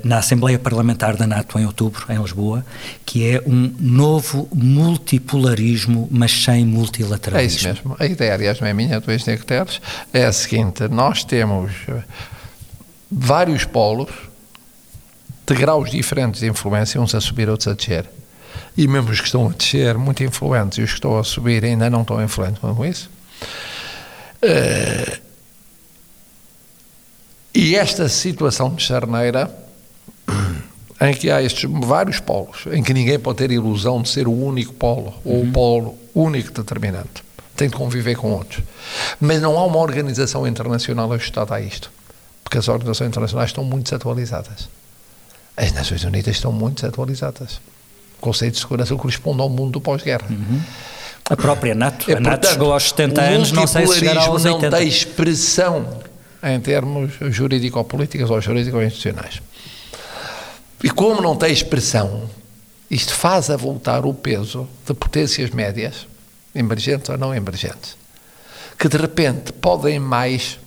na 0.04 0.18
Assembleia 0.18 0.58
Parlamentar 0.58 1.16
da 1.16 1.26
NATO 1.26 1.58
em 1.58 1.66
outubro, 1.66 2.06
em 2.08 2.20
Lisboa, 2.20 2.64
que 3.04 3.28
é 3.28 3.42
um 3.46 3.72
novo 3.78 4.48
multipolarismo, 4.54 6.08
mas 6.10 6.32
sem 6.32 6.64
multilateralismo. 6.64 7.68
É 7.68 7.72
isso 7.72 7.84
mesmo. 7.84 7.96
A 7.98 8.06
ideia, 8.06 8.34
aliás, 8.34 8.60
não 8.60 8.68
é 8.68 8.72
minha, 8.72 8.96
é 8.96 9.00
do 9.00 9.10
ex 9.10 9.26
é 10.12 10.24
a 10.24 10.32
seguinte: 10.32 10.88
nós 10.88 11.24
temos 11.24 11.72
vários 13.10 13.64
polos 13.64 14.10
de 15.46 15.54
graus 15.54 15.90
diferentes 15.90 16.40
de 16.40 16.48
influência, 16.48 17.00
uns 17.00 17.14
a 17.14 17.20
subir, 17.20 17.48
outros 17.48 17.68
a 17.68 17.72
descer 17.74 18.06
e 18.76 18.86
mesmo 18.86 19.10
os 19.10 19.20
que 19.20 19.26
estão 19.26 19.48
a 19.48 19.52
descer, 19.52 19.96
muito 19.96 20.22
influentes, 20.22 20.78
e 20.78 20.82
os 20.82 20.90
que 20.90 20.96
estão 20.96 21.18
a 21.18 21.24
subir 21.24 21.64
ainda 21.64 21.88
não 21.88 22.04
tão 22.04 22.22
influentes 22.22 22.58
como 22.58 22.84
isso. 22.84 23.08
Uh, 24.42 25.18
e 27.54 27.74
esta 27.74 28.06
situação 28.08 28.74
de 28.74 28.82
charneira, 28.82 29.50
em 31.00 31.14
que 31.14 31.30
há 31.30 31.42
estes 31.42 31.68
vários 31.70 32.20
polos, 32.20 32.66
em 32.70 32.82
que 32.82 32.92
ninguém 32.92 33.18
pode 33.18 33.38
ter 33.38 33.50
ilusão 33.50 34.02
de 34.02 34.10
ser 34.10 34.28
o 34.28 34.32
único 34.32 34.74
polo, 34.74 35.14
ou 35.24 35.36
uhum. 35.36 35.48
o 35.48 35.52
polo 35.52 35.98
único 36.14 36.52
determinante, 36.52 37.24
tem 37.56 37.68
de 37.68 37.74
conviver 37.74 38.14
com 38.16 38.30
outros. 38.32 38.62
Mas 39.18 39.40
não 39.40 39.56
há 39.56 39.64
uma 39.64 39.78
organização 39.78 40.46
internacional 40.46 41.10
ajustada 41.14 41.54
a 41.54 41.60
isto, 41.60 41.90
porque 42.44 42.58
as 42.58 42.68
organizações 42.68 43.08
internacionais 43.08 43.48
estão 43.48 43.64
muito 43.64 43.84
desatualizadas. 43.84 44.68
As 45.56 45.72
Nações 45.72 46.04
Unidas 46.04 46.36
estão 46.36 46.52
muito 46.52 46.82
desatualizadas 46.82 47.58
conceito 48.26 48.54
de 48.54 48.60
segurança 48.60 48.96
corresponde 48.96 49.40
ao 49.40 49.48
mundo 49.48 49.72
do 49.72 49.80
pós-guerra. 49.80 50.26
Uhum. 50.28 50.60
A 51.30 51.36
própria 51.36 51.74
NATO, 51.74 52.10
é, 52.10 52.16
a 52.16 52.20
NATO 52.20 52.48
chegou 52.48 52.72
aos 52.72 52.88
70 52.88 53.20
anos, 53.20 53.52
não 53.52 53.66
sei 53.66 53.86
se 53.86 53.98
chegará 54.00 54.22
aos 54.26 54.44
80. 54.44 54.70
não 54.70 54.78
tem 54.78 54.88
expressão 54.88 56.00
em 56.42 56.60
termos 56.60 57.12
jurídico-políticos 57.20 58.30
ou 58.30 58.40
jurídico-institucionais. 58.40 59.40
E 60.82 60.90
como 60.90 61.22
não 61.22 61.36
tem 61.36 61.52
expressão, 61.52 62.28
isto 62.90 63.14
faz 63.14 63.48
a 63.48 63.56
voltar 63.56 64.04
o 64.04 64.12
peso 64.12 64.68
de 64.84 64.92
potências 64.92 65.50
médias, 65.50 66.06
emergentes 66.54 67.08
ou 67.08 67.16
não 67.16 67.34
emergentes, 67.34 67.96
que 68.78 68.88
de 68.88 68.96
repente 68.96 69.52
podem 69.52 69.98
mais, 69.98 70.58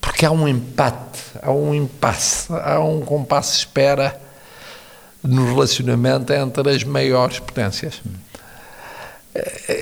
porque 0.00 0.24
há 0.24 0.30
um 0.30 0.46
empate, 0.46 1.20
há 1.42 1.50
um 1.50 1.74
impasse, 1.74 2.52
há 2.52 2.78
um 2.80 3.00
compasso 3.00 3.52
de 3.52 3.58
espera 3.58 4.23
no 5.24 5.46
relacionamento 5.46 6.32
entre 6.32 6.70
as 6.70 6.84
maiores 6.84 7.38
potências. 7.38 8.00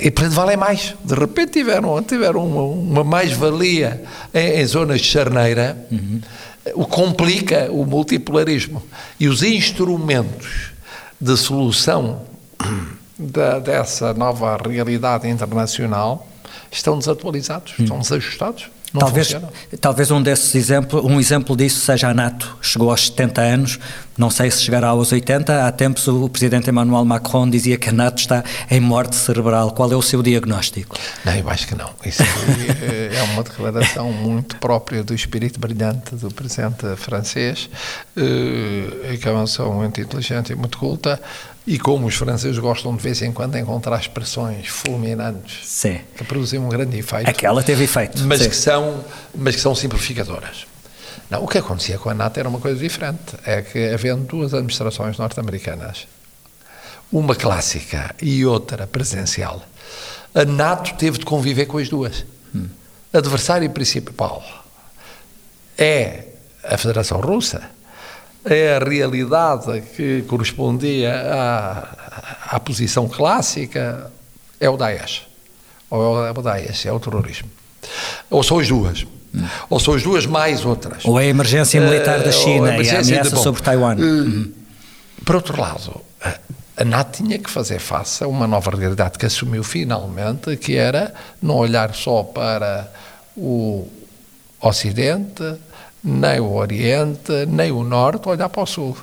E, 0.00 0.10
portanto, 0.10 0.34
valem 0.34 0.56
mais. 0.56 0.94
De 1.04 1.14
repente 1.14 1.52
tiveram, 1.52 2.02
tiveram 2.02 2.46
uma, 2.46 2.62
uma 2.62 3.04
mais-valia 3.04 4.02
em, 4.32 4.60
em, 4.60 4.66
zonas 4.66 5.00
de 5.00 5.06
charneira, 5.06 5.76
uhum. 5.90 6.20
o 6.74 6.86
complica 6.86 7.70
o 7.70 7.84
multipolarismo. 7.84 8.82
E 9.20 9.28
os 9.28 9.42
instrumentos 9.42 10.70
de 11.20 11.36
solução 11.36 12.22
da, 13.18 13.58
dessa 13.58 14.14
nova 14.14 14.56
realidade 14.56 15.28
internacional 15.28 16.26
estão 16.70 16.98
desatualizados, 16.98 17.78
uhum. 17.78 17.84
estão 17.84 17.98
desajustados. 17.98 18.70
Não 18.92 19.00
talvez, 19.00 19.34
talvez 19.80 20.10
um 20.10 20.22
desses 20.22 20.54
exemplos, 20.54 21.02
um 21.02 21.18
exemplo 21.18 21.56
disso 21.56 21.80
seja 21.80 22.08
a 22.08 22.14
NATO. 22.14 22.58
Chegou 22.60 22.90
aos 22.90 23.06
70 23.06 23.40
anos, 23.40 23.78
não 24.18 24.28
sei 24.28 24.50
se 24.50 24.62
chegará 24.62 24.88
aos 24.88 25.10
80. 25.12 25.66
Há 25.66 25.72
tempos 25.72 26.06
o 26.08 26.28
presidente 26.28 26.68
Emmanuel 26.68 27.04
Macron 27.04 27.48
dizia 27.48 27.78
que 27.78 27.88
a 27.88 27.92
NATO 27.92 28.18
está 28.18 28.44
em 28.70 28.80
morte 28.80 29.16
cerebral. 29.16 29.70
Qual 29.70 29.90
é 29.90 29.96
o 29.96 30.02
seu 30.02 30.22
diagnóstico? 30.22 30.96
Não, 31.24 31.34
eu 31.34 31.48
acho 31.48 31.66
que 31.66 31.74
não. 31.74 31.90
Isso 32.04 32.22
é 32.22 33.22
uma 33.32 33.42
declaração 33.42 34.12
muito 34.12 34.56
própria 34.56 35.02
do 35.02 35.14
espírito 35.14 35.58
brilhante 35.58 36.14
do 36.16 36.30
presidente 36.30 36.84
francês, 36.96 37.70
eh, 38.14 39.16
que 39.16 39.26
é 39.26 39.30
uma 39.30 39.44
pessoa 39.44 39.74
muito 39.74 40.00
inteligente 40.00 40.52
e 40.52 40.54
muito 40.54 40.76
culta. 40.76 41.18
E 41.66 41.78
como 41.78 42.06
os 42.06 42.16
franceses 42.16 42.58
gostam 42.58 42.94
de 42.96 43.02
vez 43.02 43.22
em 43.22 43.32
quando 43.32 43.56
encontrar 43.56 43.98
expressões 44.00 44.66
fulminantes 44.66 45.68
sim. 45.68 46.00
que 46.16 46.24
produzem 46.24 46.58
um 46.58 46.68
grande 46.68 46.98
efeito. 46.98 47.30
Aquela 47.30 47.62
teve 47.62 47.84
efeito. 47.84 48.20
Mas, 48.24 48.44
que 48.46 48.56
são, 48.56 49.04
mas 49.34 49.54
que 49.54 49.60
são 49.60 49.74
simplificadoras. 49.74 50.66
Não, 51.30 51.44
o 51.44 51.48
que 51.48 51.58
acontecia 51.58 51.98
com 51.98 52.10
a 52.10 52.14
NATO 52.14 52.40
era 52.40 52.48
uma 52.48 52.58
coisa 52.58 52.78
diferente. 52.78 53.36
É 53.46 53.62
que, 53.62 53.88
havendo 53.88 54.24
duas 54.24 54.52
administrações 54.52 55.16
norte-americanas, 55.16 56.08
uma 57.12 57.36
clássica 57.36 58.14
e 58.20 58.44
outra 58.44 58.86
presencial, 58.86 59.62
a 60.34 60.44
NATO 60.44 60.94
teve 60.96 61.18
de 61.18 61.24
conviver 61.24 61.66
com 61.66 61.78
as 61.78 61.88
duas. 61.88 62.24
Hum. 62.54 62.68
Adversário 63.12 63.70
principal 63.70 64.42
é 65.78 66.24
a 66.64 66.76
Federação 66.76 67.20
Russa 67.20 67.62
é 68.44 68.76
a 68.76 68.78
realidade 68.78 69.82
que 69.94 70.22
correspondia 70.22 71.14
à, 71.14 72.56
à 72.56 72.60
posição 72.60 73.08
clássica, 73.08 74.10
é 74.60 74.68
o 74.68 74.76
Daesh. 74.76 75.26
Ou 75.90 76.26
é 76.26 76.30
o 76.30 76.42
Daesh, 76.42 76.86
é 76.86 76.92
o 76.92 76.98
terrorismo. 76.98 77.48
Ou 78.30 78.42
são 78.42 78.58
as 78.58 78.68
duas. 78.68 79.06
Hum. 79.34 79.46
Ou 79.68 79.80
são 79.80 79.94
as 79.94 80.02
duas 80.02 80.26
mais 80.26 80.64
outras. 80.64 81.04
Ou 81.04 81.18
é 81.20 81.24
a 81.24 81.26
emergência 81.26 81.80
militar 81.80 82.20
da 82.20 82.28
eh, 82.28 82.32
China 82.32 82.70
a 82.70 82.82
e 82.82 82.90
a 82.90 83.00
ameaça 83.00 83.36
de, 83.36 83.42
sobre 83.42 83.62
Taiwan. 83.62 83.96
Uh, 83.96 84.52
Por 85.24 85.36
outro 85.36 85.60
lado, 85.60 86.00
a 86.76 86.84
NATO 86.84 87.22
tinha 87.22 87.38
que 87.38 87.50
fazer 87.50 87.78
face 87.78 88.24
a 88.24 88.28
uma 88.28 88.46
nova 88.46 88.70
realidade 88.70 89.18
que 89.18 89.26
assumiu 89.26 89.62
finalmente, 89.62 90.56
que 90.56 90.76
era 90.76 91.14
não 91.40 91.56
olhar 91.56 91.94
só 91.94 92.22
para 92.22 92.90
o 93.36 93.86
Ocidente, 94.60 95.42
nem 96.02 96.40
o 96.40 96.52
Oriente, 96.52 97.46
nem 97.46 97.70
o 97.70 97.82
Norte 97.84 98.28
olhar 98.28 98.48
para 98.48 98.62
o 98.62 98.66
Sul. 98.66 98.96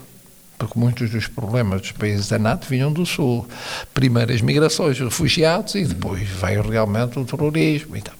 Porque 0.57 0.77
muitos 0.77 1.09
dos 1.09 1.27
problemas 1.27 1.81
dos 1.81 1.91
países 1.93 2.27
da 2.27 2.37
NATO 2.37 2.67
vinham 2.67 2.91
do 2.91 3.05
Sul. 3.05 3.47
Primeiro 3.93 4.33
as 4.33 4.41
migrações, 4.41 4.99
os 4.99 5.05
refugiados 5.05 5.75
e 5.75 5.85
depois 5.85 6.27
veio 6.27 6.61
realmente 6.61 7.17
o 7.17 7.23
terrorismo 7.23 7.95
e 7.95 8.01
tal. 8.01 8.15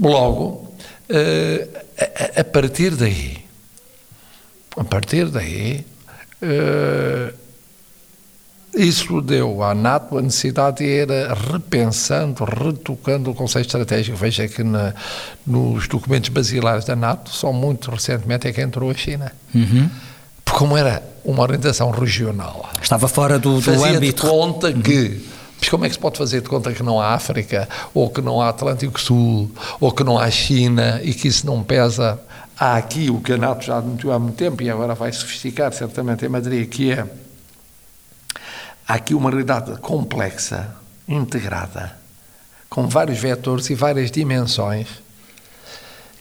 Logo, 0.00 0.74
eh, 1.08 1.68
a, 2.36 2.42
partir 2.42 2.96
daí, 2.96 3.38
a 4.76 4.82
partir 4.82 5.28
daí, 5.28 5.84
eh, 6.40 7.32
isso 8.74 9.20
deu 9.20 9.62
à 9.62 9.74
NATO 9.74 10.16
a 10.16 10.22
necessidade 10.22 10.78
de 10.78 10.84
ir 10.84 11.08
repensando, 11.50 12.44
retocando 12.44 13.30
o 13.30 13.34
conceito 13.34 13.66
estratégico. 13.66 14.16
Veja 14.16 14.48
que 14.48 14.62
na, 14.62 14.94
nos 15.46 15.86
documentos 15.88 16.30
basilares 16.30 16.84
da 16.84 16.96
NATO, 16.96 17.30
só 17.30 17.52
muito 17.52 17.90
recentemente 17.90 18.48
é 18.48 18.52
que 18.52 18.60
entrou 18.60 18.90
a 18.90 18.94
China. 18.94 19.32
Uhum. 19.54 19.90
Porque 20.44 20.58
como 20.58 20.76
era 20.76 21.02
uma 21.24 21.42
orientação 21.42 21.90
regional... 21.90 22.70
Estava 22.82 23.08
fora 23.08 23.38
do, 23.38 23.56
do 23.56 23.62
fazia 23.62 23.96
âmbito... 23.96 24.22
de 24.22 24.30
conta 24.30 24.72
que... 24.72 25.26
Mas 25.60 25.68
como 25.68 25.84
é 25.84 25.88
que 25.88 25.94
se 25.94 26.00
pode 26.00 26.18
fazer 26.18 26.40
de 26.40 26.48
conta 26.48 26.72
que 26.72 26.82
não 26.82 27.00
há 27.00 27.14
África, 27.14 27.68
ou 27.94 28.10
que 28.10 28.20
não 28.20 28.40
há 28.40 28.48
Atlântico 28.48 29.00
Sul, 29.00 29.50
ou 29.78 29.92
que 29.92 30.02
não 30.02 30.18
há 30.18 30.28
China, 30.30 31.00
e 31.04 31.14
que 31.14 31.28
isso 31.28 31.46
não 31.46 31.62
pesa... 31.62 32.18
Há 32.58 32.76
aqui 32.76 33.10
o 33.10 33.20
que 33.20 33.32
a 33.32 33.36
NATO 33.36 33.64
já 33.64 33.78
admitiu 33.78 34.12
há 34.12 34.18
muito 34.18 34.36
tempo, 34.36 34.62
e 34.62 34.70
agora 34.70 34.94
vai 34.94 35.12
sofisticar 35.12 35.72
certamente 35.72 36.24
em 36.24 36.28
Madrid, 36.28 36.68
que 36.68 36.92
é 36.92 37.06
há 38.92 38.96
aqui 38.96 39.14
uma 39.14 39.30
realidade 39.30 39.74
complexa, 39.80 40.76
integrada, 41.08 41.96
com 42.68 42.86
vários 42.86 43.18
vetores 43.18 43.70
e 43.70 43.74
várias 43.74 44.10
dimensões, 44.10 44.86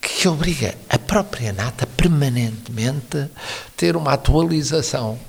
que 0.01 0.25
obriga 0.25 0.73
a 0.89 0.97
própria 0.97 1.51
NATO 1.51 1.83
a 1.83 1.87
permanentemente 1.87 3.29
ter 3.75 3.97
uma 3.97 4.13
atualização. 4.13 5.19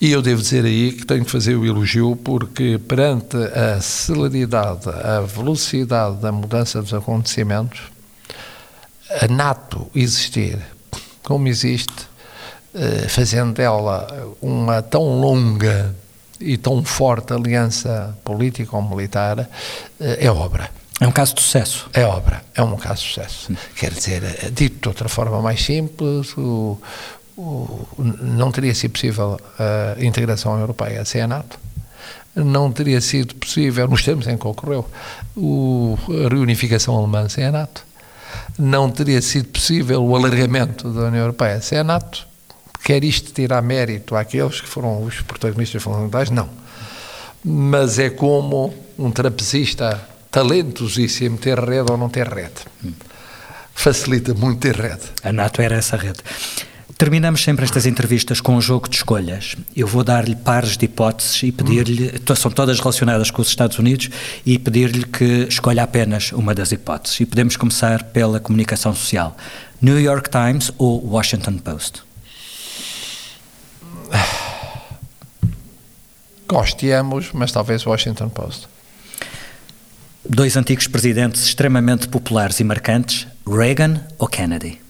E 0.00 0.10
eu 0.10 0.20
devo 0.20 0.42
dizer 0.42 0.64
aí 0.64 0.90
que 0.90 1.06
tenho 1.06 1.22
de 1.22 1.30
fazer 1.30 1.54
o 1.54 1.64
elogio, 1.64 2.16
porque 2.16 2.76
perante 2.88 3.36
a 3.36 3.80
celeridade, 3.80 4.88
a 4.88 5.20
velocidade 5.20 6.16
da 6.16 6.32
mudança 6.32 6.82
dos 6.82 6.92
acontecimentos, 6.92 7.82
a 9.22 9.28
NATO 9.28 9.88
existir 9.94 10.58
como 11.22 11.46
existe, 11.46 12.08
eh, 12.74 13.06
fazendo 13.08 13.54
dela 13.54 14.34
uma 14.42 14.82
tão 14.82 15.20
longa 15.20 15.94
e 16.44 16.56
tão 16.56 16.84
forte 16.84 17.32
aliança 17.32 18.16
política 18.22 18.76
ou 18.76 18.82
militar 18.82 19.48
é 19.98 20.30
obra. 20.30 20.70
É 21.00 21.06
um 21.06 21.10
caso 21.10 21.34
de 21.34 21.42
sucesso. 21.42 21.88
É 21.92 22.04
obra, 22.04 22.42
é 22.54 22.62
um 22.62 22.76
caso 22.76 23.02
de 23.02 23.08
sucesso. 23.08 23.52
Quer 23.74 23.92
dizer, 23.92 24.52
dito 24.52 24.80
de 24.82 24.88
outra 24.88 25.08
forma 25.08 25.42
mais 25.42 25.62
simples, 25.64 26.36
o, 26.36 26.78
o, 27.36 27.86
não 27.98 28.52
teria 28.52 28.74
sido 28.74 28.92
possível 28.92 29.40
a 29.58 30.04
integração 30.04 30.58
europeia 30.58 31.04
sem 31.04 31.22
a 31.22 31.26
NATO. 31.26 31.58
Não 32.36 32.70
teria 32.70 33.00
sido 33.00 33.34
possível, 33.34 33.88
nos 33.88 34.04
termos 34.04 34.26
em 34.26 34.36
que 34.36 34.46
ocorreu, 34.46 34.88
o, 35.36 35.96
a 36.26 36.28
reunificação 36.28 36.96
alemã 36.96 37.28
sem 37.28 37.44
a 37.44 37.52
NATO. 37.52 37.84
Não 38.58 38.90
teria 38.90 39.22
sido 39.22 39.48
possível 39.48 40.04
o 40.04 40.14
alargamento 40.16 40.92
da 40.92 41.06
União 41.06 41.22
Europeia 41.22 41.60
sem 41.60 41.78
a 41.78 41.84
NATO 41.84 42.26
Quer 42.84 43.02
isto 43.02 43.32
tirar 43.32 43.62
mérito 43.62 44.14
àqueles 44.14 44.60
que 44.60 44.68
foram 44.68 45.02
os 45.02 45.22
protagonistas 45.22 45.82
fundamentais? 45.82 46.28
Não. 46.28 46.50
Mas 47.42 47.98
é 47.98 48.10
como 48.10 48.74
um 48.98 49.10
trapezista 49.10 50.06
talentosíssimo 50.30 51.38
ter 51.38 51.58
rede 51.58 51.90
ou 51.90 51.96
não 51.96 52.10
ter 52.10 52.28
rede. 52.28 52.60
Facilita 53.74 54.34
muito 54.34 54.60
ter 54.60 54.76
rede. 54.76 55.02
A 55.22 55.32
NATO 55.32 55.62
era 55.62 55.76
essa 55.76 55.96
rede. 55.96 56.18
Terminamos 56.98 57.42
sempre 57.42 57.64
estas 57.64 57.86
entrevistas 57.86 58.40
com 58.40 58.54
um 58.54 58.60
jogo 58.60 58.88
de 58.88 58.96
escolhas. 58.96 59.56
Eu 59.74 59.86
vou 59.86 60.04
dar-lhe 60.04 60.36
pares 60.36 60.76
de 60.76 60.84
hipóteses 60.84 61.42
e 61.42 61.50
pedir-lhe, 61.50 62.08
hum. 62.08 62.34
são 62.36 62.50
todas 62.50 62.78
relacionadas 62.78 63.30
com 63.30 63.40
os 63.40 63.48
Estados 63.48 63.78
Unidos, 63.78 64.10
e 64.44 64.58
pedir-lhe 64.58 65.04
que 65.04 65.46
escolha 65.48 65.82
apenas 65.82 66.32
uma 66.32 66.54
das 66.54 66.70
hipóteses. 66.70 67.18
E 67.20 67.26
podemos 67.26 67.56
começar 67.56 68.04
pela 68.04 68.38
comunicação 68.38 68.94
social. 68.94 69.36
New 69.80 69.98
York 69.98 70.28
Times 70.30 70.70
ou 70.78 71.04
Washington 71.04 71.58
Post? 71.58 72.02
Gosteamos, 76.48 77.30
mas 77.32 77.52
talvez 77.52 77.84
Washington 77.84 78.28
Post. 78.28 78.68
Dois 80.26 80.56
antigos 80.56 80.86
presidentes 80.86 81.44
extremamente 81.44 82.08
populares 82.08 82.58
e 82.60 82.64
marcantes, 82.64 83.26
Reagan 83.46 84.00
ou 84.18 84.26
Kennedy? 84.26 84.80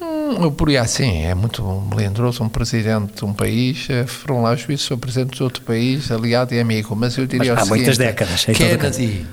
Hum, 0.00 0.42
eu 0.42 0.50
poria 0.50 0.82
assim, 0.82 1.22
é 1.22 1.34
muito 1.34 1.62
melindroso 1.62 2.42
um 2.42 2.48
presidente 2.48 3.14
de 3.14 3.24
um 3.24 3.32
país, 3.32 3.86
foram 4.06 4.42
lá 4.42 4.52
os 4.52 4.60
juízes, 4.60 4.84
sou 4.84 4.98
presidente 4.98 5.36
de 5.36 5.42
outro 5.44 5.62
país, 5.62 6.10
aliado 6.10 6.52
e 6.54 6.60
amigo, 6.60 6.96
mas 6.96 7.16
eu 7.16 7.26
diria 7.26 7.54
mas 7.54 7.60
há 7.60 7.62
o 7.62 7.66
seguinte, 7.66 7.78
muitas 7.78 7.98
décadas. 7.98 8.44
Kennedy 8.44 9.26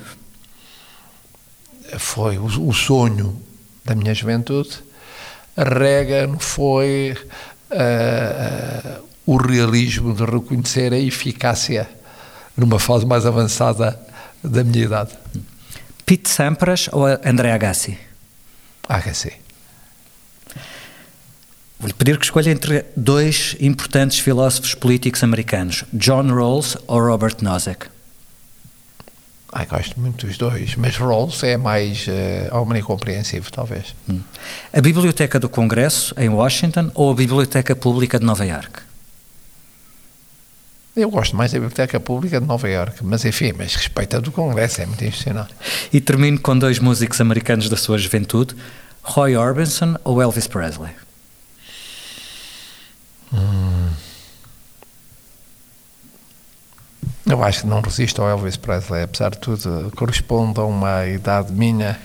foi 1.98 2.38
o, 2.38 2.46
o 2.46 2.74
sonho 2.74 3.36
da 3.84 3.96
minha 3.96 4.14
juventude, 4.14 4.78
Reagan 5.64 6.38
foi 6.39 7.16
uh, 7.72 9.03
o 9.26 9.38
realismo 9.38 10.14
de 10.14 10.26
reconhecer 10.26 10.93
a 10.93 10.99
eficácia 10.99 11.89
numa 12.57 12.80
fase 12.80 13.05
mais 13.05 13.26
avançada 13.26 13.99
da 14.43 14.64
minha 14.64 14.86
idade. 14.86 15.12
Pete 16.05 16.30
Sampras 16.30 16.89
ou 16.91 17.05
André 17.05 17.51
Agassi? 17.51 17.97
Agassi. 18.88 19.34
Vou-lhe 21.80 21.93
pedir 21.93 22.20
que 22.20 22.26
escolha 22.26 22.51
entre 22.51 22.86
dois 22.95 23.55
importantes 23.59 24.20
filósofos 24.20 24.76
políticos 24.76 25.24
americanos, 25.24 25.84
John 25.93 26.28
Rawls 26.34 26.78
ou 26.88 26.99
Robert 26.99 27.38
Nozick. 27.41 27.88
Ai, 29.54 29.66
gosto 29.66 29.99
muito 29.99 30.26
dos 30.26 30.38
dois, 30.38 30.76
mas 30.78 30.95
Rawls 30.95 31.43
é 31.43 31.58
mais 31.58 32.08
uh, 32.08 32.56
omnicompreensivo, 32.56 33.52
talvez. 33.52 33.93
Hum. 34.10 34.22
A 34.72 34.80
Biblioteca 34.80 35.38
do 35.38 35.49
Congresso, 35.49 36.16
em 36.18 36.30
Washington, 36.30 36.89
ou 36.95 37.12
a 37.12 37.14
Biblioteca 37.14 37.76
Pública 37.76 38.18
de 38.18 38.26
Nova 38.26 38.45
York? 38.45 38.82
Eu 40.95 41.10
gosto 41.10 41.36
mais 41.36 41.52
da 41.52 41.60
Biblioteca 41.60 41.99
Pública 41.99 42.39
de 42.39 42.47
Nova 42.47 42.70
York, 42.70 43.04
mas 43.04 43.26
enfim, 43.26 43.54
mas 43.58 43.76
respeito 43.76 44.16
a 44.16 44.20
do 44.20 44.32
Congresso, 44.32 44.82
é 44.82 44.86
muito 44.86 45.04
institucional. 45.04 45.47
E 45.91 45.99
termino 45.99 46.39
com 46.39 46.58
dois 46.58 46.80
músicos 46.80 47.20
americanos 47.20 47.68
da 47.68 47.76
sua 47.76 47.97
juventude, 47.97 48.56
Roy 49.04 49.36
Orbison 49.36 49.95
ou 50.04 50.22
Elvis 50.22 50.47
Presley? 50.47 50.91
Hum. 53.34 53.89
Eu 57.32 57.42
acho 57.42 57.62
que 57.62 57.68
não 57.68 57.80
resisto 57.80 58.22
ao 58.22 58.28
Elvis 58.28 58.58
Presley, 58.58 59.04
apesar 59.04 59.32
de 59.32 59.38
tudo, 59.38 59.90
corresponde 59.96 60.60
a 60.60 60.64
uma 60.64 61.08
idade 61.08 61.54
minha. 61.54 61.98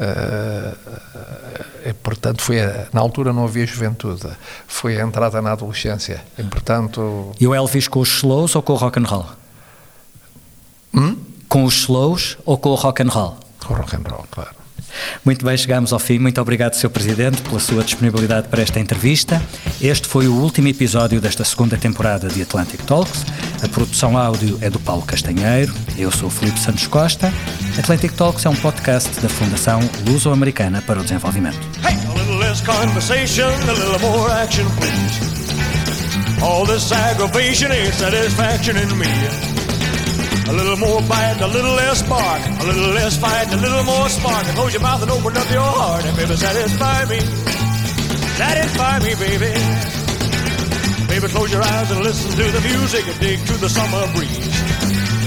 Uh, 0.00 0.74
e, 1.84 1.92
portanto, 1.92 2.40
foi 2.40 2.62
a, 2.62 2.86
na 2.90 3.00
altura 3.00 3.30
não 3.30 3.44
havia 3.44 3.66
juventude, 3.66 4.26
foi 4.66 4.98
a 4.98 5.04
entrada 5.04 5.42
na 5.42 5.52
adolescência. 5.52 6.24
E, 6.38 6.42
portanto, 6.44 7.32
e 7.38 7.46
o 7.46 7.54
Elvis 7.54 7.88
com 7.88 8.00
os 8.00 8.08
slows 8.08 8.56
ou 8.56 8.62
com 8.62 8.72
o 8.72 8.76
rock 8.76 8.98
and 8.98 9.04
roll? 9.04 9.26
Hum? 10.94 11.16
Com 11.46 11.64
os 11.64 11.74
slows 11.80 12.38
ou 12.46 12.56
com 12.56 12.70
o 12.70 12.74
rock 12.74 13.02
and 13.02 13.10
roll? 13.10 13.36
Com 13.66 13.74
o 13.74 13.76
rock 13.76 13.96
and 13.96 14.08
roll, 14.08 14.24
claro. 14.30 14.57
Muito 15.24 15.44
bem, 15.44 15.56
chegamos 15.56 15.92
ao 15.92 15.98
fim. 15.98 16.18
Muito 16.18 16.40
obrigado, 16.40 16.74
Sr. 16.74 16.90
Presidente, 16.90 17.42
pela 17.42 17.60
sua 17.60 17.82
disponibilidade 17.82 18.48
para 18.48 18.62
esta 18.62 18.80
entrevista. 18.80 19.42
Este 19.80 20.08
foi 20.08 20.28
o 20.28 20.34
último 20.34 20.68
episódio 20.68 21.20
desta 21.20 21.44
segunda 21.44 21.76
temporada 21.76 22.28
de 22.28 22.42
Atlantic 22.42 22.82
Talks. 22.82 23.24
A 23.62 23.68
produção 23.68 24.16
áudio 24.16 24.58
é 24.60 24.70
do 24.70 24.78
Paulo 24.80 25.02
Castanheiro. 25.02 25.74
Eu 25.96 26.10
sou 26.10 26.28
o 26.28 26.30
Felipe 26.30 26.58
Santos 26.58 26.86
Costa. 26.86 27.32
Atlantic 27.78 28.12
Talks 28.12 28.44
é 28.44 28.48
um 28.48 28.56
podcast 28.56 29.08
da 29.20 29.28
Fundação 29.28 29.80
Luso-Americana 30.06 30.82
para 30.82 31.00
o 31.00 31.02
Desenvolvimento. 31.02 31.58
All 36.40 36.64
this 36.64 36.92
aggravation 36.92 37.72
ain't 37.72 37.94
satisfaction 37.94 38.76
in 38.76 38.96
me. 38.96 39.08
A 40.48 40.52
little 40.52 40.78
more 40.78 41.02
bite, 41.02 41.40
a 41.40 41.46
little 41.46 41.74
less 41.76 42.02
bark, 42.08 42.40
a 42.60 42.64
little 42.64 42.92
less 42.96 43.16
fight, 43.18 43.52
a 43.52 43.56
little 43.56 43.84
more 43.84 44.08
spark. 44.08 44.46
And 44.48 44.56
close 44.56 44.72
your 44.72 44.82
mouth 44.82 45.02
and 45.02 45.10
open 45.10 45.36
up 45.36 45.50
your 45.50 45.60
heart, 45.60 46.04
and 46.04 46.16
baby, 46.16 46.36
satisfy 46.36 47.04
me. 47.04 47.20
Satisfy 48.40 48.98
me, 49.04 49.12
baby. 49.20 49.52
Baby, 51.08 51.28
close 51.28 51.52
your 51.52 51.62
eyes 51.62 51.90
and 51.90 52.00
listen 52.00 52.30
to 52.32 52.44
the 52.52 52.62
music 52.64 53.04
and 53.08 53.18
dig 53.20 53.38
to 53.46 53.54
the 53.58 53.68
summer 53.68 54.06
breeze. 54.14 54.48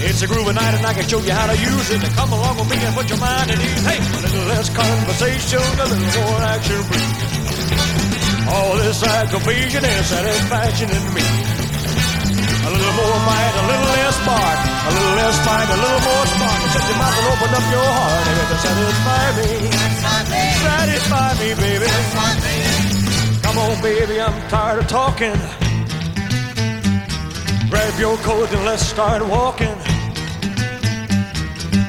It's 0.02 0.22
a 0.22 0.26
groovy 0.26 0.54
night 0.54 0.74
and 0.74 0.86
I 0.86 0.94
can 0.94 1.06
show 1.06 1.20
you 1.20 1.30
how 1.30 1.46
to 1.46 1.58
use 1.58 1.90
it. 1.90 2.02
And 2.02 2.12
come 2.14 2.32
along 2.32 2.58
with 2.58 2.70
me 2.70 2.78
and 2.82 2.94
put 2.94 3.08
your 3.08 3.18
mind 3.18 3.50
at 3.50 3.58
ease. 3.58 3.84
Hey, 3.86 3.98
a 4.02 4.22
little 4.26 4.46
less 4.50 4.68
conversation, 4.74 5.62
a 5.62 5.86
little 5.86 6.22
more 6.22 6.40
action, 6.50 6.82
please. 6.90 7.32
All 8.50 8.76
this 8.76 9.02
aggravation 9.02 9.84
and 9.84 10.04
satisfaction 10.04 10.90
in 10.90 11.14
me. 11.14 11.51
A 12.72 12.74
little 12.74 12.96
more 12.96 13.20
fight, 13.28 13.52
a 13.52 13.64
little 13.68 13.90
less 14.00 14.16
bark. 14.24 14.58
A 14.88 14.90
little 14.96 15.14
less 15.20 15.36
fight, 15.44 15.68
a 15.68 15.76
little 15.76 16.02
more 16.08 16.24
spark. 16.32 16.60
Shut 16.72 16.84
your 16.88 16.96
mouth 16.96 17.18
and 17.20 17.26
open 17.28 17.50
up 17.52 17.66
your 17.68 17.88
heart, 17.92 18.24
baby, 18.24 18.44
to 18.48 18.56
satisfy 18.64 19.24
me. 19.36 19.50
Satisfy 20.64 21.28
me, 21.36 21.48
baby. 21.60 21.88
Come 23.44 23.58
on, 23.58 23.76
baby, 23.82 24.20
I'm 24.22 24.32
tired 24.48 24.78
of 24.80 24.88
talking. 24.88 25.36
Grab 27.68 27.94
your 28.00 28.16
coat 28.24 28.50
and 28.52 28.64
let's 28.64 28.86
start 28.86 29.20
walking. 29.26 29.76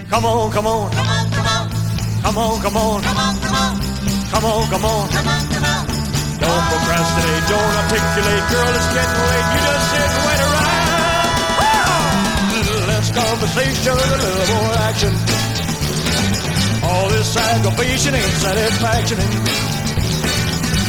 Come 0.10 0.26
on, 0.26 0.52
come 0.52 0.68
on. 0.68 0.92
Come 0.92 1.08
on, 1.08 1.32
come 1.32 1.48
on. 1.48 1.72
Come 2.24 2.38
on, 2.38 2.62
come 2.62 2.76
on. 2.76 3.02
Come 3.04 3.18
on, 3.18 3.40
come 3.40 3.56
on. 3.56 3.80
Come 4.34 4.46
on, 4.46 4.68
come 4.68 4.86
on. 4.86 5.10
Come 5.10 5.28
on, 5.28 5.48
come 5.48 5.64
on. 5.64 6.04
Don't 6.44 6.66
procrastinate, 6.68 7.48
don't 7.48 7.74
articulate, 7.80 8.44
girl, 8.52 8.76
it's 8.76 8.90
getting 8.92 9.24
late. 9.32 9.48
You 9.54 9.60
just 9.64 9.86
sit 9.92 10.04
and 10.04 10.24
wait 10.28 10.33
conversation, 13.14 13.94
a 13.94 13.96
little 13.96 14.58
more 14.58 14.74
action. 14.90 15.14
All 16.84 17.08
this 17.10 17.38
aggravation 17.38 18.16
ain't 18.16 18.38
satisfaction. 18.42 19.18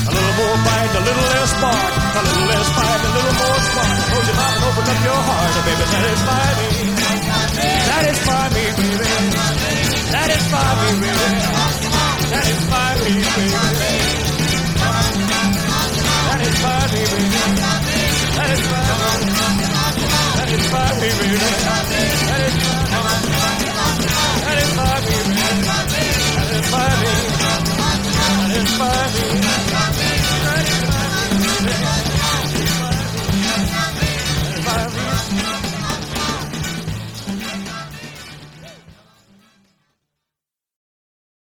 A 0.04 0.10
little 0.14 0.34
more 0.40 0.56
fight, 0.64 0.92
a 0.94 1.02
little 1.04 1.28
less 1.36 1.50
spark. 1.52 1.92
A 2.16 2.22
little 2.24 2.46
less 2.48 2.68
fight, 2.76 3.02
a 3.04 3.10
little 3.16 3.36
more 3.40 3.60
spark. 3.68 3.96
Close 4.08 4.26
your 4.28 4.36
mouth 4.40 4.56
and 4.56 4.64
open 4.64 4.84
up 4.88 5.00
your 5.04 5.20
heart, 5.28 5.52
and 5.54 5.64
baby, 5.68 5.84
satisfy 5.94 6.48
me. 6.58 6.68
Satisfy 7.92 8.44
me, 8.56 8.64
baby. 8.78 9.08
Satisfy 10.12 10.70
me, 10.80 10.88
baby. 11.04 11.40
Satisfy 12.32 12.88
me, 13.04 13.12
baby. 13.20 13.52
Satisfy 16.24 16.80
me, 16.84 16.94
baby. 16.94 16.94
Satisfy 16.94 16.94
me. 16.94 17.04
Satisfy 18.34 18.82
me, 19.24 19.53
satisfy 20.44 20.92
me, 21.00 21.08
baby. 21.18 21.38
Satisfy 23.54 24.92
me, 25.04 25.16
baby. 25.16 25.44
Satisfy 25.44 25.60
me. 25.84 26.34
Satisfy 26.36 26.90
me. 27.00 27.12
Satisfy 28.48 29.08
me. 29.14 29.33